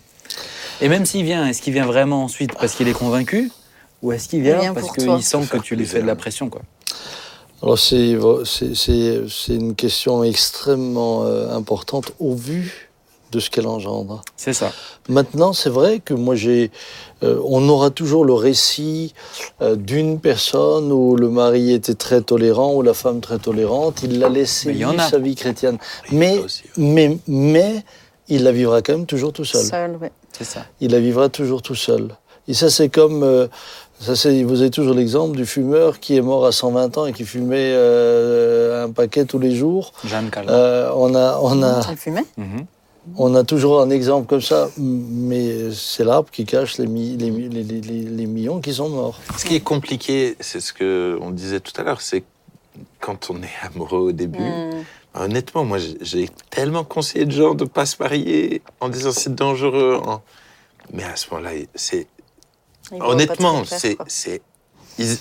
et 0.80 0.88
même 0.88 1.06
s'il 1.06 1.26
vient 1.26 1.46
est-ce 1.46 1.62
qu'il 1.62 1.74
vient 1.74 1.86
vraiment 1.86 2.24
ensuite 2.24 2.54
parce 2.58 2.74
qu'il 2.74 2.88
est 2.88 2.94
convaincu 2.94 3.52
ou 4.02 4.14
est-ce 4.14 4.30
qu'il 4.30 4.42
vient, 4.42 4.60
vient 4.60 4.74
parce 4.74 4.92
qu'il 4.94 5.22
sent 5.22 5.46
que 5.52 5.58
tu 5.58 5.76
lui 5.76 5.86
fais 5.86 6.02
de 6.02 6.08
la 6.08 6.16
pression 6.16 6.48
quoi? 6.50 6.62
Alors, 7.62 7.78
c'est 7.78 8.18
c'est- 8.46 8.76
c'est- 8.76 9.22
c'est 9.30 9.56
une 9.56 9.76
question 9.76 10.24
extrêmement 10.24 11.24
euh, 11.26 11.54
importante 11.56 12.12
au 12.20 12.34
vu 12.34 12.90
de 13.32 13.40
ce 13.40 13.50
qu'elle 13.52 13.68
engendre. 13.68 14.22
c'est 14.38 14.54
ça 14.54 14.72
Maintenant, 15.08 15.54
c'est 15.54 15.70
vrai 15.70 16.00
que 16.00 16.14
moi, 16.16 16.36
j'ai. 16.36 16.72
euh, 17.22 17.40
on 17.46 17.68
aura 17.70 17.90
toujours 17.92 18.26
le 18.26 18.34
récit 18.34 19.14
euh, 19.62 19.76
d'une 19.76 20.20
personne 20.20 20.92
où 20.92 21.16
le 21.16 21.30
mari 21.30 21.72
était 21.74 21.94
très 21.96 22.22
tolérant 22.22 22.74
ou 22.74 22.82
la 22.82 22.94
femme 22.96 23.20
très 23.20 23.38
tolérante. 23.38 24.02
Il 24.04 24.20
l'a 24.20 24.30
laissé 24.30 24.72
vivre 24.72 24.96
a. 24.98 25.10
sa 25.10 25.20
vie 25.20 25.36
chrétienne. 25.36 25.78
Mais, 26.12 26.40
ouais. 26.40 26.46
mais, 26.78 27.18
mais, 27.28 27.84
il 28.30 28.44
la 28.44 28.52
vivra 28.52 28.82
quand 28.82 28.94
même 28.94 29.06
toujours 29.06 29.34
tout 29.34 29.46
seul. 29.46 29.64
Seul, 29.66 29.98
ouais. 30.02 30.12
c'est 30.36 30.44
ça 30.46 30.66
il 30.80 30.92
la 30.92 31.00
vivra 31.00 31.30
toujours 31.30 31.62
tout 31.62 31.76
seul. 31.76 32.16
Et 32.48 32.54
ça, 32.56 32.70
c'est 32.72 32.90
comme. 32.90 33.22
euh, 33.24 33.48
ça, 34.00 34.16
c'est, 34.16 34.44
vous 34.44 34.62
avez 34.62 34.70
toujours 34.72 34.96
l'exemple 34.96 35.36
du 35.36 35.46
fumeur 35.46 36.00
qui 36.00 36.16
est 36.16 36.22
mort 36.22 36.46
à 36.46 36.52
120 36.52 36.98
ans 36.98 37.06
et 37.06 37.14
qui 37.14 37.26
fumait 37.26 37.72
euh, 37.74 38.86
un 38.86 38.92
paquet 38.92 39.26
tous 39.26 39.40
les 39.40 39.54
jours. 39.56 39.92
Jeanne 40.06 40.30
Calment 40.30 40.50
Euh, 40.52 40.92
on, 40.96 41.14
a, 41.16 41.38
on, 41.42 41.62
a, 41.64 41.82
Mhm. 42.38 42.66
on 43.18 43.36
a 43.36 43.44
toujours 43.44 43.82
un 43.82 43.90
exemple 43.90 44.28
comme 44.28 44.42
ça, 44.42 44.70
mais 44.78 45.72
c'est 45.74 46.04
l'arbre 46.04 46.30
qui 46.32 46.46
cache 46.46 46.78
les, 46.78 46.88
mi- 46.88 47.18
les, 47.18 47.30
mi- 47.32 47.50
les, 47.50 47.64
les- 47.64 47.82
les- 47.82 48.02
les 48.04 48.26
millions 48.26 48.60
qui 48.62 48.74
sont 48.74 48.90
morts. 48.90 49.20
Ce 49.38 49.46
qui 49.46 49.56
est 49.56 49.60
compliqué, 49.64 50.36
c'est 50.40 50.60
ce 50.62 50.72
que 50.74 51.18
on 51.22 51.32
disait 51.32 51.60
tout 51.60 51.74
à 51.80 51.84
l'heure, 51.84 52.02
c'est 52.02 52.24
quand 53.02 53.30
on 53.30 53.38
est 53.44 53.58
amoureux 53.74 54.00
au 54.00 54.12
début. 54.12 54.40
Hmm. 54.40 54.84
Honnêtement, 55.16 55.66
moi, 55.66 55.80
j'ai- 56.02 56.30
tellement 56.52 56.84
conseillé 56.86 57.26
de 57.26 57.32
gens 57.32 57.54
de 57.56 57.66
pas 57.66 57.86
se 57.86 57.96
marier 58.00 58.62
en 58.80 58.88
disant 58.90 59.12
c'est 59.12 59.34
dangereux. 59.36 60.00
Mais 60.94 61.04
à 61.04 61.16
ce 61.16 61.26
moment-là, 61.32 61.52
c'est 61.76 62.08
Honnêtement, 63.00 63.64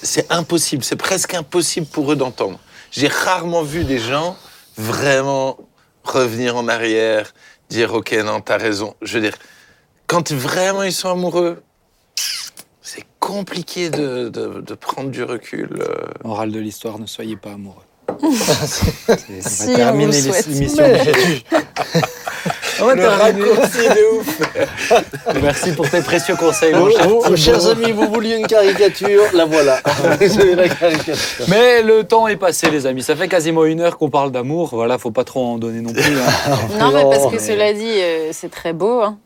c'est 0.05 0.27
impossible. 0.31 0.83
C'est 0.85 0.97
presque 0.97 1.35
impossible 1.35 1.87
pour 1.87 2.11
eux 2.13 2.17
d'entendre. 2.17 2.59
J'ai 2.91 3.09
rarement 3.09 3.63
vu 3.63 3.85
des 3.85 3.99
gens 3.99 4.37
vraiment 4.77 5.59
revenir 6.05 6.57
en 6.57 6.69
arrière, 6.69 7.33
dire 7.69 7.93
ok 7.95 8.13
non 8.25 8.41
t'as 8.41 8.57
raison. 8.57 8.95
Je 9.03 9.15
veux 9.15 9.21
dire, 9.23 9.37
quand 10.07 10.33
vraiment 10.33 10.83
ils 10.85 10.93
sont 10.93 11.11
amoureux, 11.11 11.63
c'est 12.83 13.05
compliqué 13.21 13.91
de, 13.91 14.29
de- 14.31 14.61
de 14.63 14.75
prendre 14.75 15.11
du 15.11 15.23
recul. 15.23 15.69
euh. 15.81 15.95
morale 16.25 16.51
de 16.51 16.59
l'histoire 16.59 16.99
ne 16.99 17.07
soyez 17.07 17.37
pas 17.37 17.53
amoureux 17.53 17.83
C'est- 18.19 18.23
on 19.07 19.13
va 19.13 19.49
Si, 19.49 19.63
on 19.63 19.67
vous 19.67 19.77
terminer 19.77 20.21
l'émission 20.23 20.85
Le 22.81 22.95
terminer. 23.01 23.49
raccourci 23.51 23.79
de 23.89 24.17
ouf. 24.19 24.41
Merci 25.43 25.73
pour 25.73 25.89
tes 25.91 26.01
précieux 26.01 26.37
conseils, 26.37 26.73
mon 26.73 26.85
Vous- 26.87 26.91
cher 26.91 27.09
vous- 27.09 27.23
Thibaut. 27.25 27.37
chers 27.37 27.67
amis, 27.69 27.93
vous 27.93 28.07
vouliez 28.13 28.37
une 28.37 28.47
caricature, 28.47 29.23
la 29.35 29.45
voilà. 29.45 29.77
Avez 30.05 30.55
la 30.55 30.69
caricature. 30.69 31.15
Mais 31.49 31.83
le 31.83 32.05
temps 32.05 32.29
est 32.29 32.37
passé, 32.37 32.71
les 32.71 32.87
amis. 32.87 33.03
Ça 33.03 33.17
fait 33.17 33.29
quasiment 33.29 33.65
une 33.65 33.81
heure 33.81 33.99
qu'on 33.99 34.11
parle 34.11 34.31
d'amour. 34.33 34.71
Voilà, 34.73 34.99
faut 34.99 35.11
pas 35.11 35.25
trop 35.25 35.45
en 35.45 35.59
donner 35.59 35.81
non 35.81 35.93
plus. 35.93 36.03
hein. 36.03 36.57
Non, 36.79 36.93
mais 36.93 37.03
parce 37.03 37.27
que 37.27 37.33
mais- 37.33 37.39
cela 37.39 37.73
dit, 37.73 37.85
euh, 38.01 38.29
c'est 38.33 38.51
très 38.51 38.73
beau, 38.73 39.01
hein, 39.03 39.19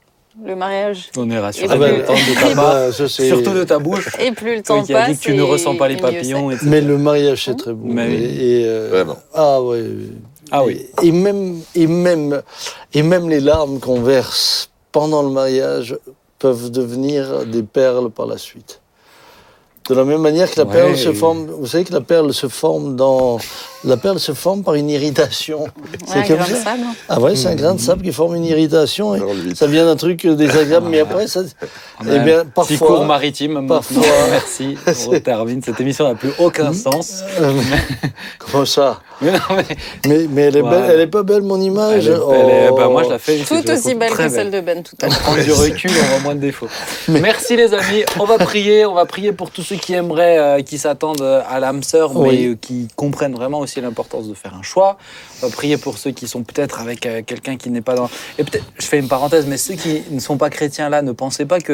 le 0.45 0.57
mariage. 0.57 1.11
On 1.17 1.31
est 1.31 1.39
rassurés. 1.39 1.69
Ah 1.71 1.77
ben, 1.77 1.97
Le 1.99 2.05
temps 2.05 2.15
de 2.15 2.49
ta 2.49 2.55
bah, 2.55 2.93
surtout 2.93 3.53
de 3.53 3.65
ta 3.65 3.79
bouche. 3.79 4.09
Et 4.19 4.33
plus 4.33 4.57
le 4.57 4.63
temps 4.63 4.83
qui 4.83 4.95
as 4.95 5.01
passe. 5.01 5.11
dit 5.11 5.19
que 5.19 5.23
tu 5.25 5.35
ne 5.35 5.43
ressens 5.43 5.77
pas 5.77 5.89
les 5.89 5.97
papillons, 5.97 6.51
etc. 6.51 6.67
Mais 6.69 6.81
le 6.81 6.97
mariage, 6.99 7.45
c'est 7.45 7.57
très 7.57 7.73
beau. 7.73 7.87
Mais 7.87 8.07
oui. 8.07 8.15
Et, 8.15 8.61
et, 8.63 8.65
euh, 8.67 8.89
Vraiment. 8.91 9.19
Ah 9.35 9.61
ouais. 9.61 9.83
Ah 10.53 10.65
oui. 10.65 10.87
Et, 11.03 11.09
et 11.09 11.13
même, 11.13 11.61
et, 11.75 11.87
même, 11.87 12.43
et 12.93 13.03
même 13.03 13.29
les 13.29 13.41
larmes 13.41 13.81
qu'on 13.81 14.03
verse 14.03 14.71
pendant 14.93 15.23
le 15.23 15.31
mariage 15.31 15.99
peuvent 16.39 16.71
devenir 16.71 17.47
des 17.47 17.63
perles 17.63 18.11
par 18.11 18.27
la 18.27 18.37
suite. 18.39 18.81
De 19.89 19.95
la 19.95 20.05
même 20.05 20.21
manière 20.21 20.51
que 20.51 20.61
la 20.61 20.67
Ouais. 20.67 20.73
perle 20.73 20.97
se 20.97 21.13
forme, 21.13 21.47
vous 21.47 21.67
savez 21.67 21.85
que 21.85 21.93
la 21.93 22.01
perle 22.03 22.33
se 22.35 22.49
forme 22.49 22.95
dans, 22.97 23.39
la 23.85 23.97
perle 23.97 24.19
se 24.21 24.33
forme 24.33 24.63
par 24.63 24.75
une 24.75 24.89
irritation. 24.91 25.63
Ouais, 25.63 25.69
un 26.15 26.23
comme 26.23 26.37
grain 26.37 26.49
de 26.49 26.55
sable. 26.55 26.81
Ah 27.09 27.21
ouais, 27.21 27.35
c'est 27.37 27.49
un 27.49 27.55
grain 27.55 27.75
de 27.75 27.81
sable 27.81 28.03
qui 28.03 28.13
forme 28.13 28.37
une 28.37 28.45
irritation. 28.45 29.15
et 29.15 29.21
ça 29.55 29.67
vient 29.67 29.85
d'un 29.87 29.97
truc 29.97 30.27
désagréable, 30.27 30.87
mais 30.91 31.01
après, 31.01 31.27
ça, 31.27 31.41
On 32.01 32.05
eh 32.09 32.17
a 32.17 32.19
bien, 32.19 32.39
un 32.41 32.45
petit 32.45 32.77
parfois- 32.77 32.87
cours 32.87 33.05
maritime. 33.05 33.67
parfois- 33.67 34.03
Merci. 34.31 34.77
On 35.09 35.21
termine. 35.21 35.63
Cette 35.63 35.81
émission 35.81 36.09
n'a 36.09 36.15
plus 36.15 36.31
aucun 36.39 36.73
sens. 36.73 37.23
Euh, 37.41 37.53
comment 38.39 38.65
ça 38.65 39.01
Mais 39.21 39.33
non, 39.33 39.39
mais 39.57 39.65
mais, 40.07 40.27
mais 40.31 40.43
elle 40.43 40.57
est 40.57 40.63
belle, 40.63 40.83
Ouais. 40.83 40.89
elle 40.95 41.01
est 41.01 41.07
pas 41.07 41.23
belle 41.23 41.43
mon 41.43 41.61
image. 41.61 42.07
elle 42.07 42.15
est- 42.15 42.17
elle 42.17 42.51
est- 42.51 42.69
Oh. 42.71 42.77
bah, 42.77 42.89
moi, 42.89 43.03
je 43.05 43.11
la 43.11 43.19
fais. 43.19 43.39
Tout 43.39 43.69
aussi 43.71 43.95
belle 43.95 44.13
que 44.13 44.29
celle 44.29 44.51
de 44.51 44.61
Ben 44.61 44.83
tout 44.83 44.97
à 45.03 45.07
On 45.07 45.09
l'heure. 45.11 45.19
prend 45.21 45.35
du 45.37 45.53
recul, 45.53 45.91
on 45.91 46.07
voit 46.11 46.19
moins 46.21 46.35
de 46.35 46.41
défauts. 46.41 46.69
Merci 47.09 47.57
les 47.57 47.73
amis, 47.75 48.05
on 48.19 48.25
va 48.25 48.39
prier, 48.39 48.85
on 48.87 48.95
va 48.95 49.07
prier 49.07 49.33
pour 49.33 49.51
tous 49.51 49.63
ceux 49.63 49.77
qui 49.77 49.93
aimeraient, 49.95 50.39
euh, 50.39 50.63
qui 50.63 50.79
s'attendent 50.79 51.21
euh, 51.23 51.41
à 51.49 51.61
l'âme 51.61 51.83
sœur, 51.83 52.15
mais 52.19 52.47
euh, 52.47 52.57
qui 52.61 52.89
comprennent 52.97 53.35
vraiment 53.35 53.59
aussi 53.61 53.72
l'importance 53.81 54.29
de 54.29 54.35
faire 54.35 54.55
un 54.55 54.63
choix. 54.63 54.99
Va 55.41 55.49
prier 55.49 55.77
pour 55.77 55.99
ceux 55.99 56.11
qui 56.11 56.29
sont 56.29 56.43
peut-être 56.43 56.81
avec 56.81 57.07
euh, 57.07 57.23
quelqu'un 57.23 57.57
qui 57.57 57.71
n'est 57.71 57.81
pas 57.81 57.95
dans. 57.95 58.11
Et 58.39 58.45
peut-être, 58.45 58.65
je 58.79 58.87
fais 58.87 58.99
une 58.99 59.09
parenthèse, 59.09 59.47
mais 59.47 59.57
ceux 59.57 59.75
qui 59.75 60.03
ne 60.11 60.21
sont 60.21 60.37
pas 60.37 60.51
chrétiens 60.51 60.89
là, 60.89 61.03
ne 61.03 61.13
pensez 61.13 61.47
pas 61.47 61.61
que 61.61 61.73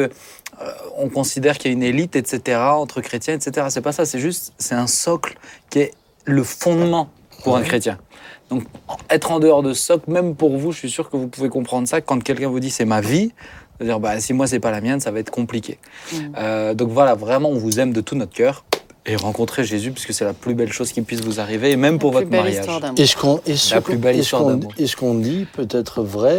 euh, 0.61 0.71
on 0.97 1.09
considère 1.09 1.57
qu'il 1.57 1.71
y 1.71 1.73
a 1.73 1.77
une 1.77 1.83
élite, 1.83 2.15
etc. 2.15 2.59
entre 2.59 3.01
chrétiens, 3.01 3.35
etc. 3.35 3.67
C'est 3.69 3.81
pas 3.81 3.91
ça, 3.91 4.05
c'est 4.05 4.19
juste, 4.19 4.53
c'est 4.57 4.75
un 4.75 4.87
socle 4.87 5.37
qui 5.69 5.79
est 5.79 5.93
le 6.25 6.43
fondement 6.43 7.09
pour 7.43 7.55
un 7.55 7.61
chrétien. 7.61 7.97
Donc, 8.49 8.63
être 9.09 9.31
en 9.31 9.39
dehors 9.39 9.61
de 9.61 9.73
ce 9.73 9.85
socle, 9.85 10.11
même 10.11 10.35
pour 10.35 10.57
vous, 10.57 10.71
je 10.71 10.79
suis 10.79 10.89
sûr 10.89 11.09
que 11.09 11.17
vous 11.17 11.27
pouvez 11.27 11.49
comprendre 11.49 11.87
ça. 11.87 12.01
Quand 12.01 12.21
quelqu'un 12.23 12.49
vous 12.49 12.59
dit 12.59 12.71
c'est 12.71 12.85
ma 12.85 12.99
vie, 12.99 13.31
c'est-à-dire 13.77 13.99
bah, 13.99 14.19
si 14.19 14.33
moi 14.33 14.47
c'est 14.47 14.59
pas 14.59 14.71
la 14.71 14.81
mienne, 14.81 14.99
ça 14.99 15.11
va 15.11 15.19
être 15.19 15.29
compliqué. 15.29 15.77
Mm. 16.11 16.17
Euh, 16.37 16.73
donc 16.73 16.89
voilà, 16.89 17.15
vraiment, 17.15 17.49
on 17.49 17.57
vous 17.57 17.79
aime 17.79 17.93
de 17.93 18.01
tout 18.01 18.15
notre 18.15 18.33
cœur 18.33 18.65
et 19.05 19.15
rencontrer 19.15 19.63
Jésus, 19.63 19.91
puisque 19.91 20.13
c'est 20.13 20.25
la 20.25 20.33
plus 20.33 20.53
belle 20.53 20.71
chose 20.71 20.91
qui 20.91 21.01
puisse 21.01 21.21
vous 21.21 21.39
arriver, 21.39 21.71
et 21.71 21.75
même 21.77 21.99
pour 21.99 22.11
La 22.11 22.19
votre 22.19 22.29
plus 22.29 22.37
belle 22.41 22.53
mariage. 22.65 22.93
Et 22.97 23.05
ce 23.05 23.15
qu'on 23.15 23.39
et 23.45 23.55
ce 23.55 23.75
La 23.75 23.81
plus 23.81 23.93
qu'on- 23.95 23.99
belle 23.99 24.15
et 24.15 24.19
ce 24.19 24.23
histoire 24.23 24.43
qu'on- 24.43 24.49
d'amour. 24.49 24.71
et 24.77 24.87
ce 24.87 24.95
qu'on 24.95 25.15
dit 25.15 25.45
peut 25.53 25.67
être 25.71 26.03
vrai. 26.03 26.37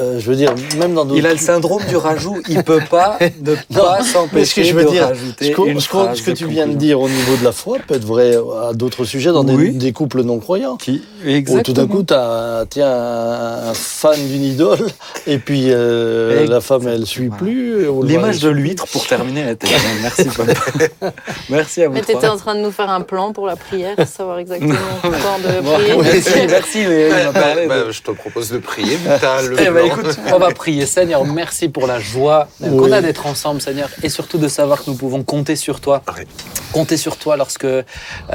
Euh, 0.00 0.18
je 0.20 0.30
veux 0.30 0.36
dire, 0.36 0.54
même 0.78 0.94
dans 0.94 1.04
d'autres. 1.04 1.18
Il 1.18 1.26
a 1.26 1.32
le 1.32 1.38
syndrome 1.38 1.82
du 1.88 1.96
rajout, 1.96 2.38
il 2.48 2.62
peut 2.62 2.80
pas 2.90 3.18
ne 3.42 3.54
pas 3.74 4.02
s'empêcher 4.02 4.72
de 4.72 4.82
dire, 4.84 5.06
rajouter 5.08 5.46
ce, 5.50 5.56
qu'on- 5.56 5.64
une 5.66 5.80
ce 5.80 5.88
qu'on- 5.88 6.04
phrase 6.04 6.18
ce 6.18 6.22
que 6.22 6.30
tu 6.30 6.46
viens 6.46 6.66
de 6.66 6.74
dire 6.74 7.00
au 7.00 7.08
niveau 7.08 7.36
de 7.36 7.44
la 7.44 7.52
foi 7.52 7.78
peut 7.86 7.94
être 7.94 8.04
vrai 8.04 8.36
à 8.68 8.72
d'autres 8.74 9.04
sujets 9.04 9.32
dans 9.32 9.44
des- 9.44 9.54
Oui. 9.54 9.70
des, 9.72 9.92
couples 9.92 10.22
non 10.22 10.38
croyants. 10.38 10.76
Qui 10.76 11.02
Où 11.26 11.60
tout 11.62 11.72
d'un 11.72 11.86
coup, 11.86 12.02
tu 12.02 12.14
as 12.14 12.64
tiens, 12.70 12.88
un 12.90 13.74
fan 13.74 14.14
d'une 14.28 14.44
idole, 14.44 14.86
et 15.26 15.38
puis 15.38 15.64
euh, 15.68 16.44
Et- 16.44 16.46
la 16.46 16.60
femme, 16.60 16.86
elle 16.88 17.06
suit 17.06 17.28
Voilà. 17.28 17.42
plus. 17.42 17.86
L'image 18.04 18.40
de 18.40 18.50
suit 18.52 18.60
l'huître 18.62 18.86
pour 18.88 19.06
terminer 19.06 19.44
la 19.44 19.54
télé. 19.54 19.72
Merci 20.02 20.24
papa. 20.24 20.52
Merci 21.50 21.82
à 21.82 21.88
vous 21.88 21.94
Mais 21.94 22.00
trois. 22.02 22.14
t'étais 22.14 22.28
en 22.28 22.36
train 22.36 22.54
de 22.54 22.60
nous 22.60 22.70
faire 22.70 22.90
un 22.90 23.00
plan 23.00 23.32
pour 23.32 23.46
la 23.46 23.56
prière, 23.56 23.96
savoir 24.06 24.38
exactement 24.38 24.74
quand 25.02 25.38
de 25.48 25.60
Bon, 25.62 25.74
prier. 25.74 25.94
merci, 26.02 26.30
merci. 26.48 26.78
mais 26.88 27.08
de- 27.08 27.68
Bah, 27.68 27.90
je 27.90 28.00
te 28.02 28.10
propose 28.10 28.50
de 28.50 28.58
prier, 28.58 28.96
le. 29.06 29.87
Écoute, 29.88 30.18
on 30.34 30.38
va 30.38 30.50
prier. 30.50 30.86
Seigneur, 30.86 31.24
merci 31.24 31.68
pour 31.68 31.86
la 31.86 31.98
joie 32.00 32.48
Oui. 32.60 32.76
qu'on 32.76 32.92
a 32.92 33.00
d'être 33.00 33.26
ensemble, 33.26 33.60
Seigneur, 33.60 33.88
et 34.02 34.08
surtout 34.08 34.38
de 34.38 34.48
savoir 34.48 34.84
que 34.84 34.90
nous 34.90 34.96
pouvons 34.96 35.22
compter 35.22 35.56
sur 35.56 35.80
toi. 35.80 36.02
Oui. 36.16 36.24
Compter 36.72 36.96
sur 36.98 37.16
toi 37.16 37.36
lorsque, 37.36 37.64
euh, 37.64 37.82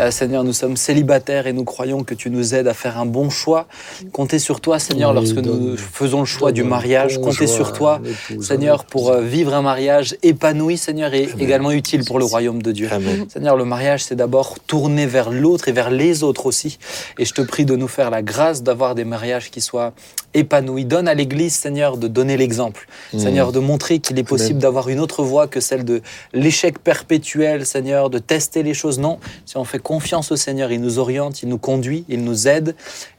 Seigneur, 0.10 0.43
nous 0.43 0.54
sommes 0.54 0.76
célibataires 0.76 1.45
et 1.47 1.54
nous 1.54 1.64
croyons 1.64 2.04
que 2.04 2.14
tu 2.16 2.30
nous 2.32 2.56
aides 2.56 2.68
à 2.68 2.74
faire 2.74 2.97
un 2.97 3.06
bon 3.06 3.30
choix. 3.30 3.68
Compter 4.12 4.39
sur 4.39 4.60
toi, 4.60 4.80
Seigneur, 4.80 5.12
Oui, 5.12 5.16
lorsque 5.18 5.36
donne- 5.36 5.72
nous 5.72 5.78
faisons 5.78 6.20
le 6.22 6.26
choix 6.26 6.51
du 6.51 6.64
mariage. 6.64 7.18
bon 7.20 7.26
Compter 7.28 7.47
sur 7.47 7.74
toi, 7.74 8.01
Seigneur, 8.41 8.86
pour 8.86 9.12
euh, 9.12 9.22
vivre 9.22 9.54
un 9.54 9.62
mariage 9.62 10.16
épanoui, 10.24 10.78
Seigneur, 10.78 11.14
et 11.14 11.30
également 11.39 11.72
utile 11.72 12.04
pour 12.06 12.18
le 12.20 12.26
royaume 12.26 12.62
de 12.62 12.72
Dieu. 12.72 12.89
Amen. 12.91 13.26
Seigneur, 13.32 13.56
le 13.56 13.66
mariage, 13.66 14.04
c'est 14.04 14.16
d'abord 14.16 14.58
tourner 14.66 15.06
vers 15.06 15.30
l'autre 15.30 15.68
et 15.68 15.72
vers 15.72 15.91
les 15.91 16.24
autres 16.24 16.45
aussi. 16.47 16.80
Et 17.20 17.26
je 17.26 17.34
te 17.34 17.41
prie 17.41 17.66
de 17.66 17.76
nous 17.76 17.88
faire 17.88 18.10
la 18.10 18.22
grâce 18.24 18.64
d'avoir 18.64 18.95
des 18.95 19.06
mariages 19.06 19.51
qui 19.51 19.62
soient 19.62 19.93
épanouis. 20.34 20.86
Donne 20.86 21.08
à 21.08 21.14
l'Église, 21.14 21.32
Seigneur, 21.49 21.97
de 21.97 22.07
donner 22.07 22.38
l'exemple. 22.38 22.88
Seigneur, 23.17 23.51
de 23.51 23.59
montrer 23.59 23.99
qu'il 23.99 24.17
est 24.19 24.23
possible 24.23 24.59
d'avoir 24.59 24.89
une 24.89 24.99
autre 24.99 25.23
voie 25.23 25.47
que 25.47 25.59
celle 25.59 25.84
de 25.86 26.01
l'échec 26.34 26.79
perpétuel, 26.79 27.65
Seigneur, 27.65 28.09
de 28.09 28.19
tester 28.19 28.63
les 28.63 28.73
choses. 28.73 28.99
Non, 28.99 29.19
si 29.45 29.57
on 29.57 29.63
fait 29.63 29.79
confiance 29.79 30.31
au 30.31 30.36
Seigneur, 30.36 30.71
il 30.71 30.81
nous 30.81 30.99
oriente, 30.99 31.43
il 31.43 31.49
nous 31.49 31.57
conduit, 31.57 32.05
il 32.09 32.23
nous 32.23 32.47
aide. 32.47 32.75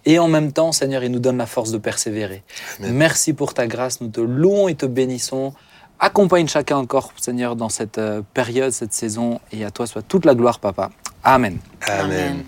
Et 0.07 0.19
en 0.19 0.29
même 0.29 0.53
temps, 0.53 0.73
Seigneur, 0.73 1.05
il 1.05 1.11
nous 1.11 1.19
donne 1.19 1.39
la 1.39 1.47
force 1.47 1.71
de 1.71 1.79
persévérer. 1.79 2.43
Merci 2.81 3.33
pour 3.33 3.55
ta 3.55 3.67
grâce. 3.67 4.01
Nous 4.01 4.09
te 4.09 4.21
louons 4.21 4.69
et 4.69 4.75
te 4.75 4.87
bénissons. 4.87 5.53
Accompagne 6.01 6.49
chacun 6.49 6.77
encore, 6.77 7.13
Seigneur, 7.21 7.57
dans 7.57 7.69
cette 7.69 7.99
euh, 7.99 8.21
période, 8.35 8.73
cette 8.73 8.93
saison. 8.93 9.41
Et 9.53 9.65
à 9.65 9.71
toi 9.71 9.87
soit 9.87 10.03
toute 10.03 10.25
la 10.25 10.35
gloire, 10.35 10.59
Papa. 10.59 10.91
Amen. 11.23 11.59
Amen. 11.87 12.43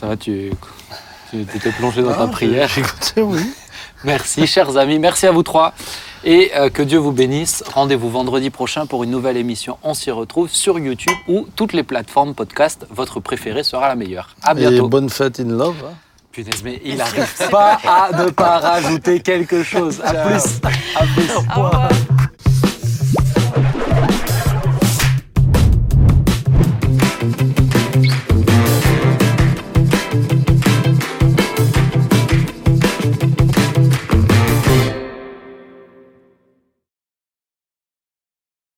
Ça 0.00 0.06
va, 0.06 0.16
tu 0.16 0.52
tu 1.30 1.44
t'étais 1.44 1.72
plongé 1.72 2.02
dans 2.02 2.12
ta 2.12 2.22
Ah, 2.22 2.28
prière. 2.28 2.68
J'écoutais, 2.68 3.20
oui. 3.22 3.40
Merci, 4.04 4.46
chers 4.46 4.76
amis. 4.76 4.98
Merci 4.98 5.26
à 5.26 5.32
vous 5.32 5.42
trois. 5.42 5.72
Et 6.24 6.50
euh, 6.56 6.70
que 6.70 6.82
Dieu 6.82 6.98
vous 6.98 7.12
bénisse. 7.12 7.62
Rendez-vous 7.72 8.10
vendredi 8.10 8.50
prochain 8.50 8.86
pour 8.86 9.04
une 9.04 9.10
nouvelle 9.10 9.36
émission. 9.36 9.78
On 9.82 9.94
s'y 9.94 10.10
retrouve 10.10 10.48
sur 10.50 10.78
YouTube 10.78 11.14
ou 11.28 11.46
toutes 11.56 11.72
les 11.72 11.82
plateformes 11.82 12.34
podcast. 12.34 12.86
Votre 12.90 13.20
préféré 13.20 13.62
sera 13.62 13.88
la 13.88 13.94
meilleure. 13.94 14.30
À 14.42 14.52
Et 14.52 14.56
bientôt. 14.56 14.88
bonne 14.88 15.08
fête 15.10 15.38
in 15.40 15.44
love. 15.56 15.76
hein. 15.86 15.94
Punaise, 16.32 16.62
mais 16.64 16.80
il 16.84 16.96
n'arrive 16.96 17.48
pas 17.50 17.78
à 17.86 18.10
ne 18.24 18.30
pas 18.30 18.58
rajouter 18.58 19.20
quelque 19.20 19.62
chose. 19.62 20.00
À 20.04 20.12
plus. 20.12 20.60
À 20.96 21.04
plus. 21.14 21.30
Au 21.34 21.40
revoir. 21.62 21.88